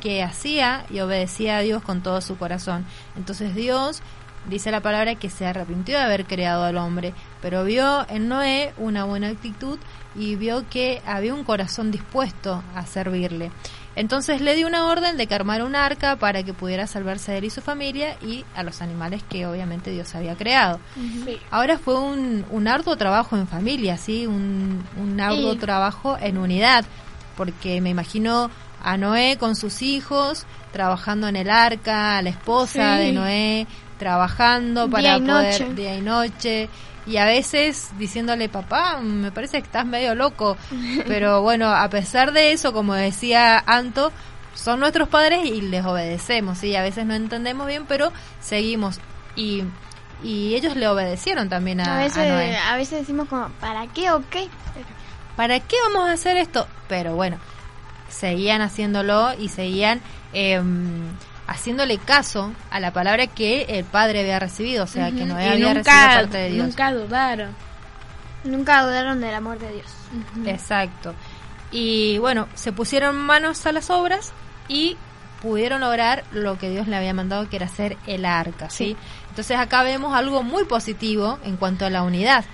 que 0.00 0.22
hacía 0.22 0.84
y 0.90 1.00
obedecía 1.00 1.56
a 1.58 1.60
Dios 1.60 1.82
con 1.82 2.02
todo 2.02 2.20
su 2.20 2.36
corazón. 2.36 2.84
Entonces 3.16 3.54
Dios 3.54 4.02
dice 4.48 4.70
la 4.70 4.80
palabra 4.80 5.14
que 5.16 5.30
se 5.30 5.46
arrepintió 5.46 5.98
de 5.98 6.04
haber 6.04 6.24
creado 6.26 6.64
al 6.64 6.76
hombre, 6.76 7.12
pero 7.42 7.64
vio 7.64 8.06
en 8.08 8.28
Noé 8.28 8.72
una 8.78 9.04
buena 9.04 9.28
actitud 9.28 9.78
y 10.16 10.34
vio 10.36 10.64
que 10.68 11.02
había 11.06 11.34
un 11.34 11.44
corazón 11.44 11.90
dispuesto 11.90 12.62
a 12.74 12.84
servirle. 12.86 13.50
Entonces 13.96 14.40
le 14.40 14.54
dio 14.54 14.66
una 14.66 14.86
orden 14.86 15.16
de 15.16 15.26
que 15.26 15.34
armara 15.34 15.64
un 15.64 15.74
arca 15.76 16.16
para 16.16 16.42
que 16.42 16.54
pudiera 16.54 16.86
salvarse 16.86 17.32
a 17.32 17.36
él 17.36 17.44
y 17.44 17.50
su 17.50 17.60
familia 17.60 18.16
y 18.22 18.44
a 18.54 18.62
los 18.62 18.82
animales 18.82 19.22
que 19.28 19.46
obviamente 19.46 19.90
Dios 19.90 20.14
había 20.14 20.36
creado. 20.36 20.78
Sí. 20.94 21.38
Ahora 21.50 21.76
fue 21.76 21.98
un, 22.00 22.44
un 22.50 22.68
arduo 22.68 22.96
trabajo 22.96 23.36
en 23.36 23.46
familia, 23.48 23.96
¿sí? 23.98 24.26
Un, 24.26 24.82
un 24.96 25.20
arduo 25.20 25.56
trabajo 25.56 26.16
en 26.20 26.38
unidad. 26.38 26.84
porque 27.36 27.80
me 27.80 27.90
imagino 27.90 28.50
a 28.82 28.96
Noé 28.96 29.36
con 29.38 29.56
sus 29.56 29.82
hijos 29.82 30.46
trabajando 30.72 31.26
en 31.28 31.36
el 31.36 31.50
arca, 31.50 32.16
a 32.18 32.22
la 32.22 32.30
esposa 32.30 32.96
Sí. 32.98 33.04
de 33.06 33.12
Noé 33.12 33.66
trabajando 34.00 34.90
para 34.90 35.02
Día 35.02 35.16
y 35.18 35.20
poder 35.20 35.60
noche. 35.60 35.74
día 35.74 35.94
y 35.94 36.00
noche 36.00 36.68
y 37.06 37.18
a 37.18 37.26
veces 37.26 37.90
diciéndole 37.98 38.48
papá 38.48 38.98
me 39.00 39.30
parece 39.30 39.58
que 39.60 39.66
estás 39.66 39.86
medio 39.86 40.14
loco 40.14 40.56
pero 41.06 41.42
bueno 41.42 41.68
a 41.72 41.88
pesar 41.88 42.32
de 42.32 42.50
eso 42.52 42.72
como 42.72 42.94
decía 42.94 43.62
Anto 43.64 44.10
son 44.54 44.80
nuestros 44.80 45.08
padres 45.08 45.44
y 45.44 45.60
les 45.60 45.84
obedecemos 45.84 46.58
sí 46.58 46.74
a 46.74 46.82
veces 46.82 47.06
no 47.06 47.14
entendemos 47.14 47.66
bien 47.68 47.84
pero 47.86 48.12
seguimos 48.40 48.98
y 49.36 49.64
y 50.22 50.54
ellos 50.54 50.76
le 50.76 50.86
obedecieron 50.88 51.48
también 51.48 51.80
a, 51.80 51.84
A 51.84 51.96
a 51.96 52.02
veces, 52.04 52.28
Noé 52.28 52.56
a 52.56 52.76
veces 52.76 53.00
decimos 53.00 53.28
como, 53.28 53.48
¿para 53.60 53.86
qué 53.86 54.10
o 54.10 54.22
qué? 54.28 54.48
¿para 55.34 55.60
qué 55.60 55.76
vamos 55.88 56.10
a 56.10 56.12
hacer 56.12 56.36
esto? 56.36 56.66
Pero 56.88 57.14
bueno, 57.14 57.38
seguían 58.10 58.60
haciéndolo 58.60 59.32
y 59.38 59.48
seguían 59.48 60.02
eh, 60.34 60.60
haciéndole 61.50 61.98
caso 61.98 62.52
a 62.70 62.78
la 62.78 62.92
palabra 62.92 63.26
que 63.26 63.62
el 63.62 63.84
padre 63.84 64.20
había 64.20 64.38
recibido, 64.38 64.84
o 64.84 64.86
sea, 64.86 65.10
que 65.10 65.26
Noé 65.26 65.46
Y 65.46 65.48
había 65.48 65.74
nunca, 65.74 65.92
recibido 65.92 66.20
parte 66.22 66.38
de 66.38 66.50
Dios. 66.50 66.66
nunca 66.68 66.92
dudaron. 66.92 67.56
Nunca 68.44 68.82
dudaron 68.84 69.20
del 69.20 69.34
amor 69.34 69.58
de 69.58 69.72
Dios. 69.72 69.86
Exacto. 70.46 71.12
Y 71.72 72.18
bueno, 72.18 72.48
se 72.54 72.72
pusieron 72.72 73.16
manos 73.16 73.66
a 73.66 73.72
las 73.72 73.90
obras 73.90 74.32
y 74.68 74.96
pudieron 75.42 75.80
lograr 75.80 76.22
lo 76.32 76.56
que 76.56 76.70
Dios 76.70 76.86
le 76.86 76.96
había 76.96 77.12
mandado, 77.14 77.48
que 77.48 77.56
era 77.56 77.66
hacer 77.66 77.96
el 78.06 78.24
arca, 78.26 78.70
¿sí? 78.70 78.96
Entonces 79.30 79.58
acá 79.58 79.82
vemos 79.82 80.14
algo 80.14 80.44
muy 80.44 80.64
positivo 80.64 81.38
en 81.44 81.56
cuanto 81.56 81.84
a 81.84 81.90
la 81.90 82.02
unidad, 82.04 82.44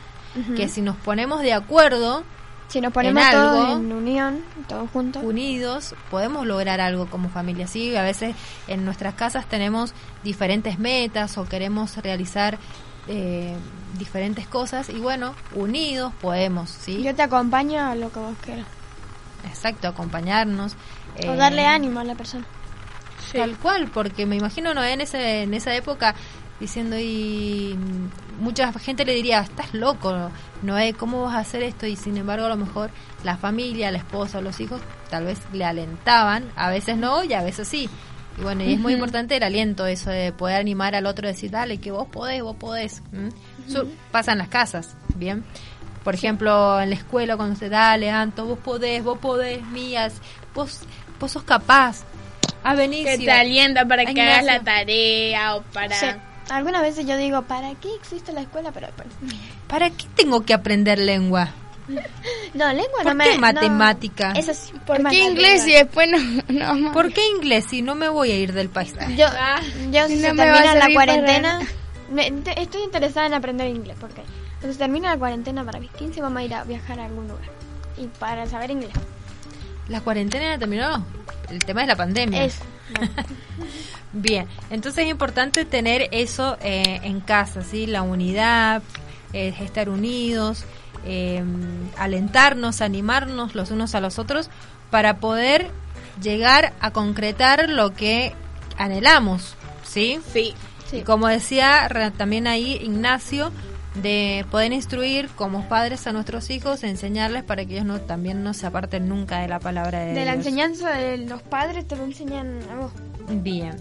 que 0.57 0.68
si 0.68 0.80
nos 0.82 0.97
ponemos 0.97 1.40
de 1.42 1.53
acuerdo, 1.55 2.24
Si 2.68 2.80
nos 2.80 2.92
ponemos 2.92 3.22
En 3.22 3.30
todos 3.30 3.78
en 3.78 3.92
unión, 3.92 4.44
todos 4.68 4.90
juntos. 4.90 5.22
unidos 5.22 5.94
podemos 6.10 6.46
lograr 6.46 6.80
algo 6.80 7.06
como 7.06 7.28
familia. 7.28 7.66
Sí, 7.66 7.94
a 7.96 8.02
veces 8.02 8.34
en 8.66 8.84
nuestras 8.84 9.14
casas 9.14 9.46
tenemos 9.46 9.94
diferentes 10.24 10.78
metas 10.78 11.38
o 11.38 11.44
queremos 11.48 11.96
realizar 11.98 12.58
eh, 13.08 13.54
diferentes 13.98 14.46
cosas 14.48 14.88
y 14.88 14.98
bueno, 14.98 15.34
unidos 15.54 16.12
podemos, 16.20 16.70
¿sí? 16.70 17.02
Yo 17.02 17.14
te 17.14 17.22
acompaño 17.22 17.80
a 17.80 17.94
lo 17.94 18.10
que 18.10 18.18
vos 18.18 18.34
quieras. 18.44 18.66
Exacto, 19.46 19.86
acompañarnos. 19.86 20.72
O 21.24 21.32
eh, 21.32 21.36
darle 21.36 21.66
ánimo 21.66 22.00
a 22.00 22.04
la 22.04 22.16
persona. 22.16 22.44
Tal 23.32 23.56
cual, 23.58 23.88
porque 23.92 24.26
me 24.26 24.36
imagino 24.36 24.74
Noé 24.74 24.92
en, 24.92 25.00
ese, 25.00 25.42
en 25.42 25.54
esa 25.54 25.74
época 25.74 26.14
diciendo 26.60 26.98
y 26.98 27.76
mucha 28.39 28.72
gente 28.72 29.05
le 29.05 29.14
diría, 29.14 29.41
estás 29.41 29.74
loco, 29.74 30.30
Noé, 30.62 30.95
¿cómo 30.95 31.22
vas 31.22 31.34
a 31.34 31.39
hacer 31.39 31.62
esto? 31.62 31.87
Y 31.87 31.97
sin 31.97 32.16
embargo 32.16 32.47
a 32.47 32.49
lo 32.49 32.57
mejor 32.57 32.91
la 33.24 33.37
familia, 33.37 33.91
la 33.91 33.99
esposa 33.99 34.39
o 34.39 34.43
los 34.43 34.61
hijos 34.61 34.80
tal 35.11 35.24
vez 35.24 35.39
le 35.53 35.64
alentaban, 35.64 36.51
a 36.57 36.70
veces 36.70 36.97
no 36.97 37.24
y 37.24 37.32
a 37.32 37.43
veces 37.43 37.68
sí. 37.68 37.89
Y 38.39 38.43
bueno, 38.43 38.64
y 38.64 38.74
es 38.74 38.78
muy 38.78 38.93
importante 38.93 39.37
el 39.37 39.43
aliento, 39.43 39.87
eso 39.87 40.11
de 40.11 40.30
poder 40.32 40.61
animar 40.61 40.95
al 40.95 41.07
otro, 41.07 41.26
decir, 41.26 41.51
dale, 41.51 41.78
que 41.78 41.91
vos 41.91 42.07
podés, 42.07 42.43
vos 42.43 42.57
podés. 42.57 43.03
¿m? 43.12 43.30
Eso 43.66 43.87
pasa 44.11 44.32
en 44.32 44.39
las 44.39 44.49
casas, 44.49 44.95
¿bien? 45.14 45.43
Por 46.05 46.14
ejemplo, 46.14 46.80
en 46.80 46.91
la 46.91 46.97
escuela 46.97 47.37
cuando 47.37 47.57
se 47.57 47.68
dale, 47.68 48.11
Anto, 48.11 48.45
vos 48.45 48.59
podés, 48.59 49.03
vos 49.03 49.18
podés, 49.18 49.64
mías, 49.68 50.20
vos, 50.55 50.80
vos 51.18 51.32
sos 51.32 51.45
capaz. 51.45 52.05
A 52.62 52.74
Benicio. 52.74 53.16
Que 53.16 53.24
te 53.24 53.32
alienta 53.32 53.87
para 53.87 54.03
Ay, 54.07 54.14
que 54.14 54.22
hagas 54.22 54.45
la 54.45 54.61
tarea 54.61 55.57
o 55.57 55.62
para... 55.62 55.97
Sí. 55.97 56.07
Algunas 56.51 56.82
veces 56.82 57.07
yo 57.07 57.16
digo, 57.16 57.42
¿para 57.42 57.74
qué 57.74 57.88
existe 57.97 58.32
la 58.32 58.42
escuela? 58.42 58.70
Pero 58.72 58.86
después... 58.86 59.09
¿Para 59.68 59.90
qué 59.90 60.07
tengo 60.14 60.44
que 60.44 60.55
aprender 60.55 60.99
lengua? 60.99 61.51
No, 62.55 62.66
lengua 62.72 63.03
¿Por 63.05 63.14
no 63.14 63.24
qué 63.24 63.30
me... 63.34 63.38
matemática? 63.38 64.32
No, 64.32 64.40
eso 64.40 64.55
sí. 64.55 64.72
¿Por 64.84 65.01
más 65.01 65.12
qué 65.12 65.22
inglés 65.24 65.66
y 65.68 65.72
después 65.72 66.09
no? 66.49 66.92
¿Por 66.92 67.12
qué 67.12 67.20
inglés 67.36 67.66
si 67.70 67.82
no 67.82 67.94
me 67.94 68.09
voy 68.09 68.30
a 68.32 68.36
ir 68.36 68.53
del 68.53 68.68
país? 68.68 68.94
Yo, 69.16 69.26
Ah, 69.38 69.61
yo 69.92 70.07
si 70.09 70.16
no 70.16 70.30
se 70.30 70.34
termina 70.34 70.74
la 70.74 70.88
cuarentena... 70.92 71.59
para- 71.61 71.70
me- 72.11 72.30
te- 72.42 72.61
estoy 72.61 72.82
interesada 72.82 73.26
en 73.26 73.34
aprender 73.34 73.68
inglés, 73.68 73.97
porque 74.01 74.22
cuando 74.59 74.72
se 74.72 74.78
termina 74.78 75.11
la 75.11 75.18
cuarentena, 75.18 75.64
¿para 75.64 75.78
qué? 75.80 75.88
15 75.88 76.20
vamos 76.22 76.38
a 76.40 76.44
ir 76.44 76.55
a 76.55 76.64
viajar 76.64 76.99
a 77.01 77.05
algún 77.07 77.28
lugar. 77.28 77.49
Y 77.99 78.07
para 78.18 78.47
saber 78.47 78.70
inglés. 78.72 78.92
¿La 79.88 80.01
cuarentena 80.01 80.55
ya 80.55 80.59
terminó? 80.59 81.05
El 81.51 81.61
tema 81.64 81.82
es 81.82 81.88
la 81.88 81.97
pandemia. 81.97 82.44
Eso. 82.44 82.62
Bien, 84.12 84.47
entonces 84.70 85.05
es 85.05 85.11
importante 85.11 85.64
tener 85.64 86.09
eso 86.12 86.57
eh, 86.62 87.01
en 87.03 87.20
casa, 87.20 87.62
¿sí? 87.62 87.87
La 87.87 88.03
unidad, 88.03 88.82
eh, 89.32 89.55
estar 89.61 89.89
unidos, 89.89 90.64
eh, 91.05 91.43
alentarnos, 91.99 92.80
animarnos 92.80 93.55
los 93.55 93.70
unos 93.70 93.95
a 93.95 94.01
los 94.01 94.18
otros 94.18 94.49
para 94.91 95.18
poder 95.18 95.70
llegar 96.22 96.72
a 96.80 96.93
concretar 96.93 97.68
lo 97.68 97.93
que 97.93 98.34
anhelamos, 98.78 99.55
¿sí? 99.84 100.20
sí. 100.32 100.55
Sí. 100.91 100.99
Y 100.99 101.03
como 101.03 101.26
decía 101.26 101.89
también 102.16 102.47
ahí 102.47 102.74
Ignacio, 102.80 103.51
de 104.03 104.44
poder 104.51 104.72
instruir 104.72 105.28
como 105.30 105.68
padres 105.68 106.07
a 106.07 106.12
nuestros 106.12 106.51
hijos, 106.51 106.82
enseñarles 106.84 107.42
para 107.44 107.64
que 107.64 107.74
ellos 107.74 107.84
no 107.86 108.01
también 108.01 108.42
no 108.42 108.55
se 108.55 108.66
aparten 108.66 109.09
nunca 109.09 109.38
de 109.40 109.49
la 109.49 109.59
palabra 109.61 110.01
de, 110.01 110.12
De 110.14 110.24
la 110.24 110.34
enseñanza 110.34 110.90
de 110.92 111.18
los 111.18 111.42
padres 111.42 111.86
te 111.88 111.97
lo 111.97 112.05
enseñan 112.05 112.59
a 112.72 112.76
vos. 112.76 112.92
Bien. 113.28 113.76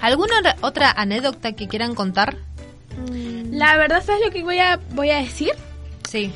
¿Alguna 0.00 0.34
otra- 0.60 0.90
anécdota 0.92 1.52
que 1.52 1.68
quieran 1.68 1.94
contar? 1.94 2.36
Mm, 2.96 3.54
La 3.56 3.76
verdad, 3.76 4.02
¿sabes 4.04 4.22
lo 4.24 4.30
que 4.30 4.42
voy 4.42 4.58
a, 4.58 4.78
voy 4.90 5.10
a 5.10 5.16
decir? 5.18 5.50
Sí. 6.08 6.32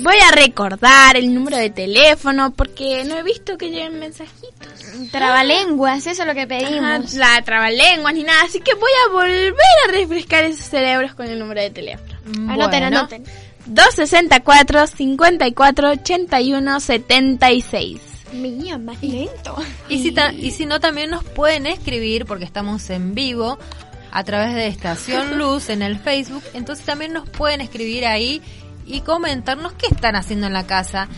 Voy 0.00 0.16
a 0.16 0.30
recordar 0.32 1.16
el 1.16 1.34
número 1.34 1.56
de 1.56 1.70
teléfono 1.70 2.52
porque 2.52 3.04
no 3.04 3.16
he 3.16 3.22
visto 3.22 3.56
que 3.56 3.70
lleguen 3.70 3.98
mensajitos. 3.98 4.68
Trabalenguas, 5.10 6.06
eso 6.06 6.22
es 6.22 6.28
lo 6.28 6.34
que 6.34 6.42
Ajá, 6.42 6.48
pedimos. 6.48 7.14
la 7.14 7.40
trabalenguas 7.42 8.12
ni 8.14 8.22
nada, 8.22 8.42
así 8.44 8.60
que 8.60 8.74
voy 8.74 8.90
a 9.06 9.12
volver 9.12 9.54
a 9.88 9.92
refrescar 9.92 10.44
esos 10.44 10.66
cerebros 10.66 11.14
con 11.14 11.26
el 11.26 11.38
número 11.38 11.62
de 11.62 11.70
teléfono. 11.70 12.17
Anoten, 12.48 12.80
Bueno, 12.80 12.86
anoten. 12.98 13.24
264 13.66 14.86
54 14.86 15.90
81 15.90 16.80
76. 16.80 18.00
Mía, 18.32 18.76
más 18.78 19.02
lento. 19.02 19.56
Y 19.88 20.02
si, 20.02 20.12
ta- 20.12 20.32
y 20.32 20.50
si 20.50 20.66
no, 20.66 20.80
también 20.80 21.10
nos 21.10 21.24
pueden 21.24 21.66
escribir, 21.66 22.26
porque 22.26 22.44
estamos 22.44 22.88
en 22.90 23.14
vivo, 23.14 23.58
a 24.10 24.24
través 24.24 24.54
de 24.54 24.66
Estación 24.68 25.38
Luz 25.38 25.68
en 25.70 25.82
el 25.82 25.98
Facebook. 25.98 26.42
Entonces 26.54 26.84
también 26.84 27.12
nos 27.12 27.28
pueden 27.28 27.60
escribir 27.60 28.06
ahí 28.06 28.42
y 28.86 29.00
comentarnos 29.00 29.72
qué 29.74 29.86
están 29.86 30.16
haciendo 30.16 30.46
en 30.46 30.52
la 30.52 30.66
casa. 30.66 31.08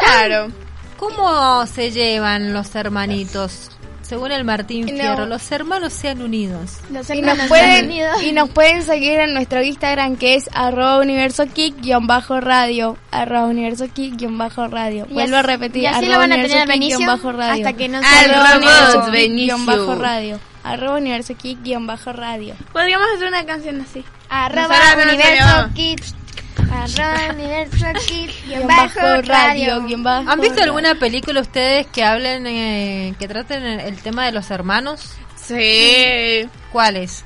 Claro. 0.00 0.48
¿Cómo 0.96 1.64
se 1.66 1.90
llevan 1.92 2.52
los 2.52 2.74
hermanitos? 2.74 3.70
Según 4.08 4.32
el 4.32 4.42
Martín 4.44 4.86
No. 4.86 4.92
Fierro, 4.92 5.26
los 5.26 5.52
hermanos 5.52 5.92
sean 5.92 6.22
unidos. 6.22 6.78
Los 6.90 7.10
Y 7.10 7.20
nos, 7.20 7.32
hermanos 7.32 7.48
pueden, 7.48 7.84
unidos. 7.86 8.22
y 8.22 8.32
nos 8.32 8.48
pueden 8.48 8.82
seguir 8.82 9.20
en 9.20 9.34
nuestro 9.34 9.62
Instagram 9.62 10.16
que 10.16 10.34
es 10.34 10.48
arroba 10.54 10.98
universo 11.00 11.44
bajo 12.06 12.40
radio 12.40 12.96
arroba 13.10 13.46
universo 13.46 13.86
bajo 14.38 14.66
radio 14.68 15.06
Y 15.10 15.12
vuelvo 15.14 15.36
así- 15.36 15.44
a 15.44 15.50
repetir 15.50 15.82
y 15.82 15.86
así 15.86 15.98
arroba 16.06 16.12
lo 16.14 16.18
van 16.20 16.32
a 16.32 16.34
universo 16.36 16.56
tener 16.58 16.68
kick 16.80 17.06
bajo 17.06 17.32
radio 17.32 17.66
hasta 17.66 17.76
que 17.76 17.88
no 17.88 17.98
Al 17.98 19.34
guion 19.36 19.66
bajo 19.66 19.94
radio 19.94 20.40
arroba 20.64 20.96
universo 20.98 21.34
guion 21.62 21.86
bajo 21.86 22.12
radio 22.12 22.54
Podríamos 22.72 23.06
hacer 23.14 23.28
una 23.28 23.44
canción 23.44 23.80
así. 23.80 24.04
Arroba 24.30 24.74
universo 24.96 25.70
tenemos. 25.74 26.17
bajo 28.66 29.22
radio 29.22 29.82
bajo 29.98 30.30
¿Han 30.30 30.40
visto 30.40 30.62
alguna 30.62 30.94
película 30.96 31.40
ustedes 31.40 31.86
que 31.86 32.04
hablen, 32.04 32.46
eh, 32.46 33.14
que 33.18 33.28
traten 33.28 33.62
el, 33.64 33.96
tema 33.98 34.26
de 34.26 34.32
los 34.32 34.50
hermanos? 34.50 35.12
Sí. 35.36 36.48
¿Cuáles? 36.72 37.24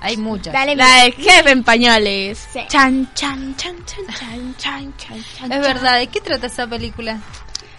Hay 0.00 0.16
muchas. 0.16 0.52
Dale, 0.52 0.74
La 0.74 1.02
del 1.04 1.12
jefe 1.14 1.50
en 1.50 1.62
pañales. 1.62 2.48
Sí. 2.52 2.60
Chan, 2.68 3.08
chan, 3.14 3.54
chan, 3.56 3.76
chan, 3.84 4.04
chan, 4.18 4.54
chan, 4.58 4.94
chan, 4.96 5.24
chan. 5.38 5.52
Es 5.52 5.60
verdad, 5.60 5.98
¿de 5.98 6.08
qué 6.08 6.20
trata 6.20 6.46
esa 6.48 6.66
película? 6.66 7.20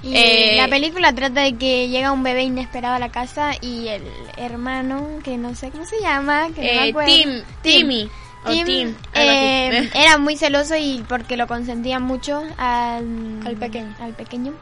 Y 0.02 0.16
Eh, 0.16 0.54
la 0.58 0.68
película 0.70 1.14
trata 1.14 1.42
de 1.42 1.56
que 1.56 1.90
llega 1.90 2.12
un 2.12 2.24
bebé 2.24 2.44
inesperado 2.44 2.96
a 2.96 3.00
la 3.00 3.10
casa 3.10 3.52
y 3.60 3.88
el 3.90 4.04
hermano, 4.38 5.20
que 5.24 5.38
no 5.38 5.56
sé 5.56 5.72
cómo 5.72 5.86
se 5.86 6.00
llama, 6.02 6.48
que 6.56 6.62
no 6.62 6.62
me 6.62 6.88
Eh, 6.88 6.90
acuerdo. 6.90 7.12
Tim, 7.14 7.30
Timmy. 7.62 8.10
Tim, 8.46 8.96
eh, 9.14 9.90
era 9.96 10.18
muy 10.18 10.38
celoso 10.38 10.76
y 10.76 11.04
porque 11.08 11.38
lo 11.38 11.48
consentía 11.48 12.00
mucho 12.00 12.44
al, 12.58 13.40
Al 13.46 13.56
pequeño. 13.58 13.96
al 14.00 14.14
pequeño. 14.14 14.54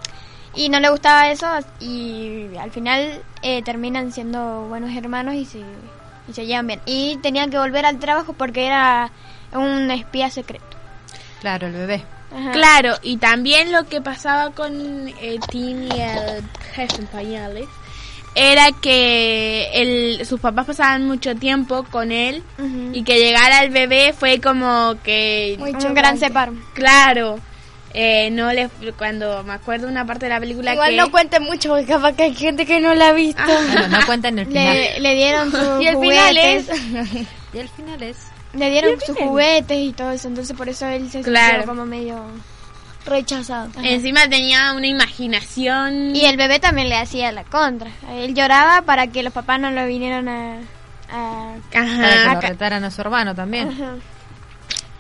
Y 0.54 0.70
no 0.70 0.80
le 0.80 0.90
gustaba 0.90 1.32
eso 1.32 1.48
y 1.80 2.48
al 2.60 2.72
final 2.72 3.22
eh, 3.42 3.62
terminan 3.64 4.12
siendo 4.12 4.68
buenos 4.68 4.94
hermanos 4.96 5.36
y 5.36 5.46
se, 5.46 5.60
y 6.28 6.34
se 6.34 6.46
llevan 6.46 6.68
bien. 6.68 6.82
Y 6.86 7.18
tenían 7.18 7.50
que 7.50 7.58
volver 7.58 7.86
al 7.86 8.00
trabajo 8.00 8.34
porque 8.34 8.66
era 8.68 9.12
un 9.54 9.90
espía 9.92 10.30
secreto. 10.30 10.66
Claro, 11.40 11.68
el 11.68 11.74
bebé. 11.74 12.04
Ajá. 12.36 12.52
Claro, 12.52 12.96
y 13.02 13.18
también 13.18 13.72
lo 13.72 13.86
que 13.88 14.02
pasaba 14.02 14.52
con 14.52 15.08
eh, 15.08 15.40
Tim 15.50 15.84
y 15.84 16.00
el 16.00 16.44
jefe 16.74 16.98
en 17.02 17.08
pañales 17.08 17.68
era 18.36 18.72
que 18.72 19.70
el, 19.74 20.26
sus 20.26 20.40
papás 20.40 20.66
pasaban 20.66 21.06
mucho 21.06 21.36
tiempo 21.36 21.84
con 21.84 22.12
él 22.12 22.44
y 22.94 23.04
que 23.04 23.18
llegara 23.20 23.64
el 23.64 23.72
bebé 23.72 24.14
fue 24.18 24.40
como 24.40 24.96
que 25.04 25.56
Muy 25.60 25.72
un 25.72 25.94
gran 25.94 26.18
separo. 26.18 26.54
claro 26.74 27.40
eh, 27.94 28.30
no 28.32 28.54
les 28.54 28.70
cuando 28.98 29.44
me 29.44 29.52
acuerdo 29.52 29.90
una 29.90 30.06
parte 30.06 30.28
de 30.28 30.30
la 30.30 30.40
película 30.40 30.72
Igual 30.74 30.92
que 30.92 30.96
no 30.96 31.12
cuenten 31.12 31.44
mucho 31.44 31.68
porque 31.72 31.86
capaz 31.88 32.14
que 32.14 32.24
hay 32.24 32.34
gente 32.36 32.66
que 32.66 32.80
no 32.80 32.96
la 32.96 33.10
ha 33.10 33.12
visto. 33.12 33.42
Bueno, 33.46 33.88
no 33.90 34.06
cuentan 34.06 34.40
el 34.40 34.46
final. 34.48 34.74
Le, 34.78 35.00
le 35.02 35.16
dieron 35.16 35.52
sus 35.52 35.82
y 35.84 35.88
el 35.88 35.98
final 35.98 36.38
es... 36.38 36.66
juguetes. 36.70 37.28
Y 37.54 37.58
el 37.58 37.68
final 37.68 38.02
es... 38.04 38.18
Le 38.54 38.70
dieron 38.72 38.98
sus 39.06 39.18
juguetes 39.18 39.78
y 39.78 39.92
todo 39.92 40.12
eso, 40.12 40.30
entonces 40.30 40.56
por 40.56 40.70
eso 40.70 40.86
él 40.88 41.12
se 41.12 41.20
Claro. 41.22 41.50
sintió 41.56 41.68
como 41.68 41.86
medio... 41.86 42.24
rechazado. 43.06 43.70
encima 43.84 44.28
tenía 44.30 44.74
una 44.74 44.88
imaginación 44.88 46.16
Y 46.16 46.26
el 46.26 46.38
bebé 46.38 46.60
también 46.60 46.90
le 46.90 46.98
hacía 46.98 47.32
la 47.32 47.44
contra. 47.44 47.90
Él 48.12 48.34
lloraba 48.36 48.82
para 48.84 49.08
que 49.08 49.24
los 49.24 49.34
papás 49.34 49.60
no 49.60 49.72
lo 49.72 49.86
vinieran 49.88 50.28
a... 50.30 50.60
a- 51.12 51.56
Para 51.72 51.72
que 51.72 51.78
Ajá. 51.78 52.34
lo 52.36 52.42
retaran 52.42 52.84
a 52.84 52.92
su 52.92 53.02
hermano 53.02 53.34
también. 53.36 53.70
Ajá. 53.70 53.96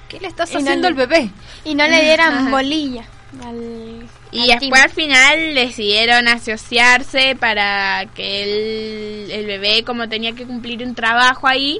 ¿Qué 0.09 0.19
le 0.19 0.27
estás 0.27 0.49
Y 0.51 0.55
no 0.55 0.59
haciendo 0.59 0.87
al 0.87 0.93
bebé? 0.93 1.29
Y 1.63 1.75
no 1.75 1.87
le 1.87 2.01
dieran 2.01 2.51
bolilla. 2.51 3.05
Al, 3.45 4.09
Y 4.31 4.51
al 4.51 4.59
después 4.59 4.81
al 4.81 4.89
final 4.89 5.55
decidieron 5.55 6.27
asociarse 6.27 7.37
para 7.39 8.05
que 8.13 8.43
el, 9.25 9.31
el 9.31 9.45
bebé, 9.45 9.83
como 9.85 10.09
tenía 10.09 10.33
que 10.33 10.45
cumplir 10.45 10.83
un 10.85 10.95
trabajo 10.95 11.47
ahí, 11.47 11.79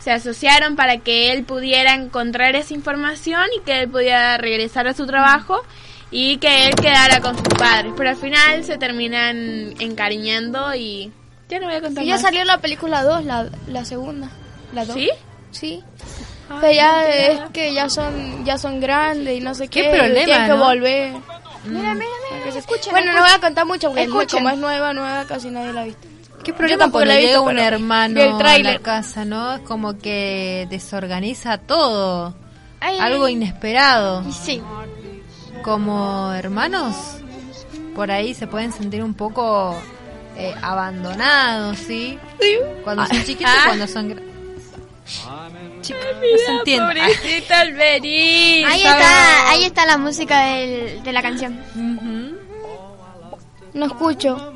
se 0.00 0.10
asociaron 0.10 0.74
para 0.76 0.96
que 0.98 1.30
él 1.32 1.44
pudiera 1.44 1.94
encontrar 1.94 2.56
esa 2.56 2.74
información 2.74 3.44
y 3.56 3.60
que 3.64 3.80
él 3.82 3.88
pudiera 3.88 4.36
regresar 4.38 4.88
a 4.88 4.94
su 4.94 5.06
trabajo 5.06 5.62
y 6.10 6.38
que 6.38 6.66
él 6.66 6.74
quedara 6.74 7.20
con 7.20 7.36
sus 7.36 7.46
padres. 7.56 7.92
Pero 7.96 8.10
al 8.10 8.16
final 8.16 8.64
se 8.64 8.78
terminan 8.78 9.74
encariñando 9.78 10.74
y 10.74 11.12
ya 11.48 11.60
no 11.60 11.66
voy 11.66 11.76
a 11.76 11.80
contar 11.80 12.02
Y 12.02 12.06
ya 12.08 12.14
más. 12.14 12.22
salió 12.22 12.44
la 12.44 12.58
película 12.58 13.02
2, 13.04 13.24
la, 13.24 13.48
la 13.68 13.84
segunda. 13.84 14.28
La 14.72 14.84
2. 14.84 14.94
¿Sí? 14.96 15.10
Sí. 15.52 15.84
Pero 16.60 16.72
ya 16.72 17.08
es 17.08 17.40
que 17.52 17.72
ya 17.72 17.88
son 17.88 18.44
ya 18.44 18.58
son 18.58 18.80
grandes 18.80 19.36
y 19.38 19.40
no 19.40 19.54
sé 19.54 19.68
Qué 19.68 19.82
qué. 19.82 19.90
problema, 19.90 20.24
Tienen 20.24 20.42
que 20.46 20.48
¿no? 20.56 20.64
volver. 20.64 21.12
Mira, 21.64 21.94
mira, 21.94 22.10
mira, 22.44 22.58
escuchen. 22.58 22.90
Bueno, 22.90 23.12
no 23.12 23.20
voy 23.20 23.30
a 23.30 23.38
contar 23.38 23.66
mucho 23.66 23.88
porque 23.88 24.04
Escuchen. 24.04 24.40
como 24.40 24.48
es 24.50 24.58
nueva, 24.58 24.92
nueva, 24.92 25.24
casi 25.26 25.50
nadie 25.50 25.72
la 25.72 25.82
ha 25.82 25.84
visto. 25.84 26.08
¿Qué 26.44 26.52
problema 26.54 26.84
tampoco 26.84 27.04
la 27.04 27.14
he 27.18 27.22
visto, 27.26 27.42
un 27.42 27.58
hermano 27.58 28.20
el 28.20 28.32
a 28.46 28.58
la 28.58 28.78
casa, 28.78 29.24
no? 29.24 29.54
Es 29.56 29.60
como 29.62 29.98
que 29.98 30.66
desorganiza 30.70 31.58
todo. 31.58 32.34
Ay, 32.80 32.98
Algo 32.98 33.28
inesperado. 33.28 34.24
Sí. 34.32 34.62
Como 35.62 36.32
hermanos, 36.32 36.96
por 37.94 38.10
ahí 38.10 38.32
se 38.34 38.46
pueden 38.46 38.72
sentir 38.72 39.02
un 39.04 39.12
poco 39.14 39.76
eh, 40.36 40.54
abandonados, 40.62 41.78
¿sí? 41.78 42.18
Cuando 42.84 43.04
son 43.06 43.22
chiquitos, 43.24 43.52
Ah. 43.54 43.62
cuando 43.66 43.86
son... 43.86 44.30
Chicos, 45.82 46.02
no 46.14 46.38
se 46.46 46.52
entiende. 46.52 47.00
Ahí 48.64 48.82
está, 48.82 49.50
ahí 49.50 49.64
está 49.64 49.84
la 49.86 49.98
música 49.98 50.40
del- 50.46 51.02
de 51.02 51.12
la 51.12 51.20
canción. 51.22 51.60
Ujú. 51.74 52.36
No 53.74 53.86
escucho. 53.86 54.52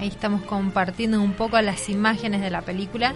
Ahí 0.00 0.08
estamos 0.08 0.42
compartiendo 0.42 1.20
un 1.20 1.32
poco 1.32 1.60
las 1.60 1.88
imágenes 1.88 2.40
de 2.40 2.50
la 2.50 2.62
película. 2.62 3.14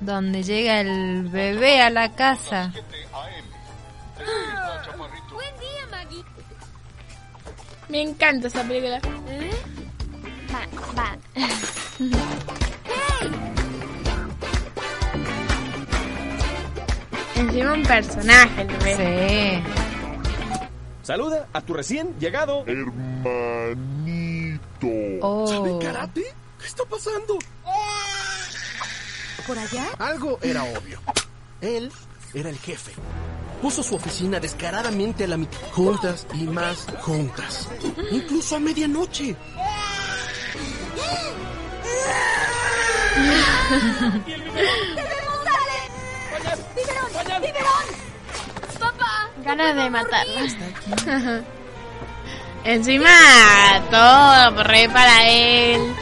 Donde 0.00 0.42
llega 0.42 0.80
el 0.80 1.28
bebé 1.28 1.80
a 1.80 1.88
la 1.88 2.14
casa. 2.14 2.72
Me 7.88 8.02
encanta 8.02 8.48
esa 8.48 8.62
película. 8.64 9.00
Va, 10.52 10.66
va. 10.98 11.16
Encima 17.36 17.72
un 17.72 17.82
personaje 17.82 18.62
el 18.62 18.68
bebé. 18.78 19.62
Sí. 19.64 19.83
Saluda 21.04 21.48
a 21.52 21.60
tu 21.60 21.74
recién 21.74 22.18
llegado. 22.18 22.64
Oh. 25.20 25.78
¿Karate? 25.82 26.22
¿Qué 26.58 26.66
está 26.66 26.84
pasando? 26.86 27.38
¿Por 29.46 29.58
allá? 29.58 29.84
Algo 29.98 30.38
era 30.40 30.64
obvio. 30.64 30.98
Él 31.60 31.92
era 32.32 32.48
el 32.48 32.58
jefe. 32.58 32.92
Puso 33.60 33.82
su 33.82 33.96
oficina 33.96 34.40
descaradamente 34.40 35.24
a 35.24 35.28
la 35.28 35.36
mitad. 35.36 35.58
Juntas 35.72 36.26
y 36.32 36.44
más 36.44 36.86
juntas. 37.02 37.68
Incluso 38.10 38.56
a 38.56 38.60
medianoche. 38.60 39.36
Ganas 49.44 49.76
de 49.76 49.90
matarla. 49.90 51.42
Encima 52.64 53.10
todo 53.90 54.62
re 54.64 54.88
para 54.88 55.28
él. 55.28 55.94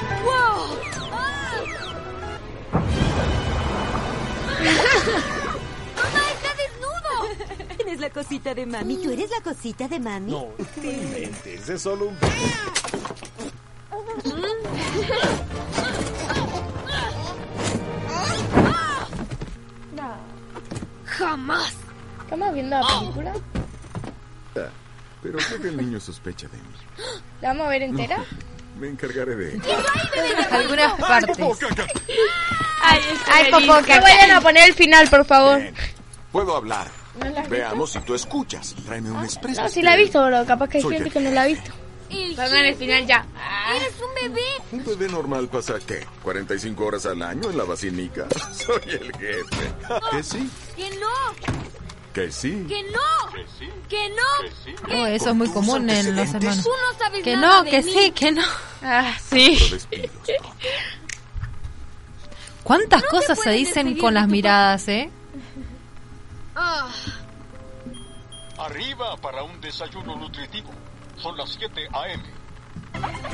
¿Quién 7.77 7.89
es 7.89 8.01
la 8.01 8.11
cosita 8.11 8.55
de 8.55 8.67
mami? 8.67 8.97
¿Tú 8.99 9.11
eres 9.11 9.31
la 9.31 9.41
cosita 9.41 9.89
de 9.89 9.99
mami? 9.99 10.31
No, 10.31 10.47
no 10.77 10.91
inventes, 10.91 11.69
es 11.69 11.83
solo 11.83 12.07
un... 12.07 12.19
Jamás. 21.05 21.82
¿Estamos 22.33 22.55
viendo 22.55 22.81
la 22.81 22.87
película? 22.87 23.33
Pero 25.23 25.39
creo 25.39 25.61
que 25.61 25.69
el 25.69 25.77
niño 25.77 26.01
sospecha 26.01 26.49
de 26.49 26.57
mí. 26.57 26.65
¿La 27.43 27.49
vamos 27.49 27.67
a 27.67 27.69
ver 27.69 27.83
entera? 27.83 28.25
Me 28.81 28.89
encargaré 28.89 29.37
de. 29.37 29.61
Algunas 30.51 30.95
partes. 30.95 31.39
Ay, 32.83 33.01
Ay, 33.31 33.51
Popoca. 33.51 33.97
No 33.97 34.03
vayan 34.03 34.31
a 34.31 34.41
poner 34.41 34.67
el 34.67 34.75
final, 34.75 35.09
por 35.11 35.27
favor. 35.27 35.61
Bien. 35.61 35.75
Puedo 36.33 36.57
hablar. 36.57 36.89
¿No 37.21 37.49
Veamos 37.51 37.93
si 37.93 38.01
tú 38.01 38.15
escuchas. 38.15 38.75
Tráeme 38.87 39.11
un 39.11 39.23
expreso. 39.23 39.61
No, 39.61 39.69
sí 39.69 39.83
la 39.83 39.95
he 39.95 39.99
visto, 39.99 40.25
pero 40.25 40.47
capaz 40.47 40.69
que 40.69 40.79
hay 40.79 40.83
Soy 40.83 40.95
gente 40.95 41.11
que 41.11 41.21
no 41.21 41.31
la 41.33 41.43
ha 41.43 41.47
visto. 41.47 41.71
Pongan 42.35 42.65
el 42.65 42.75
final 42.77 43.07
ya. 43.07 43.27
¡Eres 43.77 43.93
un 44.01 44.15
bebé! 44.15 44.47
Un 44.73 44.85
bebé 44.85 45.13
normal 45.13 45.49
pasa, 45.49 45.75
¿qué? 45.87 46.07
¿45 46.25 46.81
horas 46.81 47.05
al 47.05 47.21
año 47.21 47.51
en 47.51 47.59
la 47.59 47.65
basílica? 47.65 48.27
Soy 48.55 48.83
el 48.87 49.13
jefe. 49.19 49.75
¿Que 50.11 50.23
sí? 50.23 50.51
¡Que 50.75 50.91
no! 50.97 51.63
¿Que 52.13 52.31
sí? 52.31 52.67
¡Que 52.69 52.83
no! 52.85 52.99
¡Que 53.89 54.09
no! 54.11 55.01
Oh, 55.03 55.07
eso 55.07 55.31
es 55.31 55.35
muy 55.35 55.49
común 55.51 55.89
en 55.89 56.15
los 56.15 56.35
hermanos. 56.35 56.63
Tú 56.63 56.69
no 56.71 56.99
sabes 56.99 57.23
Que 57.25 57.37
nada 57.37 57.59
no, 57.59 57.63
de 57.65 57.71
que 57.71 57.83
mí. 57.83 57.91
sí, 57.93 58.11
que 58.13 58.33
no. 58.33 58.43
Ah, 58.83 59.15
sí. 59.31 59.59
¿Cuántas 62.63 63.03
cosas 63.05 63.39
se 63.41 63.51
dicen 63.51 63.97
con 63.99 64.15
las 64.15 64.29
miradas, 64.29 64.87
eh? 64.89 65.11
Ah, 66.55 66.89
Arriba 68.59 69.17
para 69.17 69.43
un 69.43 69.61
desayuno 69.61 70.15
nutritivo. 70.17 70.71
Son 71.17 71.37
las 71.37 71.51
7 71.51 71.89
a.m. 71.93 72.23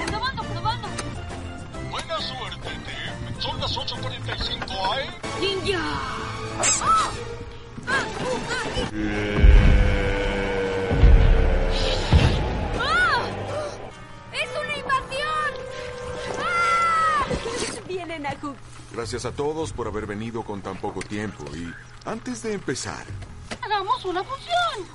probando, 0.06 0.42
probando. 0.44 0.88
Buena 1.90 2.20
suerte, 2.20 2.68
Tim. 2.68 3.40
Son 3.40 3.60
las 3.60 3.76
8.45 3.76 4.94
a.m. 4.94 5.12
¡Ninja! 5.40 5.78
¡Ah! 6.82 7.10
Gracias 18.92 19.24
a 19.24 19.32
todos 19.32 19.72
por 19.72 19.86
haber 19.86 20.06
venido 20.06 20.42
con 20.42 20.60
tan 20.62 20.76
poco 20.76 21.00
tiempo. 21.00 21.44
Y 21.54 21.72
antes 22.04 22.42
de 22.42 22.54
empezar, 22.54 23.04
¡Hagamos 23.62 24.04
una 24.04 24.22
fusión! 24.24 24.86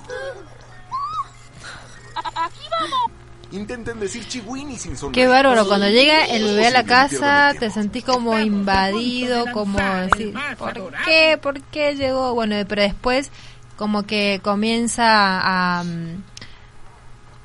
A- 2.16 2.44
Aquí 2.46 2.60
vamos. 2.70 3.23
Intenten 3.54 4.00
decir 4.00 4.26
chihuini 4.28 4.76
sin 4.78 4.96
sonreír. 4.96 5.24
Qué 5.26 5.28
bárbaro, 5.28 5.66
cuando 5.66 5.88
llega 5.88 6.24
el 6.26 6.42
bebé 6.44 6.66
a 6.66 6.70
la 6.70 6.84
casa 6.84 7.52
te 7.58 7.70
sentís 7.70 8.04
como 8.04 8.38
invadido, 8.38 9.46
como 9.52 9.78
decir, 9.78 10.34
¿por 10.58 10.94
qué? 11.04 11.38
¿Por 11.40 11.60
qué 11.62 11.94
llegó? 11.94 12.34
Bueno, 12.34 12.56
pero 12.68 12.82
después 12.82 13.30
como 13.76 14.02
que 14.04 14.40
comienza 14.42 15.04
a, 15.78 15.82
mm, 15.84 16.22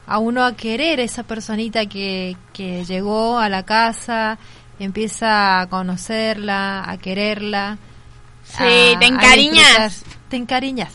a 0.07 0.17
uno 0.19 0.43
a 0.45 0.55
querer 0.55 0.99
esa 0.99 1.23
personita 1.23 1.85
que, 1.85 2.35
que 2.53 2.83
llegó 2.85 3.37
a 3.39 3.49
la 3.49 3.63
casa, 3.63 4.37
empieza 4.79 5.61
a 5.61 5.67
conocerla, 5.69 6.89
a 6.89 6.97
quererla. 6.97 7.77
Sí, 8.43 8.63
a- 8.95 8.99
te 8.99 9.05
encariñas. 9.05 10.03
Te 10.29 10.37
encariñas. 10.37 10.93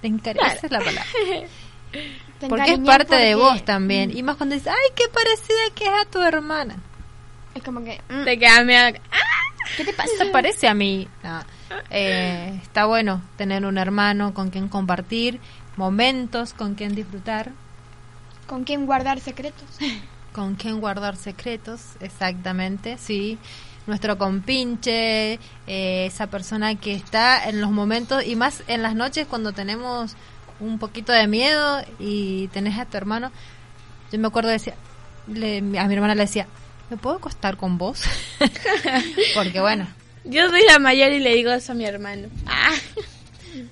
Te 0.00 0.08
encariñas, 0.08 0.54
esa 0.56 0.66
es 0.66 0.72
la 0.72 0.78
palabra. 0.78 1.04
Porque 2.48 2.72
es 2.72 2.78
parte 2.80 3.14
de 3.16 3.34
vos 3.34 3.64
también. 3.64 4.16
Y 4.16 4.22
más 4.22 4.36
cuando 4.36 4.54
dices, 4.54 4.72
ay, 4.72 4.90
qué 4.96 5.04
parecida 5.12 5.74
que 5.74 5.84
es 5.84 5.90
a 5.90 6.10
tu 6.10 6.20
hermana. 6.20 6.76
Es 7.54 7.62
como 7.62 7.84
que... 7.84 8.00
mm, 8.08 8.24
Te 8.24 8.38
quedas 8.38 8.64
medio... 8.64 9.00
¿Qué 9.76 9.84
te 9.84 9.92
pasa? 9.92 10.10
Se 10.18 10.26
parece 10.26 10.68
a 10.68 10.74
mí. 10.74 11.08
No. 11.22 11.40
Eh, 11.90 12.58
está 12.62 12.84
bueno 12.86 13.22
tener 13.36 13.64
un 13.64 13.78
hermano 13.78 14.34
con 14.34 14.50
quien 14.50 14.68
compartir 14.68 15.40
momentos, 15.76 16.52
con 16.52 16.74
quien 16.74 16.94
disfrutar, 16.94 17.52
¿Con 18.46 18.64
quién 18.64 18.86
guardar 18.86 19.20
secretos? 19.20 19.64
con 20.34 20.56
quien 20.56 20.80
guardar 20.80 21.16
secretos, 21.16 21.80
exactamente, 22.00 22.98
sí. 22.98 23.38
Nuestro 23.86 24.18
compinche, 24.18 25.38
eh, 25.66 26.06
esa 26.06 26.26
persona 26.28 26.74
que 26.74 26.94
está 26.94 27.48
en 27.48 27.60
los 27.60 27.70
momentos 27.70 28.24
y 28.24 28.36
más 28.36 28.62
en 28.68 28.82
las 28.82 28.94
noches 28.94 29.26
cuando 29.26 29.52
tenemos 29.52 30.16
un 30.62 30.78
poquito 30.78 31.12
de 31.12 31.26
miedo 31.26 31.82
y 31.98 32.48
tenés 32.48 32.78
a 32.78 32.86
tu 32.86 32.96
hermano. 32.96 33.30
Yo 34.12 34.18
me 34.18 34.28
acuerdo 34.28 34.50
decía, 34.50 34.74
le- 35.26 35.58
a 35.58 35.86
mi 35.86 35.94
hermana 35.94 36.14
le 36.14 36.22
decía, 36.22 36.46
¿me 36.90 36.96
puedo 36.96 37.16
acostar 37.16 37.56
con 37.56 37.78
vos? 37.78 38.02
Porque 39.34 39.60
bueno, 39.60 39.86
Yo 40.24 40.48
soy 40.48 40.62
la 40.68 40.78
mayor 40.78 41.12
y 41.12 41.18
le 41.20 41.34
digo 41.34 41.50
eso 41.52 41.72
a 41.72 41.74
mi 41.74 41.84
hermano. 41.84 42.28
Ah. 42.46 42.74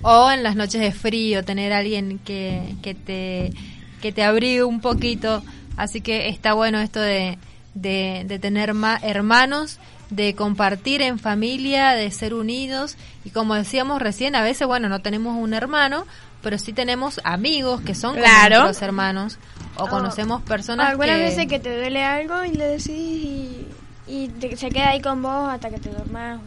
O 0.03 0.29
en 0.31 0.43
las 0.43 0.55
noches 0.55 0.81
de 0.81 0.91
frío, 0.91 1.43
tener 1.43 1.73
a 1.73 1.79
alguien 1.79 2.19
que, 2.19 2.75
que, 2.83 2.93
te, 2.93 3.51
que 4.01 4.11
te 4.11 4.23
abrigue 4.23 4.63
un 4.63 4.79
poquito. 4.81 5.43
Así 5.77 6.01
que 6.01 6.27
está 6.29 6.53
bueno 6.53 6.79
esto 6.81 6.99
de, 6.99 7.37
de, 7.73 8.23
de 8.27 8.37
tener 8.39 8.73
ma- 8.73 8.99
hermanos, 9.01 9.79
de 10.11 10.35
compartir 10.35 11.01
en 11.01 11.17
familia, 11.17 11.91
de 11.91 12.11
ser 12.11 12.33
unidos. 12.33 12.95
Y 13.25 13.29
como 13.31 13.55
decíamos 13.55 14.01
recién, 14.01 14.35
a 14.35 14.43
veces, 14.43 14.67
bueno, 14.67 14.87
no 14.89 14.99
tenemos 14.99 15.35
un 15.37 15.53
hermano, 15.53 16.05
pero 16.41 16.57
sí 16.57 16.73
tenemos 16.73 17.19
amigos 17.23 17.81
que 17.81 17.95
son 17.95 18.11
como 18.15 18.23
Claro. 18.23 18.63
nuestros 18.63 18.81
hermanos. 18.81 19.37
O 19.77 19.87
conocemos 19.87 20.41
personas 20.41 20.89
Algunas 20.89 21.15
que... 21.17 21.21
veces 21.23 21.47
que 21.47 21.59
te 21.59 21.75
duele 21.75 22.03
algo 22.03 22.43
y 22.43 22.51
le 22.51 22.65
decís 22.67 22.89
y, 22.89 23.67
y 24.07 24.27
te- 24.27 24.55
se 24.57 24.69
queda 24.69 24.89
ahí 24.89 25.01
con 25.01 25.21
vos 25.21 25.49
hasta 25.49 25.69
que 25.69 25.79
te 25.79 25.89
dormas. 25.89 26.39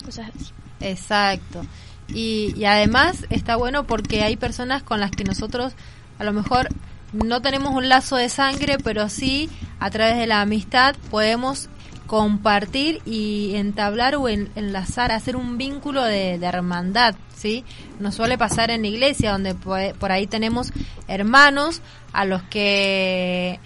o 0.00 0.04
Cosas 0.06 0.30
así. 0.34 0.50
Exacto. 0.80 1.62
Y, 2.08 2.52
y 2.56 2.64
además 2.66 3.24
está 3.30 3.56
bueno 3.56 3.84
porque 3.84 4.22
hay 4.22 4.36
personas 4.36 4.82
con 4.82 5.00
las 5.00 5.10
que 5.12 5.24
nosotros 5.24 5.72
a 6.18 6.24
lo 6.24 6.32
mejor 6.32 6.68
no 7.12 7.40
tenemos 7.40 7.74
un 7.74 7.88
lazo 7.88 8.16
de 8.16 8.28
sangre, 8.28 8.76
pero 8.82 9.08
sí 9.08 9.48
a 9.80 9.88
través 9.90 10.18
de 10.18 10.26
la 10.26 10.40
amistad 10.42 10.94
podemos 11.10 11.68
compartir 12.14 13.02
y 13.04 13.56
entablar 13.56 14.14
o 14.14 14.28
en- 14.28 14.48
enlazar, 14.54 15.10
hacer 15.10 15.34
un 15.34 15.58
vínculo 15.58 16.04
de, 16.04 16.38
de 16.38 16.46
hermandad, 16.46 17.16
¿sí? 17.36 17.64
Nos 17.98 18.14
suele 18.14 18.38
pasar 18.38 18.70
en 18.70 18.82
la 18.82 18.86
iglesia, 18.86 19.32
donde 19.32 19.56
po- 19.56 19.74
por 19.98 20.12
ahí 20.12 20.28
tenemos 20.28 20.72
hermanos 21.08 21.82
a 22.12 22.24
los 22.24 22.40
que 22.44 23.58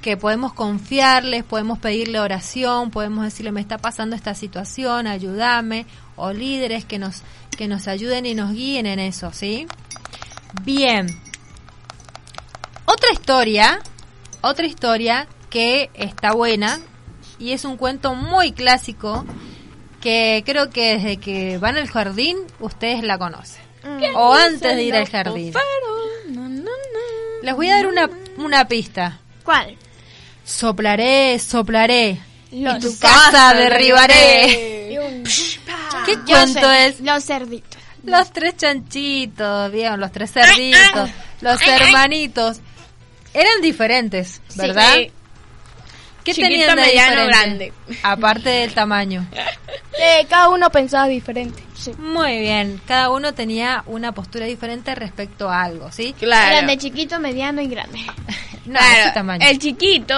que 0.00 0.16
podemos 0.16 0.54
confiarles, 0.54 1.44
podemos 1.44 1.78
pedirle 1.78 2.20
oración, 2.20 2.90
podemos 2.90 3.22
decirle 3.24 3.52
me 3.52 3.60
está 3.60 3.76
pasando 3.76 4.16
esta 4.16 4.34
situación, 4.34 5.06
ayúdame, 5.06 5.84
o 6.16 6.32
líderes 6.32 6.86
que 6.86 6.98
nos 6.98 7.20
que 7.54 7.68
nos 7.68 7.86
ayuden 7.86 8.24
y 8.24 8.34
nos 8.34 8.52
guíen 8.54 8.86
en 8.86 8.98
eso, 8.98 9.30
¿sí? 9.34 9.66
Bien. 10.62 11.06
Otra 12.86 13.12
historia, 13.12 13.78
otra 14.40 14.64
historia 14.66 15.26
que 15.50 15.90
está 15.92 16.32
buena 16.32 16.80
y 17.44 17.52
es 17.52 17.66
un 17.66 17.76
cuento 17.76 18.14
muy 18.14 18.52
clásico 18.52 19.26
que 20.00 20.42
creo 20.46 20.70
que 20.70 20.96
desde 20.96 21.18
que 21.18 21.58
van 21.58 21.76
al 21.76 21.88
jardín 21.88 22.38
ustedes 22.58 23.02
la 23.02 23.18
conocen. 23.18 23.62
O 24.14 24.32
antes 24.32 24.74
de 24.74 24.82
ir 24.82 24.96
al 24.96 25.06
jardín. 25.06 25.52
Les 27.42 27.54
voy 27.54 27.68
a 27.68 27.76
dar 27.76 27.86
una, 27.86 28.08
una 28.38 28.66
pista. 28.66 29.20
¿Cuál? 29.44 29.76
Soplaré, 30.42 31.38
soplaré. 31.38 32.18
Los 32.50 32.76
y 32.76 32.80
tu 32.80 32.98
casa 32.98 33.52
derribaré. 33.52 34.96
¿Qué 36.06 36.16
Yo 36.16 36.22
cuento 36.24 36.60
sé, 36.60 36.86
es? 36.86 37.00
Los 37.00 37.24
cerditos. 37.26 37.82
Los 38.04 38.32
tres 38.32 38.56
chanchitos, 38.56 39.70
bien, 39.70 40.00
los 40.00 40.12
tres 40.12 40.32
cerditos, 40.32 41.10
los 41.42 41.60
hermanitos. 41.60 42.60
Eran 43.34 43.60
diferentes, 43.60 44.40
¿verdad? 44.56 44.94
Sí. 44.94 45.12
¿Qué 46.24 46.32
Chiquito, 46.32 46.74
mediano, 46.74 47.26
diferente? 47.26 47.72
Aparte 48.02 48.48
del 48.48 48.72
tamaño. 48.72 49.26
Eh, 49.98 50.26
cada 50.28 50.48
uno 50.48 50.70
pensaba 50.70 51.06
diferente. 51.06 51.62
Muy 51.98 52.40
bien, 52.40 52.80
cada 52.86 53.10
uno 53.10 53.34
tenía 53.34 53.82
una 53.86 54.12
postura 54.12 54.46
diferente 54.46 54.94
respecto 54.94 55.50
a 55.50 55.62
algo, 55.62 55.92
¿sí? 55.92 56.14
Eran 56.20 56.66
de 56.66 56.78
chiquito, 56.78 57.20
mediano 57.20 57.60
y 57.60 57.66
grande. 57.68 57.98
No, 58.64 58.78
Claro, 58.78 59.10
tamaño. 59.12 59.46
el 59.46 59.58
chiquito, 59.58 60.14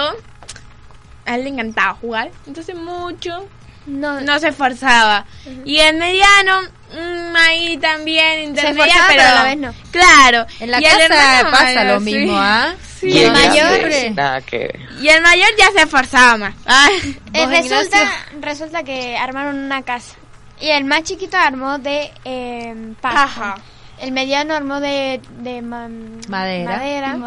a 1.25 1.35
él 1.35 1.43
le 1.43 1.49
encantaba 1.49 1.95
jugar, 1.95 2.31
entonces 2.47 2.73
mucho 2.75 3.45
no, 3.87 4.39
se 4.39 4.49
esforzaba. 4.49 5.25
Y 5.65 5.77
el 5.79 5.97
mediano, 5.97 6.61
mm, 6.61 7.35
ahí 7.35 7.77
también 7.77 8.41
intermedia, 8.49 8.85
esforzaba, 8.85 9.07
pero, 9.07 9.21
pero 9.23 9.29
a 9.29 9.35
la 9.35 9.43
vez 9.43 9.57
no. 9.57 9.73
Claro. 9.91 10.45
En 10.59 10.71
la 10.71 10.81
Y 10.81 10.85
el 10.85 10.91
casa 10.91 11.05
hermano 11.05 11.51
pasa 11.51 11.63
mayor, 11.75 11.85
lo 11.85 11.99
sí. 11.99 12.05
mismo, 12.05 12.33
¿ah? 12.37 12.73
Sí. 12.99 13.09
Y 13.09 13.19
el 13.19 13.31
mayor- 13.31 13.79
grande, 13.79 14.09
Nada 14.15 14.41
que 14.41 14.57
ver. 14.57 14.79
Y 15.01 15.07
el 15.09 15.21
mayor 15.21 15.49
ya 15.57 15.71
se 15.71 15.81
esforzaba 15.83 16.37
más. 16.37 16.55
Ay. 16.65 17.17
Eh, 17.33 17.45
¿Vos, 17.45 17.49
resulta, 17.49 17.97
resulta 18.41 18.83
que 18.83 19.15
armaron 19.17 19.57
una 19.57 19.81
casa. 19.83 20.15
Y 20.59 20.69
el 20.69 20.85
más 20.85 21.03
chiquito 21.03 21.37
armó 21.37 21.77
de 21.77 22.11
eh, 22.25 22.73
paja. 22.99 23.55
El 23.99 24.11
mediano 24.11 24.53
armó 24.55 24.79
de, 24.79 25.21
de 25.39 25.61
ma- 25.61 25.89
Madera. 26.27 26.79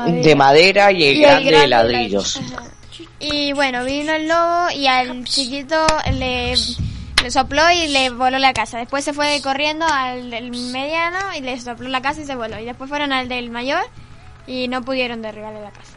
De 0.07 0.35
madera 0.37 0.93
y 0.93 1.05
el 1.05 1.17
Y 1.17 1.25
el 1.25 1.31
grande 1.31 1.45
de 1.45 1.51
grande 1.51 1.67
ladrillos. 1.69 2.37
Ajá. 2.37 2.65
Y 3.19 3.53
bueno, 3.53 3.85
vino 3.85 4.13
el 4.13 4.29
lobo 4.29 4.71
y 4.75 4.87
al 4.87 5.25
chiquito 5.25 5.87
le, 6.13 6.55
le 7.23 7.31
sopló 7.31 7.71
y 7.71 7.89
le 7.89 8.11
voló 8.11 8.39
la 8.39 8.53
casa. 8.53 8.79
Después 8.79 9.05
se 9.05 9.13
fue 9.13 9.41
corriendo 9.43 9.87
al 9.87 10.31
del 10.31 10.51
mediano 10.51 11.19
y 11.37 11.41
le 11.41 11.59
sopló 11.61 11.89
la 11.89 12.03
casa 12.03 12.21
y 12.21 12.27
se 12.27 12.35
voló. 12.37 12.59
Y 12.59 12.65
después 12.65 12.89
fueron 12.91 13.13
al 13.13 13.29
del 13.29 13.51
mayor 13.51 13.83
y 14.47 14.69
no 14.69 14.83
pudieron 14.83 15.23
derribarle 15.23 15.61
la 15.61 15.71
casa. 15.71 15.93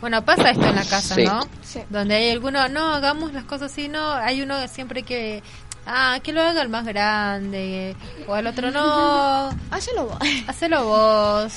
Bueno, 0.00 0.24
pasa 0.24 0.50
esto 0.50 0.66
en 0.66 0.76
la 0.76 0.84
casa, 0.84 1.14
Sí. 1.14 1.24
¿no? 1.24 1.40
Sí. 1.62 1.80
Donde 1.90 2.14
hay 2.14 2.30
alguno, 2.30 2.68
no, 2.68 2.94
hagamos 2.94 3.32
las 3.32 3.44
cosas 3.44 3.72
así, 3.72 3.88
no, 3.88 4.12
hay 4.12 4.42
uno 4.42 4.68
siempre 4.68 5.02
que, 5.02 5.42
ah, 5.86 6.18
que 6.22 6.32
lo 6.32 6.42
haga 6.42 6.62
el 6.62 6.68
más 6.68 6.84
grande, 6.84 7.96
o 8.28 8.36
el 8.36 8.46
otro 8.46 8.70
no, 8.70 9.48
Hácelo 9.70 10.04
vos. 10.06 10.18
hacelo 10.46 10.84
vos. 10.84 11.52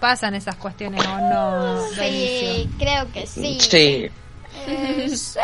Pasan 0.00 0.34
esas 0.34 0.56
cuestiones, 0.56 1.04
¿o 1.06 1.18
no? 1.18 1.80
Sí, 1.94 2.68
creo 2.78 3.10
que 3.12 3.26
sí. 3.26 3.58
Sí. 3.60 4.10
Eh, 4.66 5.08
sí. 5.16 5.38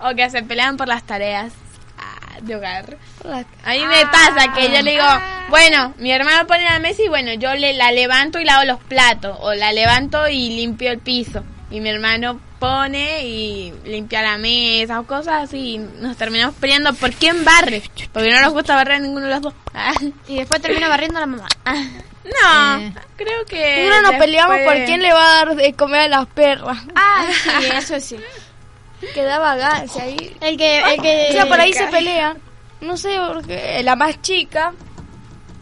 O 0.00 0.14
que 0.14 0.28
se 0.30 0.42
pelean 0.42 0.76
por 0.76 0.88
las 0.88 1.04
tareas 1.04 1.52
ah, 1.98 2.38
de 2.42 2.56
hogar. 2.56 2.96
A 3.64 3.70
mí 3.72 3.86
me 3.86 4.06
pasa 4.06 4.52
que 4.54 4.70
yo 4.72 4.82
le 4.82 4.92
digo, 4.92 5.06
bueno, 5.48 5.94
mi 5.98 6.10
hermano 6.10 6.46
pone 6.46 6.64
la 6.64 6.78
mesa 6.78 7.02
y 7.02 7.08
bueno, 7.08 7.34
yo 7.34 7.54
le 7.54 7.74
la 7.74 7.92
levanto 7.92 8.38
y 8.40 8.44
lavo 8.44 8.64
los 8.64 8.80
platos. 8.80 9.36
O 9.40 9.54
la 9.54 9.72
levanto 9.72 10.28
y 10.28 10.50
limpio 10.56 10.90
el 10.90 10.98
piso. 10.98 11.44
Y 11.70 11.80
mi 11.80 11.90
hermano 11.90 12.40
pone 12.58 13.26
y 13.26 13.72
limpia 13.84 14.22
la 14.22 14.38
mesa 14.38 15.00
o 15.00 15.06
cosas 15.06 15.44
así. 15.44 15.74
y 15.74 15.78
Nos 15.78 16.16
terminamos 16.16 16.54
peleando 16.56 16.92
por 16.94 17.12
quién 17.12 17.44
barre. 17.44 17.82
Porque 18.12 18.30
no 18.30 18.40
nos 18.40 18.52
gusta 18.52 18.74
barrer 18.74 18.96
a 18.96 18.98
ninguno 19.00 19.26
de 19.26 19.32
los 19.32 19.42
dos. 19.42 19.54
Ah, 19.74 19.94
Y 20.28 20.36
después 20.36 20.60
termina 20.60 20.88
barriendo 20.88 21.20
la 21.20 21.26
mamá. 21.26 21.48
No, 22.42 22.78
Eh. 22.80 22.92
creo 23.16 23.44
que... 23.46 23.84
Uno 23.86 24.02
nos 24.02 24.14
peleamos 24.14 24.58
por 24.64 24.84
quién 24.84 25.02
le 25.02 25.12
va 25.12 25.22
a 25.22 25.44
dar 25.44 25.56
de 25.56 25.72
comer 25.74 26.00
a 26.02 26.08
las 26.08 26.26
perras. 26.26 26.78
Ah, 26.94 27.26
sí, 27.42 27.66
eso 27.76 28.00
sí. 28.00 28.16
Quedaba 29.14 29.56
gas 29.56 29.96
ahí. 29.96 30.36
El 30.40 30.56
que, 30.56 30.78
el 30.78 31.00
que, 31.02 31.26
O 31.30 31.32
sea, 31.32 31.46
por 31.46 31.60
ahí 31.60 31.72
se 31.72 31.86
pelean. 31.86 32.38
No 32.80 32.96
sé, 32.96 33.16
porque 33.32 33.80
la 33.82 33.96
más 33.96 34.20
chica, 34.22 34.72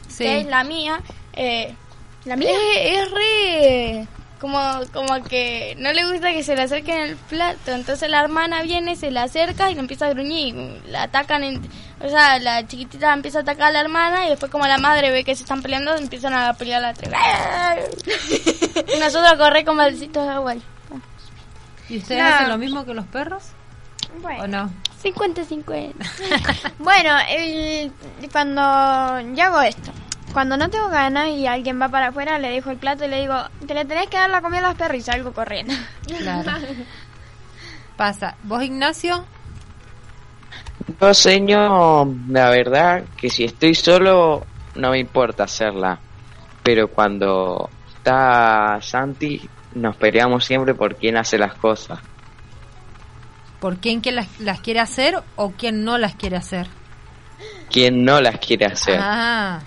Sí. 0.09 0.25
que 0.25 0.41
es 0.41 0.47
la 0.47 0.65
mía, 0.65 1.01
eh, 1.33 1.75
¿La 2.25 2.37
mía? 2.37 2.51
Es, 2.51 2.99
es 2.99 3.11
re... 3.13 4.07
Como, 4.41 4.59
como 4.93 5.23
que 5.25 5.75
no 5.79 5.93
le 5.93 6.09
gusta 6.11 6.31
que 6.31 6.45
se 6.45 6.55
le 6.55 6.63
acerquen 6.63 7.01
el 7.01 7.17
plato. 7.17 7.73
Entonces 7.73 8.09
la 8.09 8.21
hermana 8.21 8.63
viene, 8.63 8.95
se 8.95 9.11
le 9.11 9.19
acerca 9.21 9.69
y 9.71 9.75
le 9.75 9.81
empieza 9.81 10.07
a 10.07 10.11
gruñir. 10.11 10.55
La 10.87 11.03
atacan, 11.05 11.43
en, 11.43 11.61
o 12.01 12.09
sea, 12.09 12.39
la 12.39 12.65
chiquitita 12.67 13.13
empieza 13.13 13.39
a 13.39 13.43
atacar 13.43 13.69
a 13.69 13.73
la 13.73 13.81
hermana 13.81 14.27
y 14.27 14.31
después 14.31 14.53
como 14.53 14.67
la 14.69 14.79
madre 14.79 15.11
ve 15.11 15.25
que 15.25 15.35
se 15.35 15.43
están 15.43 15.61
peleando, 15.63 15.97
empiezan 15.97 16.35
a 16.35 16.55
pelear 16.55 16.83
la 16.83 16.95
tres. 16.95 17.11
y 18.97 18.99
nosotros 19.01 19.35
correr 19.39 19.65
con 19.65 19.77
baldecitos 19.77 20.25
de 20.25 20.31
agua. 20.33 20.55
¿Y 21.89 21.99
ustedes 21.99 22.23
No. 22.23 22.29
hacen 22.29 22.49
lo 22.49 22.59
mismo 22.59 22.85
que 22.85 22.95
los 22.95 23.07
perros? 23.07 23.43
Bueno. 24.23 24.45
¿O 24.45 24.47
no? 24.47 24.71
50-50. 25.03 25.95
Bueno, 26.79 27.11
el- 27.29 27.93
cuando 28.33 28.61
yo 29.35 29.45
hago 29.45 29.61
esto, 29.63 29.91
cuando 30.33 30.57
no 30.57 30.69
tengo 30.69 30.89
ganas 30.89 31.29
y 31.29 31.47
alguien 31.47 31.81
va 31.81 31.89
para 31.89 32.09
afuera, 32.09 32.39
le 32.39 32.51
dejo 32.51 32.71
el 32.71 32.77
plato 32.77 33.05
y 33.05 33.09
le 33.09 33.21
digo, 33.21 33.35
te 33.67 33.75
le 33.75 33.85
tenés 33.85 34.09
que 34.09 34.17
dar 34.17 34.31
la 34.31 34.43
comida 34.43 34.61
a 34.61 34.69
los 34.69 34.75
perros 34.75 34.99
y 34.99 35.03
salgo 35.03 35.33
corriendo. 35.33 35.75
Claro. 36.07 36.53
Pasa. 37.97 38.37
¿Vos, 38.45 38.63
Ignacio? 38.63 39.25
Yo, 41.01 41.15
señor, 41.15 42.09
la 42.29 42.51
verdad 42.51 43.05
que 43.17 43.29
si 43.31 43.45
estoy 43.45 43.75
solo 43.75 44.47
no 44.77 44.91
me 44.91 44.99
importa 44.99 45.45
hacerla. 45.45 45.99
pero 46.63 46.89
cuando 46.89 47.69
está 47.97 48.79
Santi 48.81 49.41
nos 49.75 49.97
peleamos 49.97 50.45
siempre 50.45 50.75
por 50.75 50.97
quién 50.97 51.17
hace 51.17 51.39
las 51.39 51.55
cosas. 51.55 51.99
¿Por 53.61 53.79
quién 53.79 54.01
que 54.01 54.13
las, 54.13 54.41
las 54.41 54.61
quiere 54.61 54.81
hacer 54.81 55.21
o 55.37 55.51
quién 55.51 55.85
no 55.85 55.99
las 55.99 56.15
quiere 56.15 56.37
hacer? 56.37 56.69
¿Quién 57.71 58.05
no 58.05 58.21
las 58.21 58.39
quiere 58.39 58.67
hacer? 58.67 58.99
Ah, 59.01 59.61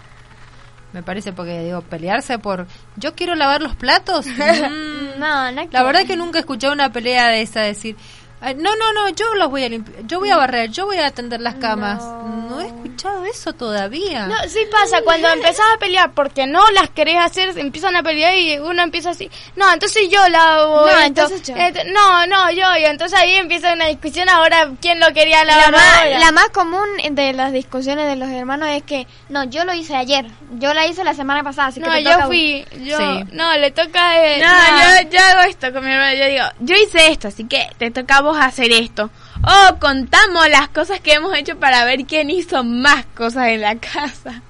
me 0.93 1.03
parece 1.03 1.31
porque 1.33 1.63
digo, 1.63 1.81
pelearse 1.81 2.37
por... 2.39 2.67
Yo 2.97 3.15
quiero 3.15 3.35
lavar 3.35 3.61
los 3.61 3.75
platos. 3.75 4.25
Mm, 4.37 5.19
No, 5.19 5.51
no 5.51 5.67
La 5.71 5.83
verdad 5.83 6.05
que 6.05 6.15
nunca 6.17 6.37
he 6.39 6.41
escuchado 6.41 6.73
una 6.73 6.91
pelea 6.91 7.27
de 7.29 7.41
esa 7.41 7.61
decir, 7.61 7.95
"Ay, 8.41 8.55
no, 8.55 8.75
no, 8.75 8.91
no, 8.93 9.09
yo 9.09 9.35
los 9.35 9.49
voy 9.49 9.63
a 9.63 9.69
limpiar, 9.69 10.05
yo 10.07 10.19
voy 10.19 10.29
a 10.29 10.37
barrer, 10.37 10.69
yo 10.71 10.85
voy 10.85 10.97
a 10.97 11.07
atender 11.07 11.41
las 11.41 11.55
camas. 11.55 11.99
No, 12.03 12.59
he 12.61 12.65
escuchado 12.67 12.90
eso 13.29 13.53
todavía. 13.53 14.27
No, 14.27 14.35
sí 14.47 14.59
pasa, 14.71 15.01
cuando 15.03 15.27
empezás 15.29 15.65
a 15.73 15.77
pelear 15.77 16.11
porque 16.13 16.47
no 16.47 16.69
las 16.71 16.89
querés 16.89 17.17
hacer, 17.17 17.57
empiezan 17.57 17.95
a 17.95 18.03
pelear 18.03 18.35
y 18.35 18.57
uno 18.59 18.81
empieza 18.83 19.11
así, 19.11 19.29
no, 19.55 19.71
entonces 19.71 20.09
yo 20.09 20.27
la 20.29 20.55
hago. 20.55 20.85
No, 20.85 20.99
entonces 21.01 21.41
yo. 21.43 21.55
no, 21.93 22.27
no, 22.27 22.51
yo, 22.51 22.65
y 22.79 22.85
entonces 22.85 23.17
ahí 23.19 23.35
empieza 23.35 23.73
una 23.73 23.87
discusión 23.87 24.29
ahora, 24.29 24.69
¿quién 24.81 24.99
lo 24.99 25.13
quería 25.13 25.43
La 25.43 25.55
lavar 25.57 25.71
más, 25.71 26.19
la 26.19 26.31
más 26.31 26.49
común 26.49 26.87
de 27.11 27.33
las 27.33 27.51
discusiones 27.51 28.07
de 28.07 28.15
los 28.15 28.29
hermanos 28.29 28.69
es 28.69 28.83
que, 28.83 29.07
no, 29.29 29.43
yo 29.45 29.65
lo 29.65 29.73
hice 29.73 29.95
ayer, 29.95 30.25
yo 30.53 30.73
la 30.73 30.85
hice 30.87 31.03
la 31.03 31.13
semana 31.13 31.43
pasada, 31.43 31.69
así 31.69 31.79
que 31.79 31.87
No, 31.87 31.93
te 31.93 32.03
yo 32.03 32.11
toca 32.11 32.27
fui, 32.27 32.65
yo, 32.83 32.97
Sí. 32.97 33.23
no, 33.31 33.55
le 33.57 33.71
toca 33.71 34.23
eh, 34.25 34.41
No, 34.41 35.03
Yo, 35.03 35.09
yo 35.09 35.19
hago 35.19 35.41
esto 35.49 35.71
con 35.73 35.83
mi 35.85 35.91
hermano. 35.91 36.15
Yo 36.17 36.25
digo, 36.25 36.45
yo 36.59 36.75
hice 36.75 37.07
esto, 37.11 37.27
así 37.29 37.45
que 37.47 37.67
te 37.77 37.91
toca 37.91 38.17
a 38.17 38.21
vos 38.21 38.37
hacer 38.39 38.71
esto. 38.71 39.09
O 39.43 39.79
contamos 39.79 40.47
las 40.49 40.69
cosas 40.69 40.99
que 40.99 41.13
hemos 41.13 41.35
hecho 41.35 41.57
para 41.59 41.83
ver 41.85 42.05
quién 42.05 42.29
hizo 42.29 42.63
más 42.63 42.90
cosas 43.15 43.47
en 43.49 43.61
la 43.61 43.75
casa. 43.79 44.41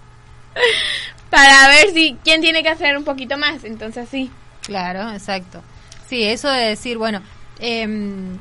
para 1.29 1.67
ver 1.69 1.91
si 1.93 2.17
quién 2.23 2.41
tiene 2.41 2.63
que 2.63 2.69
hacer 2.69 2.97
un 2.97 3.03
poquito 3.03 3.37
más. 3.37 3.63
Entonces 3.63 4.07
sí. 4.09 4.31
Claro, 4.63 5.11
exacto. 5.11 5.61
Sí, 6.07 6.23
eso 6.23 6.49
de 6.49 6.67
decir, 6.69 6.97
bueno, 6.97 7.21
em, 7.59 8.37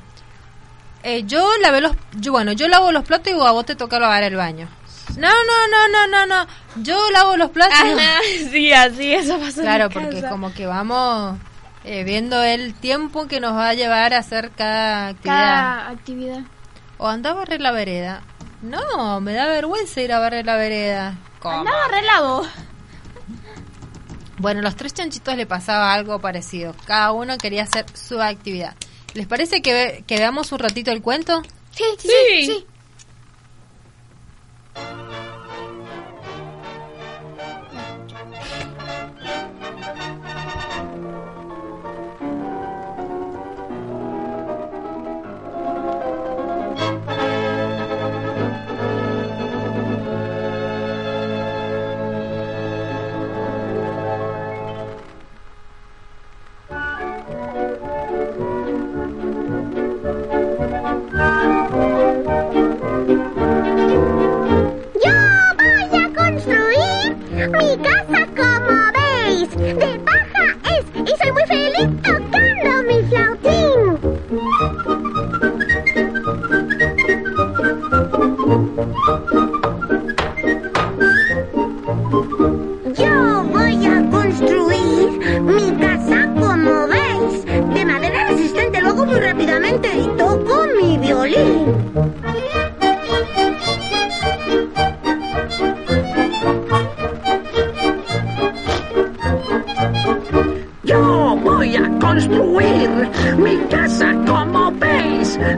eh, 1.03 1.23
yo 1.25 1.49
lavé 1.63 1.81
los, 1.81 1.93
yo, 2.19 2.33
bueno, 2.33 2.53
yo 2.53 2.69
lavo 2.69 2.93
los 2.93 3.05
platos 3.05 3.33
y 3.33 3.37
a 3.37 3.51
vos 3.53 3.65
te 3.65 3.77
toca 3.77 3.99
lavar 3.99 4.23
el 4.25 4.37
baño. 4.37 4.69
No, 5.17 5.29
no, 5.29 5.69
no, 5.71 5.89
no, 5.89 6.07
no, 6.07 6.27
no. 6.27 6.47
Yo 6.83 7.11
lavo 7.11 7.37
los 7.37 7.51
platos. 7.51 7.75
Ajá, 7.81 8.19
sí, 8.51 8.73
así, 8.73 9.13
eso 9.15 9.39
pasa 9.39 9.63
Claro, 9.63 9.89
porque 9.91 10.17
casa. 10.17 10.29
como 10.29 10.53
que 10.53 10.67
vamos 10.67 11.39
eh, 11.85 12.05
viendo 12.05 12.43
el 12.43 12.75
tiempo 12.75 13.27
que 13.27 13.41
nos 13.41 13.55
va 13.55 13.71
a 13.71 13.75
llevar 13.75 14.13
a 14.15 14.19
hacer 14.19 14.51
cada 14.51 15.09
actividad. 15.09 15.35
cada 15.37 15.89
actividad. 15.91 16.41
O 16.99 17.09
anda 17.09 17.31
a 17.31 17.35
barrer 17.35 17.61
la 17.61 17.73
vereda. 17.73 18.23
No, 18.63 19.21
me 19.21 19.33
da 19.33 19.47
vergüenza 19.47 20.01
ir 20.03 20.13
a 20.13 20.19
barrer 20.19 20.45
la 20.45 20.57
vereda. 20.57 21.17
¿Cómo? 21.41 21.59
Andaba 21.61 21.89
relavo. 21.89 22.43
Bueno, 24.39 24.61
los 24.63 24.77
tres 24.77 24.95
chanchitos 24.95 25.37
le 25.37 25.47
pasaba 25.47 25.93
algo 25.93 26.19
parecido. 26.21 26.75
Cada 26.87 27.13
uno 27.13 27.37
quería 27.39 27.63
hacer 27.65 27.87
su 27.95 28.21
actividad. 28.21 28.75
¿Les 29.15 29.27
parece 29.27 29.61
que, 29.63 29.73
ve- 29.73 30.05
que 30.07 30.17
veamos 30.19 30.53
un 30.53 30.59
ratito 30.61 30.91
el 30.91 31.03
cuento? 31.03 31.43
Sí, 31.73 31.85
sí, 31.99 32.09
Sí. 32.09 32.47
sí, 32.47 32.47
sí. 32.47 32.67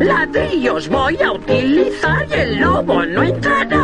Ladrillos 0.03 0.89
voy 0.89 1.17
a 1.23 1.33
utilizar 1.33 2.27
y 2.29 2.35
el 2.35 2.61
lobo 2.61 3.05
no 3.05 3.23
entrará. 3.23 3.82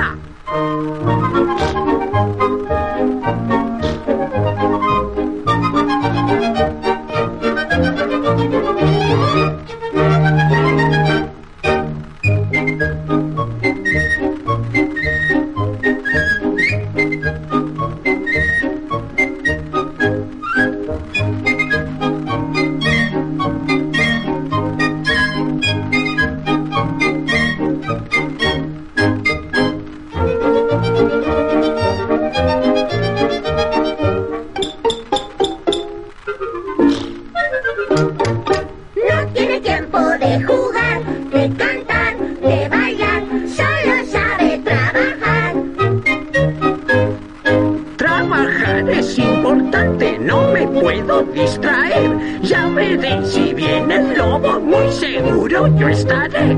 No 50.21 50.53
me 50.53 50.67
puedo 50.67 51.23
distraer. 51.23 52.41
Ya 52.43 52.67
veré 52.69 53.25
si 53.27 53.55
viene 53.55 53.97
el 53.97 54.17
lobo, 54.17 54.61
muy 54.61 54.91
seguro 54.93 55.67
yo 55.77 55.89
estaré. 55.89 56.57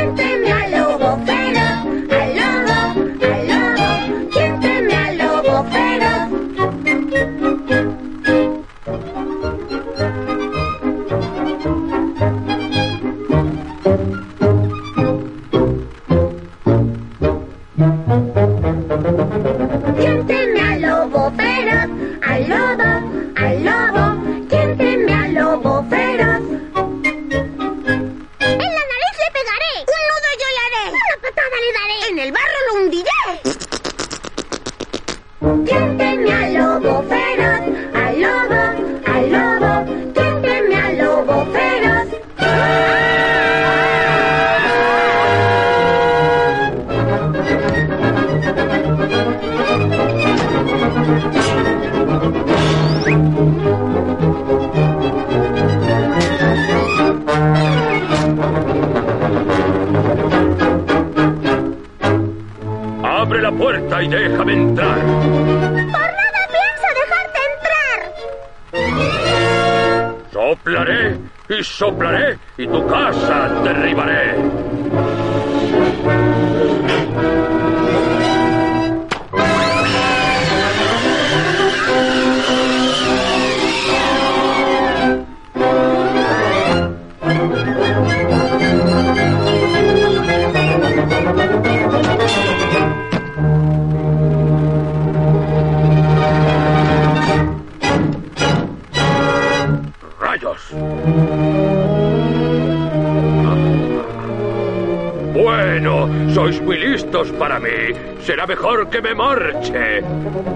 mejor 109.02 109.02
que 109.02 109.02
me 109.02 109.16
marche. 109.16 110.49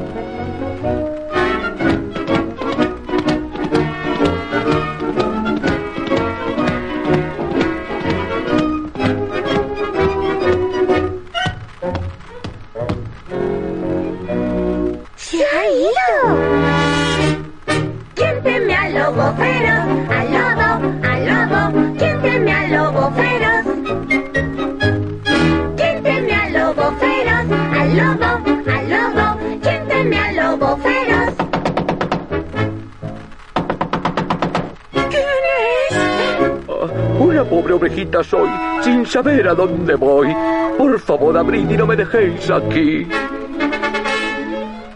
Saber 39.14 39.47
a 39.47 39.53
dónde 39.53 39.93
voy. 39.93 40.36
Por 40.76 40.99
favor, 40.99 41.38
abrid 41.38 41.70
y 41.70 41.78
no 41.78 41.86
me 41.86 41.95
dejéis 41.95 42.49
aquí. 42.49 43.07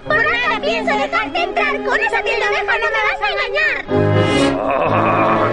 Por 0.07 0.18
nada 0.18 0.59
pienso 0.59 0.97
dejarte 0.97 1.43
entrar. 1.43 1.84
Con 1.86 1.99
esa 1.99 2.24
piel 2.24 2.39
de 2.39 2.47
no 2.47 2.89
me 2.95 3.01
vas 3.05 3.22
a 3.22 3.30
engañar. 3.36 3.76
Ah. 4.59 5.47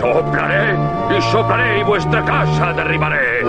Soplaré 0.00 0.74
y 1.18 1.22
soplaré 1.30 1.80
y 1.80 1.82
vuestra 1.82 2.24
casa 2.24 2.72
derribaré. 2.72 3.42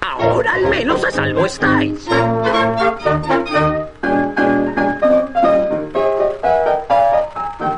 Ahora 0.00 0.54
al 0.54 0.68
menos 0.70 1.04
a 1.04 1.10
salvo 1.10 1.44
estáis. 1.44 2.08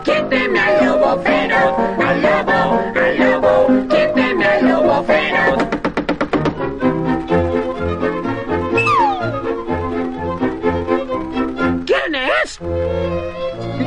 ¿Quién 0.04 0.28
teme 0.28 0.60
al 0.60 0.86
lobo 0.86 1.20
feroz? 1.24 1.74
Al 2.06 2.22
lobo, 2.22 2.80
al 3.00 3.18
lobo. 3.18 3.66
¿Quién 3.88 4.14
teme 4.14 4.44
al 4.44 4.68
lobo 4.68 5.02
feroz? 5.02 5.64
¿Quién 11.84 12.14
es? 12.14 12.60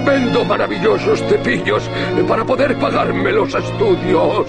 Vendo 0.06 0.44
maravillosos 0.44 1.24
cepillos 1.30 1.90
para 2.28 2.44
poder 2.44 2.78
pagarme 2.78 3.32
los 3.32 3.56
estudios. 3.56 4.49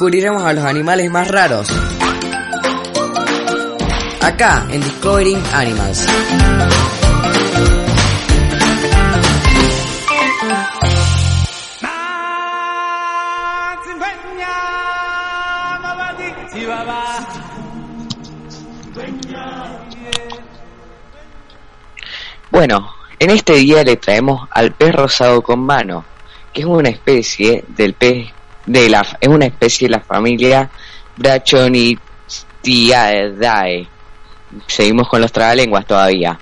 descubriremos 0.00 0.42
a 0.44 0.54
los 0.54 0.64
animales 0.64 1.10
más 1.10 1.28
raros. 1.28 1.68
Acá, 4.22 4.66
en 4.70 4.80
Discovering 4.80 5.42
Animals. 5.52 6.06
Bueno, 22.50 22.88
en 23.18 23.30
este 23.30 23.52
día 23.56 23.84
le 23.84 23.96
traemos 23.96 24.48
al 24.50 24.72
pez 24.72 24.94
rosado 24.94 25.42
con 25.42 25.60
mano, 25.60 26.06
que 26.54 26.62
es 26.62 26.66
una 26.66 26.88
especie 26.88 27.64
del 27.68 27.92
pez 27.92 28.39
de 28.66 28.88
la, 28.88 29.06
es 29.20 29.28
una 29.28 29.46
especie 29.46 29.88
de 29.88 29.92
la 29.92 30.00
familia 30.00 30.70
Brachonitidae. 31.16 33.88
Seguimos 34.66 35.08
con 35.08 35.20
los 35.20 35.32
tragalenguas 35.32 35.86
todavía. 35.86 36.38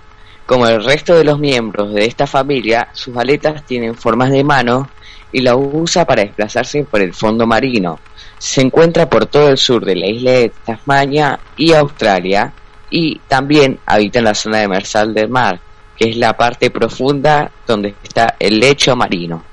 Como 0.47 0.67
el 0.67 0.83
resto 0.83 1.15
de 1.15 1.25
los 1.25 1.39
miembros 1.39 1.93
de 1.93 2.07
esta 2.07 2.27
familia, 2.27 2.89
sus 2.93 3.15
aletas 3.17 3.65
tienen 3.67 3.95
formas 3.95 4.31
de 4.31 4.45
mano 4.45 4.89
y 5.31 5.43
la 5.43 5.57
usa 5.57 6.07
para 6.07 6.23
desplazarse 6.23 6.85
por 6.85 7.03
el 7.03 7.13
fondo 7.13 7.47
marino. 7.47 7.99
Se 8.39 8.63
encuentra 8.63 9.11
por 9.11 9.27
todo 9.27 9.51
el 9.51 9.59
sur 9.59 9.85
de 9.85 9.97
la 9.97 10.07
isla 10.07 10.31
de 10.31 10.53
Tasmania 10.65 11.39
y 11.57 11.73
Australia 11.73 12.53
y 12.89 13.21
también 13.29 13.79
habita 13.85 14.21
en 14.21 14.25
la 14.25 14.35
zona 14.35 14.59
demersal 14.59 15.13
del 15.13 15.29
mar, 15.29 15.61
que 15.97 16.11
es 16.11 16.17
la 16.17 16.37
parte 16.37 16.71
profunda 16.71 17.51
donde 17.67 17.95
está 18.03 18.37
el 18.39 18.59
lecho 18.59 18.97
marino. 18.97 19.48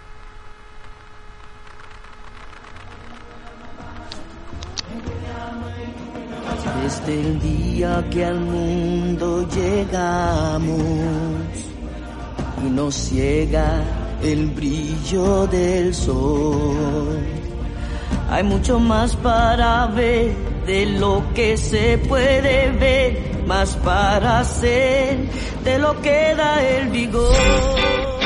desde 6.85 7.19
el 7.19 7.39
día 7.39 8.05
que 8.11 8.23
al 8.23 8.39
mundo 8.39 9.47
llegamos 9.49 10.69
y 12.63 12.69
nos 12.69 12.93
ciega 12.93 13.81
el 14.21 14.45
brillo 14.51 15.47
del 15.47 15.95
sol. 15.95 17.17
Hay 18.29 18.43
mucho 18.43 18.77
más 18.77 19.15
para 19.15 19.87
ver 19.87 20.35
de 20.67 20.85
lo 20.85 21.23
que 21.33 21.57
se 21.57 21.97
puede 21.97 22.69
ver, 22.73 23.43
más 23.47 23.75
para 23.77 24.41
hacer 24.41 25.27
de 25.63 25.79
lo 25.79 25.99
que 26.03 26.35
da 26.35 26.63
el 26.63 26.89
vigor. 26.89 28.24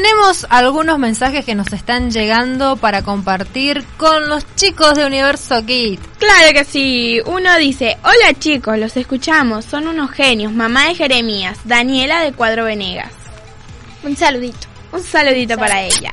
Tenemos 0.00 0.46
algunos 0.48 0.96
mensajes 1.00 1.44
que 1.44 1.56
nos 1.56 1.72
están 1.72 2.12
llegando 2.12 2.76
para 2.76 3.02
compartir 3.02 3.84
con 3.96 4.28
los 4.28 4.44
chicos 4.54 4.94
de 4.94 5.04
Universo 5.04 5.66
Kid. 5.66 5.98
Claro 6.18 6.52
que 6.52 6.64
sí. 6.64 7.20
Uno 7.26 7.56
dice, 7.58 7.96
hola 8.04 8.38
chicos, 8.38 8.78
los 8.78 8.96
escuchamos, 8.96 9.64
son 9.64 9.88
unos 9.88 10.12
genios. 10.12 10.52
Mamá 10.52 10.86
de 10.86 10.94
Jeremías, 10.94 11.58
Daniela 11.64 12.20
de 12.20 12.32
Cuadro 12.32 12.66
Venegas. 12.66 13.10
Un 14.04 14.14
saludito. 14.14 14.68
Un 14.92 15.02
saludito 15.02 15.58
para 15.58 15.82
ella. 15.82 16.12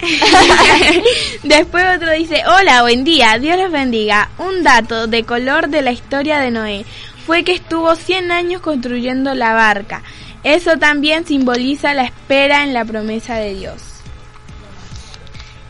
Después 1.42 1.84
otro 1.96 2.12
dice, 2.12 2.44
hola, 2.46 2.82
buen 2.82 3.02
día, 3.02 3.40
Dios 3.40 3.56
les 3.56 3.72
bendiga. 3.72 4.30
Un 4.38 4.62
dato 4.62 5.08
de 5.08 5.24
color 5.24 5.68
de 5.68 5.82
la 5.82 5.90
historia 5.90 6.38
de 6.38 6.52
Noé 6.52 6.86
fue 7.26 7.42
que 7.42 7.54
estuvo 7.54 7.96
100 7.96 8.30
años 8.30 8.62
construyendo 8.62 9.34
la 9.34 9.52
barca. 9.52 10.04
Eso 10.44 10.78
también 10.78 11.26
simboliza 11.26 11.94
la 11.94 12.04
espera 12.04 12.62
en 12.62 12.72
la 12.72 12.84
promesa 12.84 13.36
de 13.36 13.54
Dios. 13.54 13.82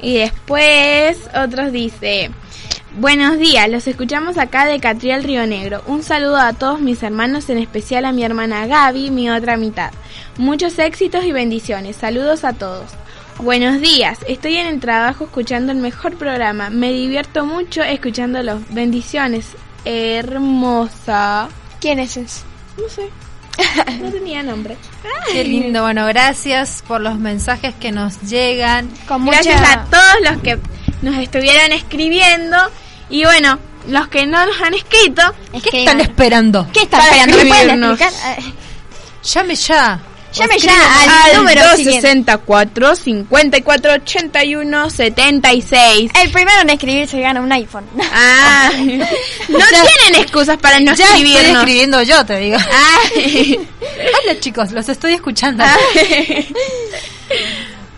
Y 0.01 0.19
después 0.19 1.19
otros 1.35 1.73
dice, 1.73 2.31
buenos 2.99 3.39
días, 3.39 3.69
los 3.69 3.87
escuchamos 3.89 4.39
acá 4.39 4.65
de 4.65 4.79
Catriel 4.79 5.25
Río 5.25 5.47
Negro. 5.47 5.83
Un 5.87 6.03
saludo 6.03 6.37
a 6.37 6.53
todos 6.53 6.81
mis 6.81 7.03
hermanos, 7.03 7.49
en 7.51 7.59
especial 7.59 8.05
a 8.05 8.13
mi 8.13 8.23
hermana 8.23 8.67
Gaby, 8.67 9.11
mi 9.11 9.31
otra 9.31 9.57
mitad. 9.57 9.91
Muchos 10.37 10.79
éxitos 10.79 11.25
y 11.25 11.33
bendiciones. 11.33 11.97
Saludos 11.97 12.45
a 12.45 12.53
todos. 12.53 12.91
Buenos 13.39 13.81
días, 13.81 14.19
estoy 14.27 14.57
en 14.57 14.67
el 14.67 14.81
trabajo 14.81 15.25
escuchando 15.25 15.73
el 15.73 15.79
mejor 15.79 16.17
programa. 16.17 16.71
Me 16.71 16.93
divierto 16.93 17.47
mucho 17.47 17.83
escuchándolos. 17.83 18.63
Bendiciones. 18.71 19.57
Hermosa. 19.85 21.49
¿Quién 21.81 22.01
es 22.01 22.17
ese? 22.17 22.45
No 22.77 22.89
sé. 22.89 23.09
No 24.01 24.11
tenía 24.11 24.43
nombre. 24.43 24.77
Qué 25.33 25.45
lindo, 25.45 25.83
bueno, 25.83 26.07
gracias 26.07 26.83
por 26.87 27.01
los 27.01 27.19
mensajes 27.19 27.75
que 27.75 27.91
nos 27.93 28.21
llegan. 28.23 28.89
Con 29.07 29.27
Gracias 29.27 29.59
mucha- 29.61 29.73
a 29.73 29.85
todos 29.87 30.15
los 30.33 30.43
que 30.43 30.59
nos 31.03 31.17
estuvieron 31.17 31.73
escribiendo. 31.73 32.57
Y 33.11 33.25
bueno, 33.25 33.59
los 33.89 34.09
que 34.09 34.27
no 34.27 34.45
nos 34.47 34.61
han 34.61 34.75
escrito. 34.75 35.23
¿Qué 35.71 35.81
están 35.81 36.01
esperando? 36.01 36.69
¿Qué 36.73 36.83
están 36.83 37.01
Para 37.01 37.17
esperando? 37.17 37.37
¿Me 37.37 37.45
pueden 37.49 37.57
escribirnos. 37.65 38.01
explicar? 38.01 38.39
Eh, 38.39 38.53
Llame 39.25 39.55
ya. 39.57 40.01
Llame 40.33 40.59
ya 40.59 40.73
Escriban 40.73 41.09
al, 41.25 41.37
número 41.37 41.63
siguiente. 41.77 42.35
264 42.35 42.97
54 42.97 43.93
81 43.95 44.91
76. 44.91 46.11
El 46.23 46.31
primero 46.31 46.61
en 46.61 46.71
escribir 46.71 47.09
se 47.09 47.21
gana 47.21 47.41
un 47.41 47.51
iPhone. 47.51 47.87
Ah, 48.13 48.71
no 48.77 49.59
tienen 49.59 50.23
excusas 50.23 50.59
para 50.59 50.81
no 50.81 50.95
ya 50.95 51.05
estoy 51.05 51.23
escribirnos. 51.23 51.63
escribiendo 51.63 52.03
yo, 52.03 52.27
te 52.27 52.39
digo. 52.39 52.59
Hola 54.25 54.41
chicos, 54.41 54.73
los 54.73 54.89
estoy 54.89 55.15
escuchando. 55.15 55.65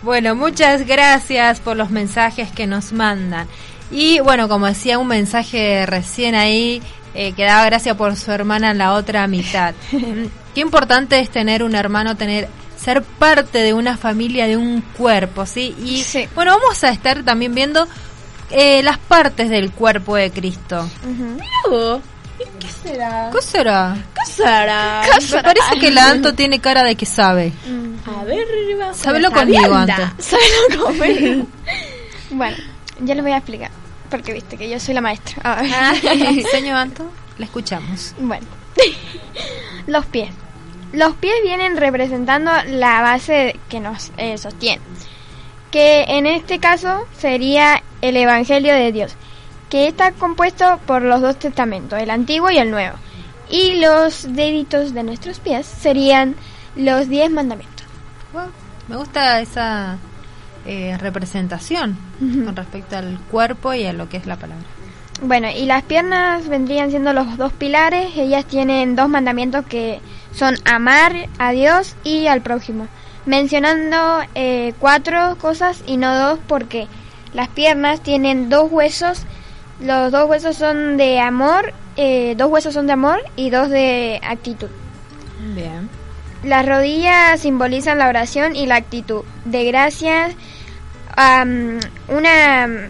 Bueno, 0.03 0.33
muchas 0.33 0.87
gracias 0.87 1.59
por 1.59 1.77
los 1.77 1.91
mensajes 1.91 2.49
que 2.51 2.65
nos 2.65 2.91
mandan. 2.91 3.47
Y 3.91 4.19
bueno, 4.19 4.49
como 4.49 4.65
decía 4.65 4.97
un 4.97 5.07
mensaje 5.07 5.85
recién 5.85 6.33
ahí, 6.33 6.81
eh, 7.13 7.33
que 7.33 7.43
daba 7.43 7.65
gracias 7.65 7.95
por 7.95 8.15
su 8.15 8.31
hermana 8.31 8.71
en 8.71 8.79
la 8.79 8.93
otra 8.93 9.27
mitad. 9.27 9.75
Qué 10.53 10.61
importante 10.61 11.19
es 11.19 11.29
tener 11.29 11.63
un 11.63 11.75
hermano, 11.75 12.15
tener 12.17 12.47
ser 12.77 13.03
parte 13.03 13.59
de 13.59 13.73
una 13.73 13.95
familia, 13.97 14.47
de 14.47 14.57
un 14.57 14.81
cuerpo, 14.81 15.45
¿sí? 15.45 15.75
Y 15.79 16.03
bueno, 16.33 16.57
vamos 16.59 16.83
a 16.83 16.89
estar 16.89 17.23
también 17.23 17.53
viendo 17.53 17.87
eh, 18.49 18.81
las 18.83 18.97
partes 18.97 19.49
del 19.49 19.71
cuerpo 19.71 20.15
de 20.15 20.31
Cristo. 20.31 20.89
Mira 21.05 21.45
vos. 21.69 22.01
¿Y 22.39 22.59
¿Qué 22.59 22.67
será? 22.67 23.29
¿Qué 23.31 23.41
será? 23.41 23.97
¿Qué 24.15 24.31
será? 24.31 25.01
Me 25.31 25.43
parece 25.43 25.79
que 25.79 25.91
la 25.91 26.09
Anto 26.09 26.33
tiene 26.33 26.59
cara 26.59 26.83
de 26.83 26.95
que 26.95 27.05
sabe. 27.05 27.53
A 28.19 28.23
ver, 28.23 28.47
vamos 28.79 28.97
Sábelo 28.97 29.31
conmigo. 29.31 29.73
Anto. 29.75 30.01
Sábelo 30.17 30.85
conmigo. 30.85 31.47
bueno, 32.31 32.57
ya 33.01 33.13
les 33.13 33.23
voy 33.23 33.33
a 33.33 33.37
explicar. 33.37 33.69
Porque 34.09 34.33
viste 34.33 34.57
que 34.57 34.67
yo 34.67 34.79
soy 34.79 34.95
la 34.95 35.01
maestra. 35.01 35.35
A 35.43 35.61
ver. 35.61 35.71
Ah, 35.73 35.93
Señor 36.51 36.77
Anto, 36.77 37.09
la 37.37 37.45
escuchamos. 37.45 38.15
Bueno, 38.19 38.45
los 39.87 40.05
pies. 40.05 40.29
Los 40.93 41.15
pies 41.15 41.35
vienen 41.43 41.77
representando 41.77 42.51
la 42.67 43.01
base 43.01 43.59
que 43.69 43.79
nos 43.79 44.11
eh, 44.17 44.37
sostiene, 44.37 44.81
que 45.71 46.03
en 46.09 46.25
este 46.25 46.59
caso 46.59 47.07
sería 47.17 47.81
el 48.01 48.17
Evangelio 48.17 48.73
de 48.73 48.91
Dios, 48.91 49.15
que 49.69 49.87
está 49.87 50.11
compuesto 50.11 50.79
por 50.85 51.01
los 51.01 51.21
dos 51.21 51.39
testamentos, 51.39 52.01
el 52.01 52.09
antiguo 52.09 52.51
y 52.51 52.57
el 52.57 52.71
nuevo. 52.71 52.97
Y 53.49 53.79
los 53.79 54.33
deditos 54.33 54.93
de 54.93 55.03
nuestros 55.03 55.39
pies 55.39 55.65
serían 55.65 56.35
los 56.75 57.07
diez 57.07 57.31
mandamientos. 57.31 57.85
Me 58.87 58.97
gusta 58.97 59.39
esa 59.39 59.97
eh, 60.65 60.97
representación 60.99 61.97
con 62.19 62.55
respecto 62.55 62.97
al 62.97 63.17
cuerpo 63.31 63.73
y 63.73 63.85
a 63.85 63.93
lo 63.93 64.09
que 64.09 64.17
es 64.17 64.25
la 64.25 64.35
palabra. 64.35 64.65
Bueno, 65.21 65.49
y 65.55 65.65
las 65.65 65.83
piernas 65.83 66.47
vendrían 66.47 66.89
siendo 66.89 67.13
los 67.13 67.37
dos 67.37 67.53
pilares. 67.53 68.09
Ellas 68.17 68.43
tienen 68.45 68.95
dos 68.95 69.07
mandamientos 69.07 69.65
que 69.67 69.99
son 70.33 70.55
amar 70.65 71.13
a 71.37 71.51
Dios 71.51 71.95
y 72.03 72.25
al 72.25 72.41
prójimo. 72.41 72.87
Mencionando 73.27 74.21
eh, 74.33 74.73
cuatro 74.79 75.37
cosas 75.37 75.83
y 75.85 75.97
no 75.97 76.17
dos 76.17 76.39
porque 76.47 76.87
las 77.33 77.49
piernas 77.49 78.01
tienen 78.01 78.49
dos 78.49 78.71
huesos. 78.71 79.25
Los 79.79 80.11
dos 80.11 80.27
huesos 80.27 80.57
son 80.57 80.97
de 80.97 81.19
amor, 81.19 81.71
eh, 81.97 82.33
dos 82.35 82.49
huesos 82.49 82.73
son 82.73 82.87
de 82.87 82.93
amor 82.93 83.19
y 83.35 83.51
dos 83.51 83.69
de 83.69 84.19
actitud. 84.23 84.69
Bien. 85.53 85.87
Las 86.43 86.65
rodillas 86.65 87.39
simbolizan 87.39 87.99
la 87.99 88.07
oración 88.07 88.55
y 88.55 88.65
la 88.65 88.77
actitud 88.77 89.23
de 89.45 89.65
gracias. 89.65 90.33
am, 91.15 91.79
una, 92.07 92.89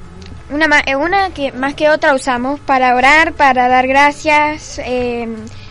una, 0.52 0.68
eh, 0.86 0.96
una 0.96 1.32
que 1.32 1.52
más 1.52 1.74
que 1.76 1.90
otra 1.90 2.14
usamos 2.14 2.60
para 2.60 2.96
orar, 2.96 3.34
para 3.34 3.68
dar 3.68 3.88
gracias, 3.88 4.80
eh, 4.84 5.28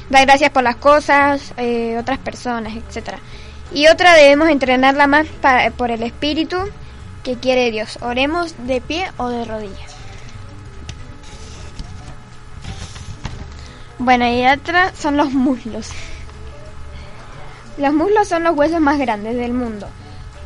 dar 0.08 0.26
gracias 0.26 0.50
por 0.50 0.62
las 0.62 0.76
cosas, 0.76 1.52
eh, 1.56 1.96
otras 1.98 2.18
personas, 2.18 2.74
etcétera. 2.74 3.18
Y 3.72 3.86
otra 3.86 4.14
debemos 4.14 4.48
entrenarla 4.48 5.06
más 5.06 5.26
para, 5.40 5.70
por 5.70 5.90
el 5.90 6.02
espíritu 6.02 6.56
que 7.22 7.36
quiere 7.36 7.70
Dios. 7.70 7.98
Oremos 8.00 8.54
de 8.66 8.80
pie 8.80 9.06
o 9.16 9.28
de 9.28 9.44
rodillas. 9.44 9.94
Bueno, 13.98 14.26
y 14.26 14.46
otra 14.46 14.92
son 14.94 15.16
los 15.16 15.32
muslos. 15.32 15.90
Los 17.76 17.92
muslos 17.92 18.28
son 18.28 18.44
los 18.44 18.56
huesos 18.56 18.80
más 18.80 18.98
grandes 18.98 19.36
del 19.36 19.52
mundo, 19.52 19.88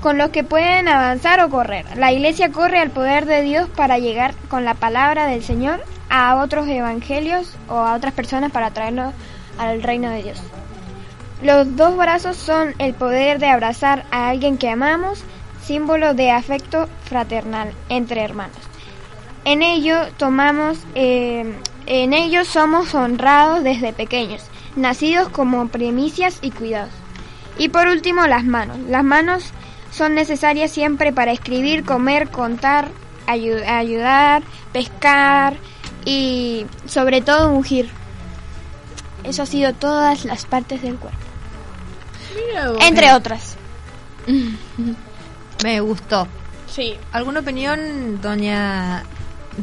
con 0.05 0.19
los 0.19 0.29
que 0.29 0.45
pueden 0.45 0.87
avanzar 0.87 1.41
o 1.41 1.49
correr. 1.49 1.87
La 1.97 2.13
iglesia 2.13 2.53
corre 2.53 2.79
al 2.79 2.91
poder 2.91 3.25
de 3.25 3.41
Dios 3.41 3.71
para 3.71 3.97
llegar 3.97 4.35
con 4.49 4.67
la 4.67 4.75
palabra 4.75 5.25
del 5.25 5.43
Señor 5.43 5.83
a 6.11 6.37
otros 6.43 6.69
evangelios 6.69 7.57
o 7.71 7.77
a 7.77 7.95
otras 7.95 8.13
personas 8.13 8.53
para 8.53 8.71
traerlos 8.71 9.15
al 9.57 9.83
reino 9.83 10.11
de 10.11 10.23
Dios. 10.23 10.43
Los 11.43 11.75
dos 11.77 11.97
brazos 11.97 12.37
son 12.37 12.75
el 12.79 12.93
poder 12.93 13.39
de 13.39 13.47
abrazar 13.47 14.05
a 14.11 14.29
alguien 14.29 14.59
que 14.59 14.69
amamos, 14.69 15.25
símbolo 15.63 16.13
de 16.13 16.33
afecto 16.33 16.87
fraternal 17.07 17.73
entre 17.89 18.21
hermanos. 18.23 18.59
En 19.47 19.63
ello 19.63 19.97
tomamos, 20.19 20.81
eh, 20.95 21.51
en 21.87 22.13
ello 22.13 22.45
somos 22.45 22.95
honrados 22.95 23.65
desde 23.65 23.95
pequeños, 23.95 24.43
nacidos 24.77 25.31
como 25.31 25.69
primicias 25.69 26.41
y 26.43 26.51
cuidados. 26.51 26.93
Y 27.57 27.71
por 27.71 27.87
último, 27.87 28.27
las 28.27 28.45
manos. 28.45 28.77
Las 28.89 29.05
manos 29.05 29.55
son 29.95 30.15
necesarias 30.15 30.71
siempre 30.73 31.13
para 31.13 31.33
escribir, 31.33 31.85
comer, 31.85 32.29
contar, 32.31 32.89
ayu- 33.27 33.65
ayudar, 33.67 34.43
pescar 34.73 35.57
y 36.05 36.67
sobre 36.87 37.21
todo 37.21 37.51
ungir. 37.51 37.89
Eso 39.23 39.43
ha 39.43 39.47
sido 39.47 39.73
todas 39.73 40.25
las 40.25 40.45
partes 40.47 40.83
del 40.83 40.97
cuerpo. 40.97 41.19
Entre 42.81 43.13
otras. 43.13 43.57
Me 45.65 45.81
gustó. 45.81 46.27
Sí. 46.67 46.95
¿Alguna 47.13 47.41
opinión, 47.41 48.21
doña 48.21 49.05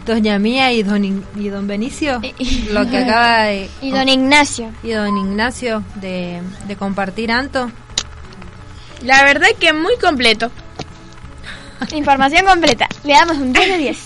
doña 0.06 0.40
Mía 0.40 0.72
y 0.72 0.84
don, 0.84 1.04
In- 1.04 1.26
y 1.36 1.50
don 1.50 1.68
Benicio? 1.68 2.22
Lo 2.72 2.90
que 2.90 2.98
acaba 3.00 3.44
de... 3.44 3.70
Y 3.82 3.92
don 3.92 4.08
Ignacio. 4.08 4.72
Y 4.84 4.92
don 4.92 5.18
Ignacio 5.18 5.84
de, 5.96 6.42
de 6.68 6.76
compartir 6.78 7.32
Anto. 7.32 7.70
La 9.04 9.24
verdad 9.24 9.48
que 9.60 9.74
muy 9.74 9.98
completo. 9.98 10.52
Información 11.94 12.46
completa. 12.46 12.88
Le 13.04 13.14
damos 13.14 13.38
un 13.38 13.52
10 13.54 13.68
de 13.70 13.78
10. 13.78 13.98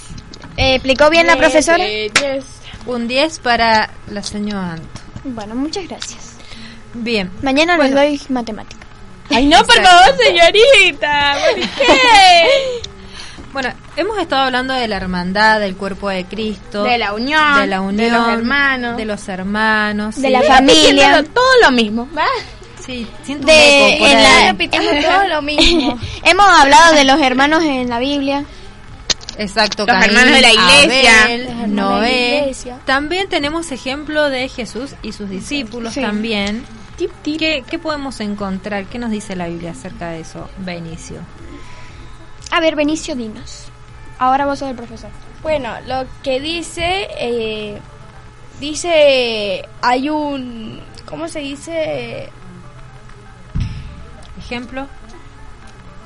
Eh, 0.57 0.76
¿Explicó 0.76 1.09
bien 1.09 1.27
la 1.27 1.35
profesora? 1.35 1.84
Un 2.85 3.07
10 3.07 3.39
para 3.39 3.89
la 4.09 4.23
señora 4.23 4.73
Anto. 4.73 5.01
Bueno, 5.26 5.55
muchas 5.55 5.88
gracias. 5.88 6.35
Bien. 6.93 7.30
Mañana 7.41 7.77
les 7.77 7.93
doy 7.93 8.22
matemática. 8.30 8.85
Ay, 9.30 9.47
no, 9.47 9.57
por 9.65 9.76
favor, 9.81 10.15
señorita. 10.23 11.35
¿Por 11.51 11.61
qué? 11.77 12.47
Bueno, 13.51 13.73
hemos 13.95 14.17
estado 14.19 14.43
hablando 14.43 14.73
de 14.73 14.88
la 14.88 14.97
hermandad, 14.97 15.59
del 15.59 15.76
cuerpo 15.76 16.09
de 16.09 16.26
Cristo, 16.26 16.84
De 16.84 16.97
la 16.97 17.13
unión, 17.13 17.61
de 17.61 17.67
la 17.67 17.81
unión, 17.81 17.97
de 17.97 18.09
los 18.11 18.27
hermanos. 18.30 18.97
de 18.97 19.05
los 19.05 19.27
hermanos, 19.30 20.15
De 20.15 20.27
sí. 20.27 20.30
la 20.30 20.41
familia. 20.43 21.23
Todo 21.34 21.51
lo 21.63 21.72
mismo. 21.72 22.07
¿va? 22.15 22.26
Sí, 22.85 23.07
siento 23.23 23.47
De, 23.47 23.89
eco 23.95 23.99
por 23.99 24.09
en 24.09 24.17
ahí. 24.17 24.23
la- 24.43 24.51
repitiendo 24.51 24.91
todo 25.07 25.27
lo 25.27 25.41
mismo. 25.41 25.97
Hemos 26.23 26.45
hablado 26.45 26.93
de 26.95 27.03
los 27.03 27.19
hermanos 27.21 27.63
en 27.63 27.89
la 27.89 27.99
Biblia. 27.99 28.45
Exacto, 29.37 29.85
Los 29.85 29.95
hermanos 30.05 30.31
de 30.31 30.41
la 30.41 30.53
iglesia. 30.53 31.23
Abel, 31.23 31.39
Los 31.43 31.49
hermanos 31.49 31.69
de 31.71 31.75
la 31.75 31.89
Noé. 31.89 32.37
iglesia. 32.39 32.79
También 32.85 33.27
tenemos 33.27 33.71
ejemplo 33.71 34.29
de 34.29 34.47
Jesús 34.47 34.91
y 35.01 35.11
sus 35.11 35.29
discípulos 35.29 35.93
Sí. 35.93 36.01
también. 36.01 36.65
¿Qué, 37.23 37.63
qué 37.69 37.79
podemos 37.79 38.21
encontrar? 38.21 38.85
¿Qué 38.85 38.97
nos 38.99 39.11
dice 39.11 39.35
la 39.35 39.47
Biblia 39.47 39.71
acerca 39.71 40.09
de 40.11 40.21
eso, 40.21 40.49
Benicio? 40.59 41.17
A 42.51 42.61
ver, 42.61 42.75
Benicio, 42.77 43.15
dinos. 43.15 43.65
Ahora 44.19 44.45
vos 44.45 44.59
sos 44.59 44.69
el 44.69 44.75
profesor. 44.77 45.09
Bueno, 45.41 45.73
lo 45.87 46.05
que 46.23 46.39
dice, 46.39 47.09
eh, 47.19 47.77
dice, 48.61 49.67
hay 49.81 50.09
un, 50.09 50.79
¿cómo 51.05 51.27
se 51.27 51.39
dice? 51.39 52.29
Ejemplo. 54.45 54.88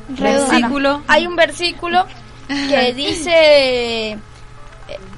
Versículo. 0.08 1.04
Hay 1.08 1.28
un 1.28 1.36
versículo 1.36 2.06
que 2.48 2.94
dice, 2.94 4.18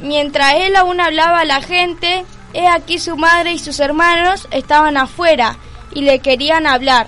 mientras 0.01 0.55
él 0.55 0.75
aún 0.75 0.99
hablaba 0.99 1.39
a 1.39 1.45
la 1.45 1.61
gente, 1.61 2.25
he 2.53 2.67
aquí 2.67 2.99
su 2.99 3.15
madre 3.15 3.53
y 3.53 3.59
sus 3.59 3.79
hermanos 3.79 4.47
estaban 4.51 4.97
afuera 4.97 5.57
y 5.93 6.01
le 6.01 6.19
querían 6.19 6.67
hablar. 6.67 7.07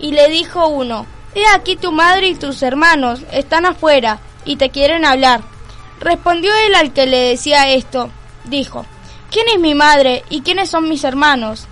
Y 0.00 0.12
le 0.12 0.28
dijo 0.28 0.66
uno, 0.66 1.06
he 1.34 1.46
aquí 1.54 1.76
tu 1.76 1.92
madre 1.92 2.28
y 2.28 2.34
tus 2.34 2.62
hermanos 2.62 3.20
están 3.30 3.66
afuera 3.66 4.18
y 4.44 4.56
te 4.56 4.70
quieren 4.70 5.04
hablar. 5.04 5.42
Respondió 6.00 6.50
él 6.66 6.74
al 6.74 6.92
que 6.92 7.06
le 7.06 7.18
decía 7.18 7.68
esto, 7.68 8.10
dijo, 8.44 8.86
¿quién 9.30 9.46
es 9.54 9.60
mi 9.60 9.74
madre 9.74 10.24
y 10.30 10.40
quiénes 10.40 10.70
son 10.70 10.88
mis 10.88 11.04
hermanos? 11.04 11.68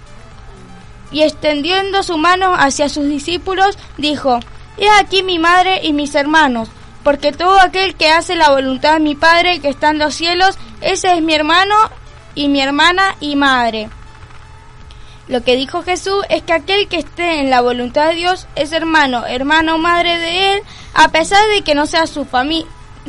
Y 1.11 1.23
extendiendo 1.23 2.03
su 2.03 2.19
mano 2.19 2.55
hacia 2.55 2.89
sus 2.89 3.09
discípulos, 3.09 3.79
dijo, 3.97 4.41
He 4.77 4.89
aquí 4.91 5.23
mi 5.23 5.39
madre 5.39 5.81
y 5.83 5.93
mis 5.93 6.15
hermanos, 6.15 6.69
porque 7.03 7.33
todo 7.33 7.61
aquel 7.61 7.95
que 7.95 8.11
hace 8.11 8.37
la 8.37 8.51
voluntad 8.51 8.95
de 8.95 9.01
mi 9.01 9.15
Padre 9.15 9.61
que 9.61 9.69
está 9.69 9.91
en 9.91 9.99
los 9.99 10.15
cielos, 10.15 10.57
ese 10.81 11.15
es 11.15 11.23
mi 11.23 11.35
hermano 11.35 11.75
y 12.35 12.49
mi 12.49 12.61
hermana 12.61 13.17
y 13.21 13.35
madre. 13.35 13.91
Lo 15.27 15.43
que 15.43 15.57
dijo 15.57 15.83
Jesús 15.83 16.25
es 16.31 16.43
que 16.43 16.53
aquel 16.55 16.89
que 16.89 16.99
esté 16.99 17.41
en 17.41 17.51
la 17.51 17.61
voluntad 17.61 18.09
de 18.09 18.15
Dios 18.15 18.47
es 18.55 18.73
hermano, 18.73 19.27
hermano 19.27 19.75
o 19.75 19.79
madre 19.79 20.17
de 20.19 20.55
él, 20.55 20.63
a 20.95 21.09
pesar 21.09 21.47
de 21.49 21.63
que 21.63 21.75
no 21.75 21.87
sea 21.87 22.07
su 22.07 22.25
fami 22.25 22.67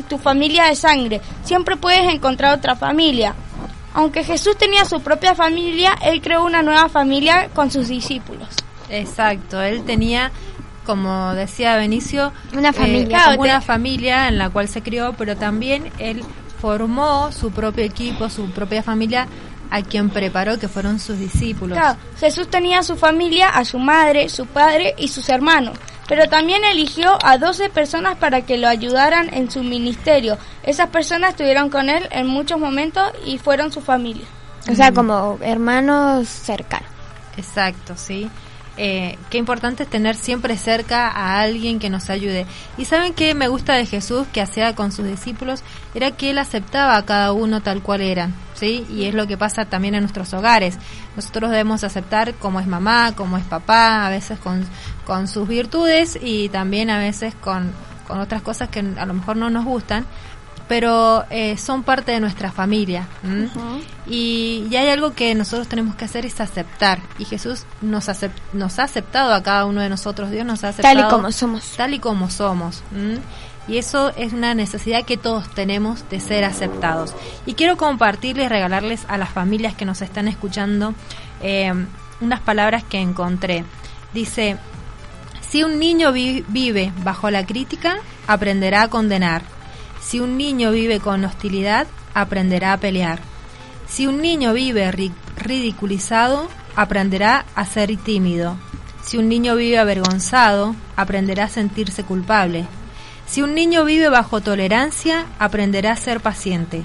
tu 0.08 0.18
familia 0.18 0.64
de 0.64 0.76
sangre. 0.76 1.20
Siempre 1.44 1.76
puedes 1.76 2.12
encontrar 2.12 2.56
otra 2.56 2.76
familia. 2.76 3.34
Aunque 3.94 4.24
Jesús 4.24 4.56
tenía 4.56 4.84
su 4.84 5.00
propia 5.00 5.34
familia, 5.34 5.96
él 6.02 6.20
creó 6.20 6.44
una 6.44 6.62
nueva 6.62 6.88
familia 6.88 7.48
con 7.54 7.70
sus 7.70 7.88
discípulos. 7.88 8.48
Exacto, 8.88 9.60
él 9.60 9.84
tenía, 9.84 10.30
como 10.84 11.34
decía 11.34 11.76
Benicio, 11.76 12.32
Una 12.56 12.70
eh, 12.70 12.72
familia. 12.72 13.36
una 13.38 13.60
familia 13.60 14.28
en 14.28 14.38
la 14.38 14.50
cual 14.50 14.68
se 14.68 14.82
crió, 14.82 15.14
pero 15.16 15.36
también 15.36 15.90
él 15.98 16.22
formó 16.60 17.32
su 17.32 17.50
propio 17.50 17.84
equipo, 17.84 18.28
su 18.28 18.50
propia 18.50 18.82
familia, 18.82 19.26
a 19.70 19.82
quien 19.82 20.10
preparó 20.10 20.58
que 20.58 20.68
fueron 20.68 20.98
sus 20.98 21.18
discípulos. 21.18 21.78
Claro, 21.78 21.98
Jesús 22.18 22.48
tenía 22.48 22.80
a 22.80 22.82
su 22.82 22.96
familia, 22.96 23.48
a 23.50 23.64
su 23.64 23.78
madre, 23.78 24.28
su 24.28 24.46
padre 24.46 24.94
y 24.98 25.08
sus 25.08 25.28
hermanos, 25.28 25.78
pero 26.10 26.28
también 26.28 26.64
eligió 26.64 27.16
a 27.24 27.38
12 27.38 27.70
personas 27.70 28.16
para 28.16 28.42
que 28.42 28.58
lo 28.58 28.66
ayudaran 28.66 29.32
en 29.32 29.48
su 29.48 29.62
ministerio. 29.62 30.38
Esas 30.64 30.88
personas 30.88 31.30
estuvieron 31.30 31.70
con 31.70 31.88
él 31.88 32.08
en 32.10 32.26
muchos 32.26 32.58
momentos 32.58 33.12
y 33.24 33.38
fueron 33.38 33.70
su 33.70 33.80
familia. 33.80 34.24
O 34.68 34.74
sea, 34.74 34.90
como 34.90 35.38
hermanos 35.40 36.26
cercanos. 36.26 36.90
Exacto, 37.36 37.94
sí. 37.96 38.28
Eh, 38.76 39.18
qué 39.30 39.38
importante 39.38 39.84
es 39.84 39.88
tener 39.88 40.16
siempre 40.16 40.56
cerca 40.56 41.06
a 41.06 41.42
alguien 41.42 41.78
que 41.78 41.90
nos 41.90 42.10
ayude. 42.10 42.44
Y 42.76 42.86
saben 42.86 43.14
qué 43.14 43.32
me 43.36 43.46
gusta 43.46 43.74
de 43.74 43.86
Jesús 43.86 44.26
que 44.32 44.40
hacía 44.40 44.74
con 44.74 44.90
sus 44.90 45.06
discípulos 45.06 45.62
era 45.94 46.10
que 46.10 46.30
él 46.30 46.38
aceptaba 46.38 46.96
a 46.96 47.04
cada 47.04 47.30
uno 47.30 47.60
tal 47.60 47.84
cual 47.84 48.00
eran, 48.00 48.34
¿sí? 48.60 48.86
Y 48.90 49.06
es 49.06 49.14
lo 49.14 49.26
que 49.26 49.36
pasa 49.36 49.64
también 49.64 49.94
en 49.96 50.02
nuestros 50.02 50.32
hogares. 50.34 50.78
Nosotros 51.16 51.50
debemos 51.50 51.82
aceptar 51.82 52.34
como 52.34 52.60
es 52.60 52.66
mamá, 52.68 53.12
como 53.16 53.36
es 53.38 53.44
papá, 53.44 54.06
a 54.06 54.10
veces 54.10 54.38
con, 54.38 54.64
con 55.04 55.26
sus 55.26 55.48
virtudes 55.48 56.16
y 56.22 56.48
también 56.50 56.90
a 56.90 56.98
veces 56.98 57.34
con, 57.34 57.72
con 58.06 58.20
otras 58.20 58.42
cosas 58.42 58.68
que 58.68 58.80
a 58.80 59.06
lo 59.06 59.14
mejor 59.14 59.36
no 59.36 59.50
nos 59.50 59.64
gustan, 59.64 60.04
pero 60.68 61.24
eh, 61.30 61.56
son 61.56 61.82
parte 61.82 62.12
de 62.12 62.20
nuestra 62.20 62.52
familia. 62.52 63.08
y, 64.06 64.68
y 64.70 64.76
hay 64.76 64.88
algo 64.88 65.14
que 65.14 65.34
nosotros 65.34 65.66
tenemos 65.66 65.96
que 65.96 66.04
hacer 66.04 66.24
es 66.26 66.40
aceptar. 66.40 67.00
Y 67.18 67.24
Jesús 67.24 67.64
nos, 67.82 68.08
acep- 68.08 68.30
nos 68.52 68.78
ha 68.78 68.84
aceptado 68.84 69.34
a 69.34 69.42
cada 69.42 69.64
uno 69.64 69.80
de 69.80 69.88
nosotros. 69.88 70.30
Dios 70.30 70.46
nos 70.46 70.62
ha 70.62 70.68
aceptado 70.68 70.94
Tal 70.94 71.06
y 71.06 71.10
como 71.10 71.32
somos. 71.32 71.64
Tal 71.76 71.94
y 71.94 71.98
como 71.98 72.30
somos. 72.30 72.82
¿m? 72.94 73.18
Y 73.68 73.78
eso 73.78 74.10
es 74.16 74.32
una 74.32 74.54
necesidad 74.54 75.04
que 75.04 75.16
todos 75.16 75.48
tenemos 75.54 76.08
de 76.08 76.18
ser 76.20 76.44
aceptados. 76.44 77.14
Y 77.46 77.54
quiero 77.54 77.76
compartirles, 77.76 78.48
regalarles 78.48 79.02
a 79.08 79.16
las 79.18 79.28
familias 79.30 79.74
que 79.74 79.84
nos 79.84 80.02
están 80.02 80.26
escuchando 80.28 80.94
eh, 81.42 81.72
unas 82.20 82.40
palabras 82.40 82.82
que 82.84 82.98
encontré. 82.98 83.64
Dice, 84.12 84.56
si 85.48 85.62
un 85.62 85.78
niño 85.78 86.12
vi- 86.12 86.44
vive 86.48 86.92
bajo 87.04 87.30
la 87.30 87.46
crítica, 87.46 87.98
aprenderá 88.26 88.82
a 88.82 88.88
condenar. 88.88 89.42
Si 90.00 90.18
un 90.18 90.36
niño 90.36 90.72
vive 90.72 90.98
con 90.98 91.24
hostilidad, 91.24 91.86
aprenderá 92.14 92.72
a 92.72 92.78
pelear. 92.78 93.20
Si 93.86 94.06
un 94.06 94.20
niño 94.20 94.52
vive 94.52 94.90
ri- 94.90 95.12
ridiculizado, 95.36 96.48
aprenderá 96.74 97.44
a 97.54 97.64
ser 97.66 97.96
tímido. 97.98 98.56
Si 99.02 99.16
un 99.18 99.28
niño 99.28 99.54
vive 99.56 99.78
avergonzado, 99.78 100.74
aprenderá 100.96 101.44
a 101.44 101.48
sentirse 101.48 102.02
culpable. 102.04 102.66
Si 103.30 103.42
un 103.42 103.54
niño 103.54 103.84
vive 103.84 104.08
bajo 104.08 104.40
tolerancia, 104.40 105.24
aprenderá 105.38 105.92
a 105.92 105.96
ser 105.96 106.18
paciente. 106.18 106.82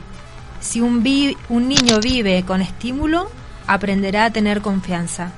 Si 0.60 0.80
un, 0.80 1.02
niño 1.02 2.00
vive 2.00 2.44
con 2.46 2.62
estímulo, 2.62 3.32
aprenderá 3.66 4.26
a 4.26 4.30
tener 4.30 4.62
confianza. 4.62 5.32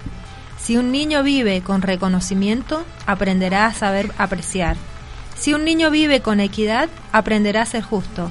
Si 0.59 0.75
un 0.75 0.91
niño 0.91 1.23
vive 1.23 1.61
con 1.61 1.81
reconocimiento, 1.81 2.83
aprenderá 3.05 3.67
a 3.67 3.73
saber 3.73 4.11
apreciar. 4.17 4.75
Si 5.37 5.53
un 5.53 5.63
niño 5.63 5.91
vive 5.91 6.19
con 6.19 6.41
equidad, 6.41 6.89
aprenderá 7.13 7.61
a 7.61 7.67
ser 7.67 7.83
justo. 7.83 8.29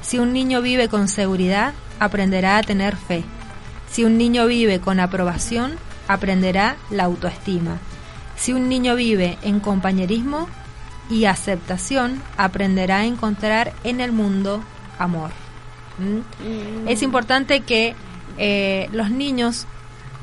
Si 0.00 0.20
un 0.20 0.32
niño 0.32 0.62
vive 0.62 0.86
con 0.86 1.08
seguridad, 1.08 1.72
aprenderá 1.98 2.56
a 2.56 2.62
tener 2.62 2.94
fe. 2.94 3.24
Si 3.90 4.04
un 4.04 4.16
niño 4.16 4.46
vive 4.46 4.78
con 4.78 5.00
aprobación, 5.00 5.72
aprenderá 6.06 6.76
la 6.88 7.02
autoestima. 7.02 7.78
Si 8.36 8.52
un 8.52 8.68
niño 8.68 8.94
vive 8.94 9.38
en 9.42 9.58
compañerismo 9.58 10.46
y 11.10 11.24
aceptación, 11.26 12.22
aprenderá 12.36 12.98
a 12.98 13.04
encontrar 13.06 13.72
en 13.84 14.00
el 14.00 14.12
mundo 14.12 14.62
amor. 14.98 15.30
¿Mm? 15.98 16.88
Es 16.88 17.02
importante 17.02 17.60
que 17.60 17.94
eh, 18.38 18.88
los 18.92 19.10
niños 19.10 19.66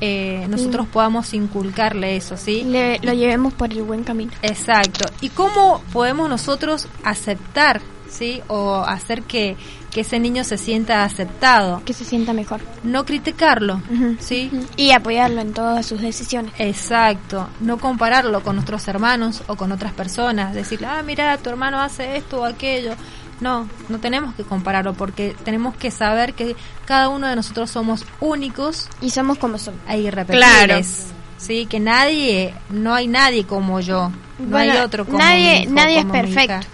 eh, 0.00 0.46
nosotros 0.48 0.86
podamos 0.86 1.34
inculcarle 1.34 2.16
eso, 2.16 2.36
¿sí? 2.36 2.64
Le, 2.64 2.98
lo 3.00 3.12
llevemos 3.12 3.52
por 3.52 3.70
el 3.70 3.82
buen 3.82 4.02
camino. 4.02 4.32
Exacto. 4.42 5.04
¿Y 5.20 5.28
cómo 5.28 5.82
podemos 5.92 6.28
nosotros 6.28 6.88
aceptar, 7.04 7.82
sí? 8.10 8.42
O 8.48 8.76
hacer 8.76 9.22
que, 9.22 9.56
que 9.90 10.00
ese 10.02 10.18
niño 10.18 10.44
se 10.44 10.58
sienta 10.58 11.04
aceptado. 11.04 11.82
Que 11.84 11.92
se 11.94 12.04
sienta 12.04 12.32
mejor. 12.32 12.60
No 12.82 13.04
criticarlo, 13.06 13.80
¿sí? 14.18 14.50
Y 14.76 14.90
apoyarlo 14.90 15.40
en 15.40 15.52
todas 15.54 15.86
sus 15.86 16.00
decisiones. 16.00 16.52
Exacto. 16.58 17.48
No 17.60 17.78
compararlo 17.78 18.42
con 18.42 18.56
nuestros 18.56 18.86
hermanos 18.88 19.42
o 19.46 19.56
con 19.56 19.72
otras 19.72 19.92
personas. 19.92 20.54
Decirle, 20.54 20.86
ah, 20.88 21.02
mira, 21.02 21.38
tu 21.38 21.50
hermano 21.50 21.80
hace 21.80 22.16
esto 22.16 22.40
o 22.40 22.44
aquello. 22.44 22.94
No, 23.40 23.66
no 23.88 23.98
tenemos 24.00 24.34
que 24.34 24.42
compararlo 24.42 24.92
porque 24.92 25.34
tenemos 25.44 25.74
que 25.74 25.90
saber 25.90 26.34
que 26.34 26.56
cada 26.84 27.08
uno 27.08 27.26
de 27.26 27.36
nosotros 27.36 27.70
somos 27.70 28.04
únicos 28.20 28.88
y 29.00 29.10
somos 29.10 29.38
como 29.38 29.56
somos. 29.56 29.80
e 29.88 29.98
irrepetibles. 30.00 31.06
Sí, 31.38 31.64
que 31.64 31.80
nadie, 31.80 32.52
no 32.68 32.92
hay 32.92 33.06
nadie 33.08 33.44
como 33.46 33.80
yo, 33.80 34.10
no 34.38 34.46
Bueno, 34.50 34.72
hay 34.74 34.78
otro 34.80 35.06
como 35.06 35.16
nadie- 35.18 35.60
mi 35.60 35.62
hijo, 35.62 35.72
nadie 35.72 35.96
es 35.96 36.02
como 36.02 36.12
perfecto. 36.12 36.66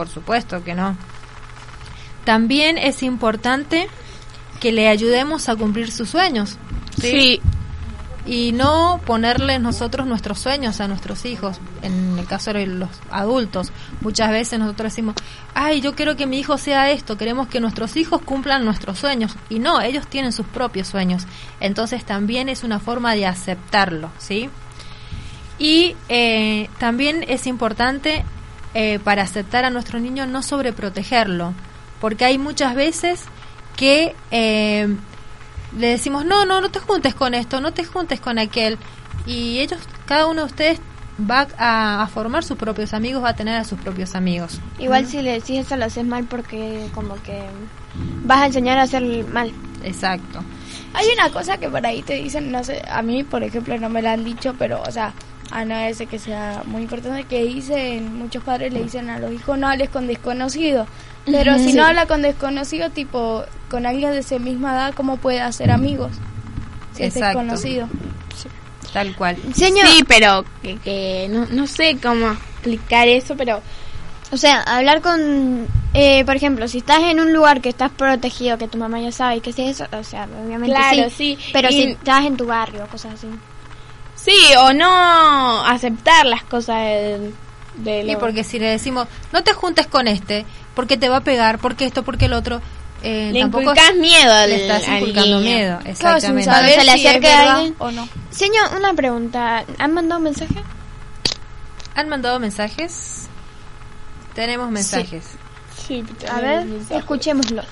Por 0.00 0.08
supuesto 0.08 0.64
que 0.64 0.74
no. 0.74 0.96
También 2.24 2.78
es 2.78 3.02
importante 3.02 3.86
que 4.58 4.72
le 4.72 4.88
ayudemos 4.88 5.50
a 5.50 5.56
cumplir 5.56 5.92
sus 5.92 6.08
sueños. 6.08 6.56
Sí. 6.98 7.10
Sí. 7.10 7.40
y 8.24 8.52
no 8.52 8.98
ponerle 9.04 9.58
nosotros 9.58 10.06
nuestros 10.06 10.38
sueños 10.38 10.80
a 10.80 10.88
nuestros 10.88 11.26
hijos. 11.26 11.60
En 11.82 12.18
el 12.18 12.24
caso 12.24 12.54
de 12.54 12.66
los 12.66 12.88
adultos, 13.10 13.72
muchas 14.00 14.30
veces 14.30 14.58
nosotros 14.58 14.90
decimos, 14.90 15.16
ay, 15.52 15.82
yo 15.82 15.94
quiero 15.94 16.16
que 16.16 16.26
mi 16.26 16.38
hijo 16.38 16.56
sea 16.56 16.90
esto, 16.90 17.18
queremos 17.18 17.48
que 17.48 17.60
nuestros 17.60 17.94
hijos 17.96 18.22
cumplan 18.22 18.64
nuestros 18.64 18.98
sueños. 18.98 19.36
Y 19.50 19.58
no, 19.58 19.82
ellos 19.82 20.06
tienen 20.06 20.32
sus 20.32 20.46
propios 20.46 20.88
sueños. 20.88 21.26
Entonces 21.60 22.06
también 22.06 22.48
es 22.48 22.64
una 22.64 22.80
forma 22.80 23.14
de 23.14 23.26
aceptarlo, 23.26 24.10
¿sí? 24.16 24.48
Y 25.58 25.94
eh, 26.08 26.70
también 26.78 27.22
es 27.28 27.46
importante 27.46 28.24
eh, 28.74 28.98
para 29.02 29.22
aceptar 29.22 29.64
a 29.64 29.70
nuestro 29.70 29.98
niño 29.98 30.26
no 30.26 30.42
sobreprotegerlo, 30.42 31.54
porque 32.00 32.24
hay 32.24 32.38
muchas 32.38 32.74
veces 32.74 33.24
que 33.76 34.14
eh, 34.30 34.88
le 35.78 35.86
decimos, 35.86 36.24
no, 36.24 36.44
no, 36.44 36.60
no 36.60 36.70
te 36.70 36.80
juntes 36.80 37.14
con 37.14 37.34
esto, 37.34 37.60
no 37.60 37.72
te 37.72 37.84
juntes 37.84 38.20
con 38.20 38.38
aquel, 38.38 38.78
y 39.26 39.58
ellos, 39.58 39.80
cada 40.06 40.26
uno 40.26 40.42
de 40.42 40.46
ustedes 40.46 40.80
va 41.28 41.46
a, 41.58 42.02
a 42.02 42.06
formar 42.06 42.44
sus 42.44 42.56
propios 42.56 42.94
amigos, 42.94 43.22
va 43.22 43.30
a 43.30 43.36
tener 43.36 43.56
a 43.56 43.64
sus 43.64 43.78
propios 43.78 44.14
amigos. 44.14 44.60
Igual 44.78 45.06
si 45.06 45.20
le 45.22 45.32
decís 45.32 45.66
eso 45.66 45.76
lo 45.76 45.84
haces 45.84 46.04
mal 46.04 46.24
porque 46.24 46.88
como 46.94 47.14
que 47.22 47.42
vas 48.24 48.40
a 48.40 48.46
enseñar 48.46 48.78
a 48.78 48.82
hacer 48.82 49.02
mal. 49.28 49.52
Exacto. 49.82 50.42
Hay 50.94 51.06
una 51.12 51.30
cosa 51.30 51.58
que 51.58 51.68
por 51.68 51.84
ahí 51.84 52.02
te 52.02 52.14
dicen, 52.14 52.50
no 52.50 52.64
sé, 52.64 52.82
a 52.90 53.02
mí 53.02 53.22
por 53.24 53.42
ejemplo 53.42 53.78
no 53.78 53.88
me 53.88 54.02
la 54.02 54.12
han 54.12 54.24
dicho, 54.24 54.54
pero 54.58 54.82
o 54.82 54.90
sea, 54.90 55.12
a 55.50 55.64
no 55.64 55.74
ese 55.76 56.06
que 56.06 56.18
sea 56.18 56.62
muy 56.66 56.82
importante, 56.82 57.24
que 57.24 57.42
dicen, 57.44 58.16
muchos 58.16 58.42
padres 58.44 58.72
le 58.72 58.82
dicen 58.84 59.10
a 59.10 59.18
los 59.18 59.32
hijos 59.32 59.58
no 59.58 59.68
hables 59.68 59.88
con 59.90 60.06
desconocidos. 60.06 60.86
Pero 61.26 61.58
si 61.58 61.70
Sí. 61.70 61.72
no 61.74 61.84
habla 61.84 62.06
con 62.06 62.22
desconocido, 62.22 62.90
tipo, 62.90 63.44
con 63.70 63.84
alguien 63.86 64.12
de 64.12 64.18
esa 64.20 64.38
misma 64.38 64.72
edad, 64.74 64.94
¿cómo 64.94 65.16
puede 65.18 65.40
hacer 65.40 65.70
amigos? 65.70 66.12
Si 66.94 67.02
es 67.04 67.14
desconocido. 67.14 67.88
Tal 68.92 69.14
cual. 69.14 69.36
Sí, 69.54 69.72
pero 70.08 70.44
que, 70.62 70.76
que 70.78 71.28
no, 71.30 71.46
no 71.46 71.66
sé 71.66 71.96
cómo 72.02 72.32
explicar 72.32 73.06
eso, 73.08 73.36
pero... 73.36 73.60
O 74.32 74.36
sea, 74.36 74.60
hablar 74.62 75.00
con, 75.00 75.66
eh, 75.92 76.24
por 76.24 76.36
ejemplo, 76.36 76.68
si 76.68 76.78
estás 76.78 77.00
en 77.02 77.18
un 77.18 77.32
lugar 77.32 77.60
que 77.60 77.68
estás 77.68 77.90
protegido, 77.90 78.58
que 78.58 78.68
tu 78.68 78.78
mamá 78.78 79.00
ya 79.00 79.10
sabe 79.10 79.40
que 79.40 79.52
sí 79.52 79.62
es 79.62 79.80
eso, 79.80 79.86
o 79.96 80.04
sea, 80.04 80.28
obviamente 80.44 80.72
Claro, 80.74 81.10
sí, 81.10 81.36
sí. 81.36 81.50
Pero 81.52 81.68
Y- 81.68 81.72
si 81.72 81.82
estás 81.90 82.24
en 82.26 82.36
tu 82.36 82.46
barrio, 82.46 82.86
cosas 82.88 83.14
así. 83.14 83.26
Sí, 84.22 84.36
o 84.58 84.72
no 84.72 85.64
aceptar 85.64 86.26
las 86.26 86.42
cosas 86.44 86.76
del... 86.84 87.34
de 87.76 88.04
lo- 88.04 88.18
porque 88.18 88.44
si 88.44 88.58
le 88.58 88.66
decimos, 88.66 89.06
no 89.32 89.42
te 89.42 89.52
juntes 89.54 89.86
con 89.86 90.08
este, 90.08 90.44
porque 90.74 90.96
te 90.96 91.08
va 91.08 91.18
a 91.18 91.20
pegar, 91.22 91.58
porque 91.58 91.86
esto, 91.86 92.02
porque 92.02 92.26
el 92.26 92.34
otro, 92.34 92.60
eh, 93.02 93.30
Le 93.32 93.40
tampoco 93.40 93.62
inculcas 93.62 93.94
miedo 93.96 94.32
al- 94.32 94.50
le 94.50 94.56
estás 94.62 94.86
al 94.88 94.98
inculcando 94.98 95.40
niño. 95.40 95.56
miedo, 95.56 95.78
Claro, 95.78 95.90
exactamente. 95.90 96.44
saber 96.50 96.80
se 96.80 96.84
le 96.84 96.92
si 96.98 97.06
acerca 97.06 97.54
alguien. 97.54 97.74
o 97.78 97.90
no. 97.90 98.08
Señor, 98.30 98.76
una 98.76 98.92
pregunta. 98.92 99.64
¿Han 99.78 99.94
mandado 99.94 100.20
mensaje? 100.20 100.62
¿Han 101.94 102.08
mandado 102.08 102.38
mensajes? 102.38 103.26
Tenemos 104.34 104.70
mensajes. 104.70 105.24
Sí, 105.86 106.04
A 106.30 106.40
ver, 106.40 106.66
escuchémoslo. 106.90 107.62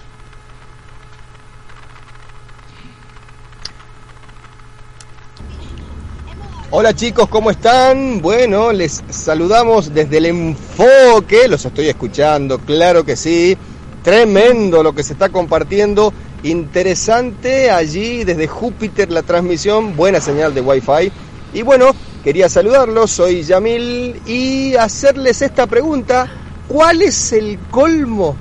Hola 6.71 6.93
chicos, 6.93 7.29
¿cómo 7.31 7.51
están? 7.51 8.21
Bueno, 8.21 8.73
les 8.73 9.03
saludamos 9.09 9.95
desde 9.95 10.19
el 10.19 10.27
enfoque, 10.27 11.49
los 11.49 11.65
estoy 11.65 11.89
escuchando, 11.89 12.59
claro 12.59 13.07
que 13.07 13.17
sí. 13.17 13.57
Tremendo 14.03 14.83
lo 14.83 14.95
que 14.95 15.03
se 15.03 15.15
está 15.15 15.31
compartiendo, 15.31 16.13
interesante 16.43 17.71
allí 17.71 18.23
desde 18.23 18.47
Júpiter 18.49 19.11
la 19.11 19.23
transmisión, 19.23 19.97
buena 19.97 20.21
señal 20.21 20.53
de 20.53 20.61
Wi-Fi. 20.61 21.11
Y 21.55 21.63
bueno, 21.63 21.93
quería 22.23 22.51
saludarlos, 22.51 23.13
soy 23.13 23.45
Yamil 23.45 24.21
y 24.27 24.75
hacerles 24.75 25.41
esta 25.41 25.67
pregunta, 25.67 26.31
¿cuál 26.69 27.01
es 27.01 27.33
el 27.33 27.59
colmo 27.71 28.37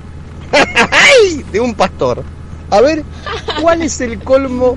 de 1.50 1.60
un 1.60 1.74
pastor? 1.74 2.22
A 2.68 2.82
ver, 2.82 3.04
¿cuál 3.62 3.80
es 3.80 4.02
el 4.02 4.22
colmo 4.22 4.76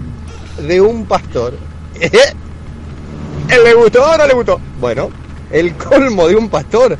de 0.65 0.79
un 0.79 1.05
pastor? 1.05 1.53
¿Le 3.51 3.73
gustó 3.73 4.03
o 4.03 4.17
no 4.17 4.25
le 4.27 4.33
gustó? 4.33 4.59
Bueno, 4.79 5.09
el 5.51 5.75
colmo 5.75 6.27
de 6.27 6.35
un 6.35 6.49
pastor, 6.49 6.97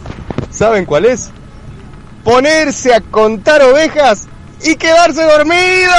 ¿saben 0.51 0.85
cuál 0.85 1.05
es? 1.05 1.29
Ponerse 2.23 2.93
a 2.93 3.01
contar 3.01 3.61
ovejas 3.61 4.27
y 4.61 4.75
quedarse 4.75 5.23
dormido. 5.23 5.91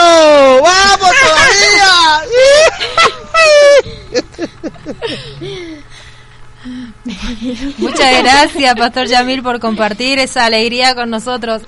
¡Vamos 0.63 1.11
todavía! 1.23 2.23
Muchas 7.79 8.23
gracias, 8.23 8.75
Pastor 8.77 9.07
Yamil, 9.07 9.43
por 9.43 9.59
compartir 9.59 10.19
esa 10.19 10.45
alegría 10.45 10.95
con 10.95 11.11
nosotros. 11.11 11.63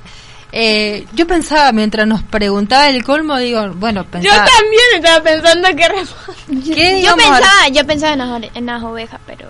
Eh, 0.56 1.04
yo 1.14 1.26
pensaba, 1.26 1.72
mientras 1.72 2.06
nos 2.06 2.22
preguntaba 2.22 2.88
el 2.88 3.02
colmo, 3.02 3.36
digo, 3.38 3.72
bueno, 3.74 4.04
Yo 4.04 4.10
pensaba... 4.10 4.44
también 4.46 4.82
estaba 4.94 5.20
pensando 5.24 5.68
que... 5.70 6.72
¿Qué 6.74 7.02
Yo 7.02 7.16
pensaba, 7.16 7.68
yo 7.72 7.84
pensaba 7.84 8.12
en 8.12 8.18
las, 8.20 8.28
ore- 8.28 8.50
en 8.54 8.66
las 8.66 8.80
ovejas, 8.84 9.20
pero... 9.26 9.48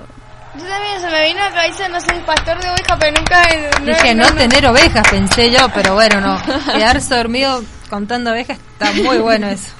Yo 0.57 0.65
también 0.65 1.01
se 1.03 1.11
me 1.11 1.27
vino 1.29 1.43
a 1.43 1.51
la 1.51 1.55
cabeza, 1.57 1.89
no 1.89 1.99
un 1.99 2.25
pastor 2.25 2.59
de 2.59 2.71
oveja, 2.71 2.97
pero 2.99 3.13
nunca... 3.19 3.43
Dije, 3.85 4.15
no, 4.15 4.33
tener 4.33 4.67
ovejas, 4.67 5.07
pensé 5.11 5.51
yo, 5.51 5.69
pero 5.75 5.93
bueno, 6.01 6.23
no. 6.23 6.41
Quedarse 6.73 7.15
dormido 7.15 7.63
contando 7.91 8.31
ovejas 8.31 8.59
está 8.73 8.91
muy 8.93 9.19
bueno 9.19 9.49
eso. 9.49 9.73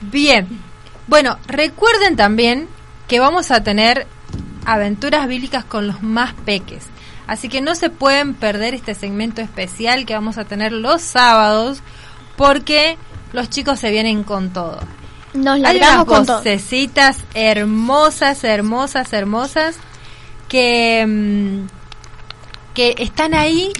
Bien. 0.00 0.48
Bueno, 1.06 1.38
recuerden 1.46 2.16
también 2.16 2.68
que 3.06 3.20
vamos 3.20 3.50
a 3.52 3.62
tener 3.62 4.08
aventuras 4.64 5.28
bíblicas 5.28 5.64
con 5.64 5.86
los 5.86 6.02
más 6.02 6.34
peques. 6.44 6.86
Así 7.30 7.48
que 7.48 7.60
no 7.60 7.76
se 7.76 7.90
pueden 7.90 8.34
perder 8.34 8.74
este 8.74 8.92
segmento 8.92 9.40
especial 9.40 10.04
que 10.04 10.14
vamos 10.14 10.36
a 10.36 10.46
tener 10.46 10.72
los 10.72 11.00
sábados 11.00 11.80
porque 12.36 12.98
los 13.32 13.48
chicos 13.48 13.78
se 13.78 13.92
vienen 13.92 14.24
con 14.24 14.52
todo. 14.52 14.80
Nos 15.34 15.62
Hay 15.64 15.76
unas 15.76 16.04
con 16.06 16.26
todo. 16.26 16.42
hermosas, 17.34 18.42
hermosas, 18.42 19.12
hermosas 19.12 19.76
que, 20.48 21.06
mm, 21.06 21.66
que 22.74 22.96
están 22.98 23.34
ahí 23.34 23.70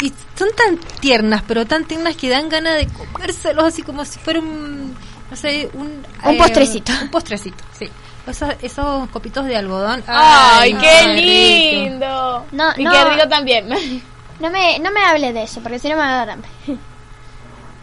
y 0.00 0.10
son 0.34 0.48
tan 0.56 0.78
tiernas, 1.00 1.42
pero 1.46 1.66
tan 1.66 1.84
tiernas 1.84 2.16
que 2.16 2.30
dan 2.30 2.48
ganas 2.48 2.76
de 2.76 2.86
comérselos 2.86 3.62
así 3.62 3.82
como 3.82 4.06
si 4.06 4.18
fuera 4.20 4.40
un, 4.40 4.94
no 5.30 5.36
sé, 5.36 5.68
un... 5.74 6.02
Un 6.24 6.38
postrecito. 6.38 6.92
Un 7.02 7.10
postrecito, 7.10 7.62
sí. 7.78 7.90
Esos, 8.30 8.54
esos 8.62 9.08
copitos 9.10 9.44
de 9.46 9.56
algodón. 9.56 10.02
¡Ay, 10.06 10.74
qué 10.74 11.14
rico. 11.14 11.84
lindo! 11.84 12.46
No, 12.52 12.72
y 12.76 12.84
no. 12.84 12.92
qué 12.92 13.04
rico 13.04 13.28
también. 13.28 13.68
No 14.40 14.48
me, 14.48 14.78
no 14.78 14.90
me 14.90 15.02
hable 15.02 15.34
de 15.34 15.42
eso, 15.42 15.60
porque 15.60 15.78
si 15.78 15.90
no 15.90 15.96
me 15.96 16.00
va 16.00 16.12
a 16.14 16.16
dar 16.24 16.30
hambre. 16.30 16.48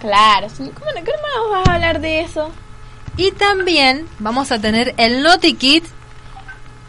claro, 0.02 0.48
¿cómo 0.58 0.70
no, 0.70 1.02
cómo 1.06 1.52
no 1.52 1.52
vas 1.52 1.68
a 1.68 1.74
hablar 1.76 2.02
de 2.02 2.22
eso? 2.22 2.52
Y 3.16 3.32
también 3.32 4.08
vamos 4.18 4.52
a 4.52 4.60
tener 4.60 4.96
el 4.98 5.22
Naughty 5.22 5.54
Kit, 5.54 5.86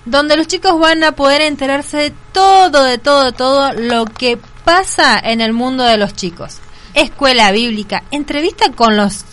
donde 0.07 0.39
los 0.39 0.47
chicos 0.47 0.81
van 0.81 1.05
a 1.05 1.13
poder 1.13 1.43
enterarse 1.43 1.99
de 1.99 2.15
todo, 2.33 2.83
de 2.83 2.97
todo, 2.97 3.25
de 3.25 3.33
todo 3.33 3.75
lo 3.75 4.07
que 4.07 4.39
pasa 4.65 5.19
en 5.19 5.43
el 5.43 5.53
mundo 5.53 5.85
de 5.85 5.99
los 5.99 6.15
chicos. 6.15 6.61
Escuela 6.95 7.53
bíblica, 7.53 8.05
entrevista 8.11 8.73
con 8.73 8.97
los 8.97 9.27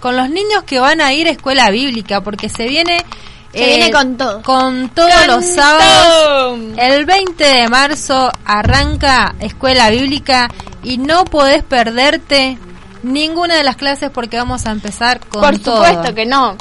con 0.00 0.16
los 0.16 0.28
niños 0.28 0.64
que 0.64 0.80
van 0.80 1.00
a 1.00 1.12
ir 1.12 1.28
a 1.28 1.30
escuela 1.30 1.70
bíblica, 1.70 2.22
porque 2.22 2.48
se 2.48 2.66
viene 2.66 3.04
eh, 3.52 3.58
Se 3.58 3.66
viene 3.66 3.90
con 3.90 4.16
todo. 4.16 4.42
con 4.42 4.88
todos 4.90 5.10
¡Con 5.12 5.26
los 5.28 5.44
sábados. 5.46 6.58
El 6.76 7.04
20 7.06 7.44
de 7.44 7.68
marzo 7.68 8.30
arranca 8.44 9.34
escuela 9.40 9.90
bíblica 9.90 10.48
y 10.82 10.98
no 10.98 11.24
podés 11.24 11.62
perderte 11.62 12.58
ninguna 13.02 13.56
de 13.56 13.64
las 13.64 13.76
clases 13.76 14.10
porque 14.10 14.36
vamos 14.36 14.66
a 14.66 14.70
empezar 14.70 15.20
con 15.20 15.42
Por 15.42 15.58
todo. 15.58 15.84
supuesto 15.84 16.14
que 16.14 16.26
no. 16.26 16.56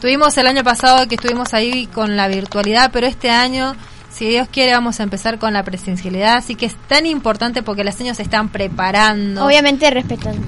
Tuvimos 0.00 0.36
el 0.38 0.46
año 0.46 0.64
pasado 0.64 1.06
que 1.08 1.16
estuvimos 1.16 1.52
ahí 1.52 1.86
con 1.86 2.16
la 2.16 2.26
virtualidad, 2.28 2.90
pero 2.90 3.06
este 3.06 3.30
año, 3.30 3.74
si 4.10 4.26
Dios 4.28 4.48
quiere, 4.50 4.72
vamos 4.72 4.98
a 4.98 5.02
empezar 5.02 5.38
con 5.38 5.52
la 5.52 5.62
presencialidad. 5.62 6.36
Así 6.36 6.54
que 6.54 6.66
es 6.66 6.74
tan 6.88 7.04
importante 7.06 7.62
porque 7.62 7.84
los 7.84 7.98
niños 7.98 8.16
se 8.16 8.22
están 8.22 8.48
preparando. 8.50 9.44
Obviamente 9.44 9.90
respetando. 9.90 10.46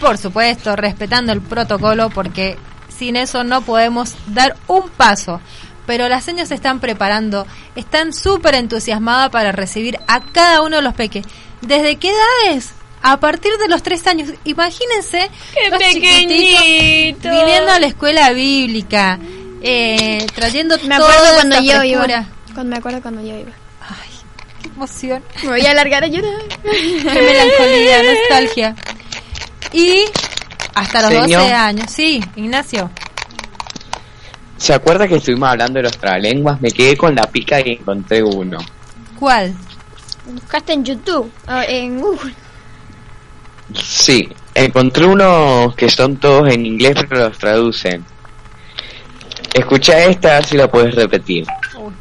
Por 0.00 0.18
supuesto, 0.18 0.76
respetando 0.76 1.32
el 1.32 1.40
protocolo 1.40 2.10
porque 2.10 2.58
sin 2.98 3.16
eso 3.16 3.44
no 3.44 3.62
podemos 3.62 4.14
dar 4.28 4.56
un 4.66 4.88
paso. 4.90 5.40
Pero 5.86 6.08
las 6.08 6.26
niñas 6.26 6.48
se 6.48 6.54
están 6.54 6.80
preparando, 6.80 7.46
están 7.74 8.12
súper 8.12 8.54
entusiasmadas 8.56 9.30
para 9.30 9.52
recibir 9.52 9.98
a 10.06 10.20
cada 10.20 10.60
uno 10.62 10.76
de 10.76 10.82
los 10.82 10.92
peques. 10.94 11.24
¿Desde 11.62 11.96
qué 11.96 12.10
edades? 12.10 12.72
A 13.00 13.18
partir 13.20 13.52
de 13.58 13.68
los 13.68 13.82
tres 13.82 14.06
años. 14.06 14.28
Imagínense 14.44 15.30
¡Qué 15.54 15.70
los 15.70 15.78
chiquititos 15.80 16.60
pequeñito! 16.60 17.30
viniendo 17.30 17.70
a 17.72 17.78
la 17.80 17.86
escuela 17.86 18.30
bíblica, 18.32 19.18
eh, 19.62 20.26
trayendo 20.34 20.76
Me 20.84 20.96
toda 20.96 21.08
acuerdo 21.10 21.34
cuando 21.36 21.56
esta 21.56 21.64
yo 21.72 21.78
frescura. 21.80 22.06
iba. 22.26 22.54
Cuando 22.54 22.70
me 22.70 22.76
acuerdo 22.76 23.00
cuando 23.02 23.22
yo 23.22 23.38
iba. 23.38 23.50
Qué 24.62 24.68
emoción. 24.68 25.22
Me 25.44 25.48
voy 25.50 25.64
a 25.66 25.70
alargar 25.70 26.04
a 26.04 26.08
llorar. 26.08 26.32
Qué 26.62 27.22
melancolía, 27.22 28.02
nostalgia. 28.02 28.74
Y 29.72 30.04
hasta 30.78 31.02
los 31.02 31.10
Señor. 31.10 31.42
12 31.42 31.54
años. 31.54 31.90
Sí, 31.90 32.22
Ignacio. 32.36 32.90
¿Se 34.56 34.74
acuerda 34.74 35.06
que 35.06 35.16
estuvimos 35.16 35.48
hablando 35.48 35.78
de 35.78 35.84
los 35.84 35.98
trabalenguas? 35.98 36.60
Me 36.60 36.70
quedé 36.70 36.96
con 36.96 37.14
la 37.14 37.22
pica 37.24 37.60
y 37.60 37.72
encontré 37.72 38.22
uno. 38.22 38.58
¿Cuál? 39.18 39.54
Buscaste 40.26 40.72
en 40.72 40.84
YouTube 40.84 41.30
o 41.46 41.60
en 41.66 42.00
Google. 42.00 42.34
Sí, 43.74 44.28
encontré 44.54 45.04
unos 45.04 45.74
que 45.74 45.88
son 45.88 46.16
todos 46.16 46.48
en 46.52 46.66
inglés 46.66 46.94
pero 47.08 47.28
los 47.28 47.38
traducen. 47.38 48.04
Escucha 49.54 50.04
esta, 50.04 50.30
a 50.30 50.34
ver 50.34 50.44
si 50.44 50.56
la 50.56 50.70
puedes 50.70 50.94
repetir. 50.94 51.46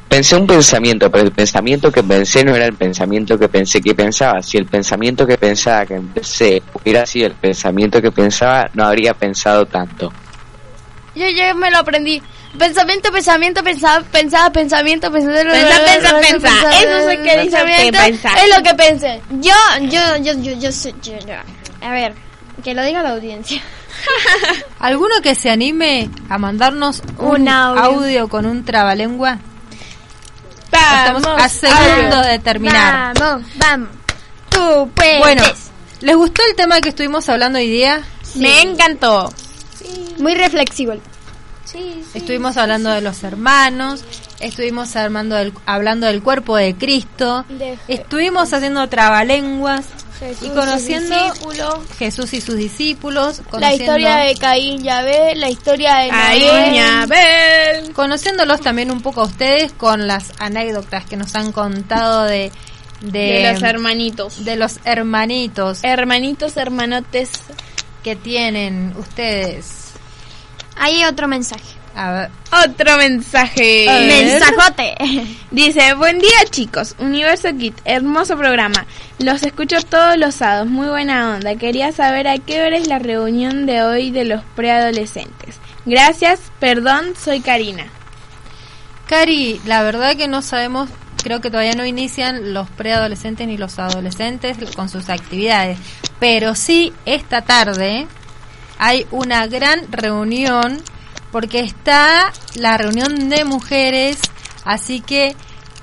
Pensé 0.09 0.35
un 0.37 0.47
pensamiento, 0.47 1.11
pero 1.11 1.25
el 1.25 1.31
pensamiento 1.31 1.91
que 1.91 2.01
pensé 2.01 2.43
no 2.43 2.55
era 2.55 2.65
el 2.65 2.73
pensamiento 2.73 3.37
que 3.37 3.49
pensé 3.49 3.81
que 3.81 3.93
pensaba. 3.93 4.41
Si 4.41 4.57
el 4.57 4.65
pensamiento 4.65 5.27
que 5.27 5.37
pensaba 5.37 5.85
que 5.85 5.95
empecé 5.95 6.63
hubiera 6.73 7.05
sido 7.05 7.27
el 7.27 7.33
pensamiento 7.33 8.01
que 8.01 8.11
pensaba, 8.11 8.69
no 8.73 8.85
habría 8.85 9.13
pensado 9.13 9.65
tanto. 9.65 10.11
Yo 11.13 11.25
ya 11.35 11.53
me 11.53 11.69
lo 11.71 11.79
aprendí. 11.79 12.21
Pensamiento, 12.57 13.11
pensamiento, 13.11 13.61
pensaba, 13.63 14.03
pensaba, 14.09 14.49
pensamiento, 14.49 15.11
pensamiento. 15.11 15.51
Pensá, 15.51 15.83
pensá, 15.85 16.19
pensá. 16.21 16.79
Eso 16.79 16.97
es 17.09 17.17
lo 17.17 17.23
que 17.23 17.37
dice 17.41 17.57
Pensamiento 17.57 17.99
pensar. 17.99 18.37
Es 18.37 18.57
lo 18.57 18.63
que 18.63 18.73
pensé. 18.75 19.21
Yo, 19.41 19.53
yo, 19.81 20.17
yo, 20.21 20.33
yo, 20.41 20.53
yo, 20.53 20.69
yo- 20.69 21.19
yo- 21.19 21.35
A 21.81 21.91
ver, 21.91 22.13
que 22.63 22.73
lo 22.73 22.83
diga 22.83 23.03
la 23.03 23.09
audiencia. 23.11 23.61
¿Alguno 24.79 25.15
que 25.21 25.35
se 25.35 25.49
anime 25.49 26.09
a 26.29 26.37
mandarnos 26.37 27.03
un, 27.17 27.41
Un 27.41 27.49
audio. 27.49 27.83
audio. 27.83 28.27
con 28.29 28.45
un 28.45 28.63
trabalengua? 28.63 29.39
Estamos 30.71 31.25
a 31.25 31.49
segundo 31.49 32.21
de 32.21 32.39
terminar. 32.39 33.13
Vamos, 33.19 33.47
vamos. 33.55 33.89
Tú 34.49 34.89
puedes. 34.93 35.19
Bueno, 35.19 35.43
¿les 36.01 36.15
gustó 36.15 36.41
el 36.49 36.55
tema 36.55 36.79
que 36.81 36.89
estuvimos 36.89 37.27
hablando 37.29 37.59
hoy 37.59 37.69
día? 37.69 38.01
Me 38.35 38.61
encantó. 38.61 39.31
Muy 40.19 40.35
reflexivo. 40.35 40.93
Estuvimos 42.13 42.57
hablando 42.57 42.89
de 42.89 43.01
los 43.01 43.23
hermanos, 43.23 44.03
estuvimos 44.39 44.95
armando 44.95 45.35
del- 45.35 45.53
hablando 45.65 46.07
del 46.07 46.23
cuerpo 46.23 46.55
de 46.55 46.75
Cristo, 46.75 47.45
De- 47.49 47.77
estuvimos 47.87 48.53
haciendo 48.53 48.87
trabalenguas 48.89 49.85
Jesús 50.19 50.47
y 50.47 50.49
conociendo. 50.49 51.15
Jesús 51.99 52.33
y 52.33 52.41
sus 52.41 52.55
discípulos, 52.55 53.41
La 53.59 53.73
historia 53.73 54.17
de 54.17 54.35
Caín 54.35 54.83
y 54.83 54.89
Abel, 54.89 55.39
la 55.39 55.49
historia 55.49 55.97
de 55.97 56.09
Caín 56.09 56.73
y 56.73 56.79
Abel. 56.79 57.93
conociéndolos 57.93 58.61
también 58.61 58.89
un 58.91 59.01
poco 59.01 59.21
a 59.21 59.25
ustedes 59.25 59.71
con 59.73 60.07
las 60.07 60.31
anécdotas 60.39 61.05
que 61.05 61.17
nos 61.17 61.35
han 61.35 61.51
contado 61.51 62.23
de 62.23 62.51
de, 63.01 63.19
De 63.43 63.53
los 63.53 63.61
hermanitos. 63.61 64.43
de 64.43 64.55
los 64.55 64.79
hermanitos 64.83 65.83
Hermanitos, 65.83 66.57
hermanotes. 66.57 67.29
que 68.03 68.15
tienen 68.15 68.93
ustedes. 68.97 69.91
Hay 70.77 71.03
otro 71.03 71.27
mensaje. 71.27 71.76
A 71.97 72.11
ver, 72.11 72.29
Otro 72.63 72.95
mensaje. 72.97 73.89
A. 73.89 74.01
Mensajote. 74.01 74.95
Dice, 75.49 75.95
buen 75.95 76.19
día 76.19 76.45
chicos, 76.51 76.93
Universo 76.99 77.49
Kit, 77.57 77.75
hermoso 77.85 78.37
programa. 78.37 78.85
Los 79.17 79.41
escucho 79.41 79.81
todos 79.81 80.15
los 80.15 80.35
sábados, 80.35 80.67
muy 80.67 80.87
buena 80.89 81.33
onda. 81.33 81.55
Quería 81.55 81.91
saber 81.91 82.27
a 82.27 82.37
qué 82.37 82.61
hora 82.61 82.77
es 82.77 82.87
la 82.87 82.99
reunión 82.99 83.65
de 83.65 83.81
hoy 83.81 84.11
de 84.11 84.25
los 84.25 84.43
preadolescentes. 84.55 85.55
Gracias, 85.87 86.39
perdón, 86.59 87.15
soy 87.19 87.39
Karina. 87.39 87.87
Cari, 89.07 89.59
la 89.65 89.81
verdad 89.81 90.15
que 90.15 90.27
no 90.27 90.43
sabemos, 90.43 90.91
creo 91.23 91.41
que 91.41 91.49
todavía 91.49 91.73
no 91.73 91.85
inician 91.85 92.53
los 92.53 92.69
preadolescentes 92.69 93.47
ni 93.47 93.57
los 93.57 93.79
adolescentes 93.79 94.57
con 94.75 94.87
sus 94.87 95.09
actividades, 95.09 95.79
pero 96.19 96.53
sí 96.53 96.93
esta 97.05 97.41
tarde 97.41 98.05
hay 98.77 99.07
una 99.09 99.47
gran 99.47 99.91
reunión 99.91 100.79
porque 101.37 101.59
está 101.59 102.33
la 102.55 102.79
reunión 102.79 103.29
de 103.29 103.45
mujeres, 103.45 104.17
así 104.65 105.01
que 105.01 105.35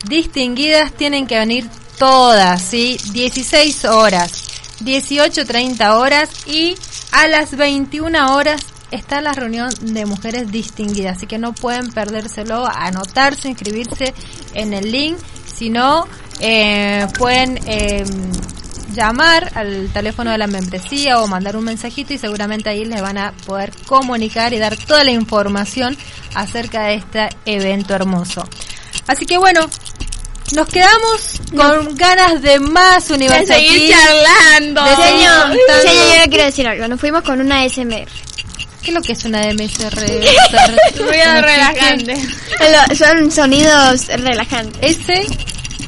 distinguidas 0.04 0.92
tienen 0.94 1.28
que 1.28 1.38
venir 1.38 1.70
todas, 1.96 2.60
¿sí? 2.60 2.98
16 3.12 3.84
horas, 3.84 4.48
18.30 4.80 5.94
horas 5.94 6.28
y 6.48 6.74
a 7.12 7.28
las 7.28 7.56
21 7.56 8.34
horas 8.34 8.66
está 8.90 9.20
la 9.20 9.32
reunión 9.32 9.70
de 9.80 10.06
mujeres 10.06 10.50
distinguidas, 10.50 11.18
así 11.18 11.28
que 11.28 11.38
no 11.38 11.52
pueden 11.52 11.92
perdérselo, 11.92 12.66
anotarse, 12.66 13.48
inscribirse 13.48 14.12
en 14.54 14.72
el 14.72 14.90
link, 14.90 15.16
si 15.46 15.70
no, 15.70 16.08
eh, 16.40 17.06
pueden 17.16 17.60
eh, 17.68 18.04
llamar 18.94 19.50
al 19.54 19.90
teléfono 19.92 20.30
de 20.30 20.38
la 20.38 20.46
membresía 20.46 21.18
o 21.20 21.26
mandar 21.26 21.56
un 21.56 21.64
mensajito 21.64 22.12
y 22.14 22.18
seguramente 22.18 22.68
ahí 22.68 22.84
les 22.84 23.00
van 23.02 23.18
a 23.18 23.32
poder 23.46 23.72
comunicar 23.86 24.52
y 24.52 24.58
dar 24.58 24.76
toda 24.76 25.04
la 25.04 25.10
información 25.12 25.96
acerca 26.34 26.84
de 26.84 26.94
este 26.94 27.28
evento 27.46 27.94
hermoso. 27.94 28.48
Así 29.06 29.26
que 29.26 29.36
bueno, 29.38 29.60
nos 30.54 30.68
quedamos 30.68 31.40
con 31.56 31.94
ganas 31.96 32.40
de 32.42 32.60
más 32.60 33.10
Universo 33.10 33.52
seguir 33.54 33.88
Kids, 33.88 33.90
charlando. 33.96 34.84
de 34.84 34.96
seguir 34.96 35.10
Señor, 35.28 35.56
señor, 35.82 36.24
yo 36.24 36.30
quiero 36.30 36.44
decir 36.44 36.66
algo. 36.68 36.88
Nos 36.88 37.00
fuimos 37.00 37.22
con 37.22 37.40
una 37.40 37.68
SMR. 37.68 38.06
¿Qué 38.82 38.90
es 38.90 38.94
lo 38.94 39.00
que 39.00 39.12
es 39.12 39.24
una 39.24 39.40
DMSR? 39.40 39.96
Ruido 40.98 41.40
relajante. 41.40 42.14
Lo- 42.60 42.94
Son 42.94 43.30
sonidos 43.30 44.06
relajantes. 44.08 44.78
Este, 44.98 45.26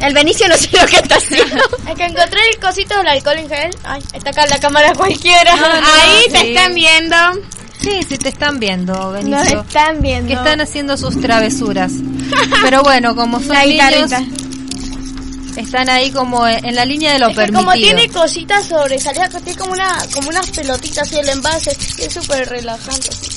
El 0.01 0.14
Benicio 0.14 0.48
no 0.48 0.56
sé 0.56 0.68
lo 0.78 0.86
que 0.86 0.97
está 0.97 1.16
haciendo. 1.16 1.56
Es 1.89 1.94
que 1.97 2.05
encontré 2.05 2.40
el 2.52 2.59
cosito 2.60 2.97
del 2.98 3.09
alcohol 3.09 3.39
en 3.39 3.48
gel. 3.48 3.70
Ay, 3.85 4.02
está 4.12 4.31
acá 4.31 4.44
en 4.44 4.51
la 4.51 4.60
cámara 4.60 4.93
cualquiera. 4.94 5.52
Ahí 5.55 6.24
te 6.31 6.51
están 6.52 6.74
viendo. 6.74 7.16
sí, 7.81 8.01
sí 8.09 8.18
te 8.18 8.28
están 8.28 8.59
viendo, 8.60 8.93
Nos 8.94 9.12
Benicio. 9.12 9.60
están 9.62 10.01
viendo. 10.02 10.28
Que 10.28 10.35
están 10.35 10.60
haciendo 10.60 10.97
sus 10.97 11.20
travesuras. 11.20 11.93
Pero 12.62 12.82
bueno, 12.82 13.14
como 13.16 13.39
son 13.40 13.48
La 13.77 13.90
niños, 13.90 14.10
están 15.56 15.89
ahí 15.89 16.10
como 16.10 16.47
en 16.47 16.74
la 16.74 16.85
línea 16.85 17.14
de 17.14 17.18
lo 17.18 17.28
Es 17.28 17.32
que 17.32 17.36
permitido. 17.36 17.64
como 17.64 17.73
tiene 17.77 18.09
cositas 18.10 18.66
sobresalidas, 18.66 19.31
tiene 19.43 19.59
como 19.59 19.73
una 19.73 19.97
como 20.12 20.28
unas 20.28 20.51
pelotitas 20.51 21.10
y 21.12 21.16
el 21.18 21.28
envase 21.31 21.74
es 21.98 22.12
súper 22.12 22.47
relajante. 22.48 23.09
así. 23.09 23.31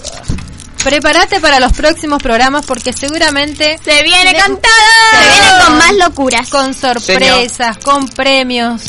Prepárate 0.90 1.40
para 1.40 1.60
los 1.60 1.72
próximos 1.74 2.20
programas 2.24 2.66
porque 2.66 2.92
seguramente 2.94 3.80
Se 3.86 4.02
viene 4.02 4.32
Se 4.32 4.38
cantado. 4.38 4.74
Se 5.12 5.30
vienen 5.30 5.66
con 5.68 5.78
más 5.78 5.94
locuras. 5.98 6.50
con 6.50 6.74
sorpresas, 6.74 7.78
con 7.78 8.08
premios. 8.08 8.82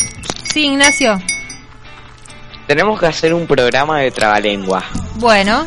Sí, 0.50 0.64
Ignacio. 0.64 1.22
Tenemos 2.66 2.98
que 2.98 3.04
hacer 3.06 3.34
un 3.34 3.46
programa 3.46 3.98
de 4.00 4.10
trabalengua. 4.12 4.82
Bueno, 5.16 5.66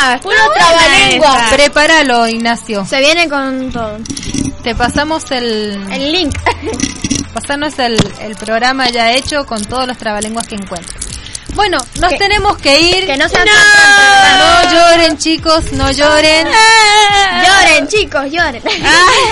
Ah, 0.00 0.18
Puro 0.20 0.34
trabalengua. 0.52 1.46
prepáralo, 1.52 2.26
Ignacio. 2.26 2.84
Se 2.84 2.98
viene 2.98 3.28
con 3.28 3.70
todo. 3.70 3.98
Te 4.64 4.74
pasamos 4.74 5.30
el, 5.30 5.80
El 5.92 6.10
link. 6.10 6.36
Pasanos 7.34 7.78
el, 7.78 7.96
el 8.20 8.34
programa 8.34 8.88
ya 8.90 9.12
hecho 9.12 9.46
con 9.46 9.64
todos 9.64 9.86
los 9.86 9.96
trabalenguas 9.96 10.48
que 10.48 10.56
encuentres. 10.56 11.11
Bueno, 11.54 11.78
nos 12.00 12.10
Que- 12.12 12.18
tenemos 12.18 12.56
que 12.58 12.80
ir. 12.80 13.06
Que 13.06 13.16
no 13.16 13.28
sean 13.28 13.44
No 13.46 14.72
lloren, 14.72 15.18
chicos, 15.18 15.72
no 15.72 15.90
lloren. 15.90 16.46
Lloren, 17.44 17.88
chicos, 17.88 18.24
lloren. 18.30 18.62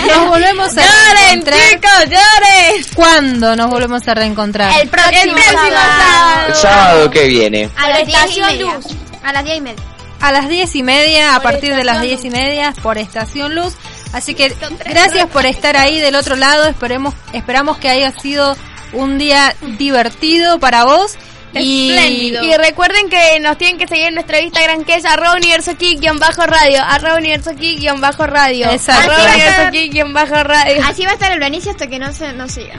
Nos 0.07 0.29
volvemos 0.29 0.69
a 0.77 0.81
Lloren, 0.83 1.45
reencontrar. 1.47 1.59
chicos, 1.71 2.05
lloren. 2.11 2.85
¿Cuándo 2.95 3.57
nos 3.57 3.71
volvemos 3.71 4.07
a 4.07 4.15
reencontrar? 4.15 4.81
El 4.81 4.89
próximo, 4.89 5.23
El 5.23 5.31
próximo 5.31 5.63
El 5.67 5.73
sábado. 5.75 6.55
sábado 6.55 7.11
que 7.11 7.25
viene. 7.27 7.71
A 7.77 7.89
las 7.89 7.99
diez 8.07 8.09
y 8.09 8.13
Estación 8.13 8.47
media. 8.49 8.75
Luz. 8.75 8.87
A 9.23 9.33
las 9.33 9.45
diez 9.45 9.57
y 9.57 9.61
media. 9.61 9.83
A 10.21 10.33
las 10.33 10.49
diez 10.49 10.75
y 10.77 10.83
media, 10.83 11.35
a 11.37 11.41
partir 11.41 11.75
de 11.75 11.85
las 11.85 11.97
Estación 12.05 12.21
diez 12.21 12.25
y 12.25 12.31
media, 12.31 12.75
por 12.83 12.99
Estación 12.99 13.55
Luz. 13.55 13.75
Así 14.13 14.35
que 14.35 14.55
gracias 14.87 15.27
por 15.29 15.47
estar 15.47 15.77
ahí 15.77 16.01
del 16.01 16.17
otro 16.17 16.37
lado. 16.37 16.67
Esperemos, 16.67 17.15
esperamos 17.33 17.79
que 17.79 17.89
haya 17.89 18.13
sido 18.13 18.57
un 18.93 19.19
día 19.19 19.55
divertido 19.79 20.59
para 20.59 20.85
vos. 20.85 21.17
Y, 21.55 21.91
Espléndido. 21.91 22.45
Y 22.45 22.55
recuerden 22.57 23.09
que 23.09 23.41
nos 23.41 23.59
tienen 23.59 23.79
que 23.79 23.89
seguir 23.89 24.07
en 24.07 24.15
nuestro 24.15 24.39
Instagram 24.39 24.85
que 24.85 24.95
es 24.95 25.05
arroba 25.05 25.35
universo 25.35 25.73
bajo 26.19 26.47
radio 26.47 26.83
arroba 26.83 27.17
universo 27.17 27.51
bajo 27.99 28.27
radio 28.27 28.71
Exacto. 28.71 29.11
arroba 29.11 29.69
universo 29.69 30.13
bajo 30.13 30.45
radio 30.45 30.83
Así 30.87 31.05
va 31.05 31.11
a 31.11 31.15
estar 31.15 31.33
el 31.33 31.41
Benicio 31.41 31.73
hasta 31.73 31.89
que 31.89 31.99
no 31.99 32.13
se 32.13 32.33
no 32.33 32.49
siga. 32.49 32.75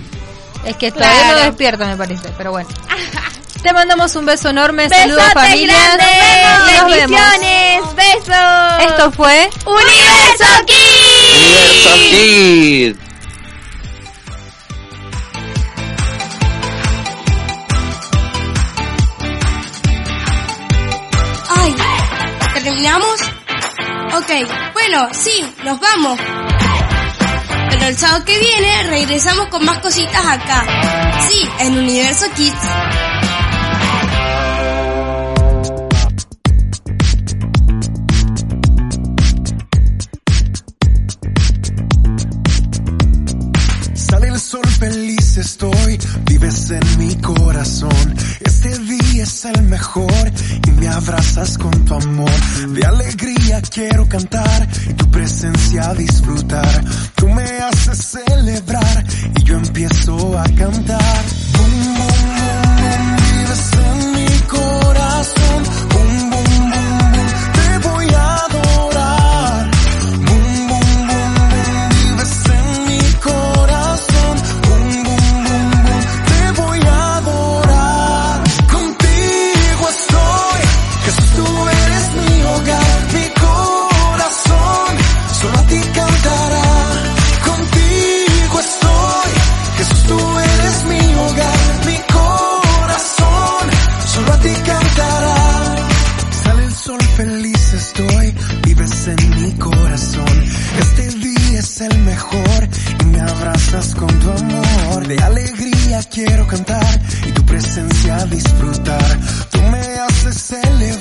Es 0.66 0.76
que 0.78 0.92
todavía 0.92 1.18
Claro. 1.20 1.40
no 1.40 1.46
despierta, 1.46 1.86
me 1.88 1.98
parece, 1.98 2.30
pero 2.38 2.52
bueno. 2.52 2.70
Te 3.64 3.74
mandamos 3.74 4.16
un 4.16 4.26
beso 4.26 4.50
enorme, 4.50 4.90
saludos 4.90 5.18
Besote 5.24 5.40
familia. 5.48 5.76
grande. 5.76 6.06
Y 6.72 6.78
nos 6.78 6.92
vemos. 6.92 7.22
Bendiciones. 7.32 7.96
Besos. 7.96 8.86
Esto 8.92 9.12
fue 9.12 9.50
Universo 9.66 10.66
Kids. 10.66 11.36
Universo 11.38 11.96
Kid. 12.10 13.11
¿Terminamos? 22.72 23.22
Ok, 24.16 24.72
bueno, 24.72 25.10
sí, 25.12 25.44
nos 25.66 25.78
vamos. 25.78 26.18
Pero 27.70 27.86
el 27.86 27.98
sábado 27.98 28.24
que 28.24 28.40
viene 28.40 28.84
regresamos 28.84 29.48
con 29.48 29.66
más 29.66 29.80
cositas 29.80 30.26
acá. 30.26 30.64
Sí, 31.28 31.50
en 31.60 31.78
Universo 31.78 32.28
Kids. 32.34 32.56
Sale 43.96 44.28
el 44.30 44.40
sol 44.40 44.62
vives 46.26 46.72
en 46.72 46.98
mi 46.98 47.16
corazón. 47.16 48.16
Este 48.42 48.78
día 48.80 49.24
es 49.24 49.46
el 49.46 49.64
mejor 49.64 50.12
y 50.68 50.72
me 50.72 50.90
abrazas 50.90 51.58
con 51.58 51.72
tu 51.86 51.94
amor. 51.94 52.30
De 52.68 52.86
alegría 52.86 53.62
quiero 53.62 54.08
cantar 54.10 54.68
y 54.90 54.94
tu 54.94 55.10
presencia 55.10 55.94
disfrutar. 55.94 56.84
Tú 57.16 57.30
me 57.30 57.44
haces 57.44 57.98
celebrar 58.28 59.06
y 59.40 59.44
yo 59.44 59.56
empiezo 59.56 60.38
a 60.38 60.44
cantar. 60.44 61.24
En 99.08 99.30
mi 99.42 99.52
corazón. 99.54 100.44
Este 100.80 101.10
día 101.18 101.60
es 101.60 101.82
el 101.82 101.98
mejor 102.04 102.70
y 103.00 103.06
me 103.06 103.20
abrazas 103.20 103.96
con 103.96 104.08
tu 104.20 104.30
amor. 104.30 105.08
De 105.08 105.18
alegría 105.18 106.02
quiero 106.04 106.46
cantar 106.46 107.02
y 107.28 107.32
tu 107.32 107.44
presencia 107.46 108.26
disfrutar. 108.26 109.20
Tú 109.50 109.60
me 109.72 109.80
haces 109.80 110.38
celebrar 110.38 111.01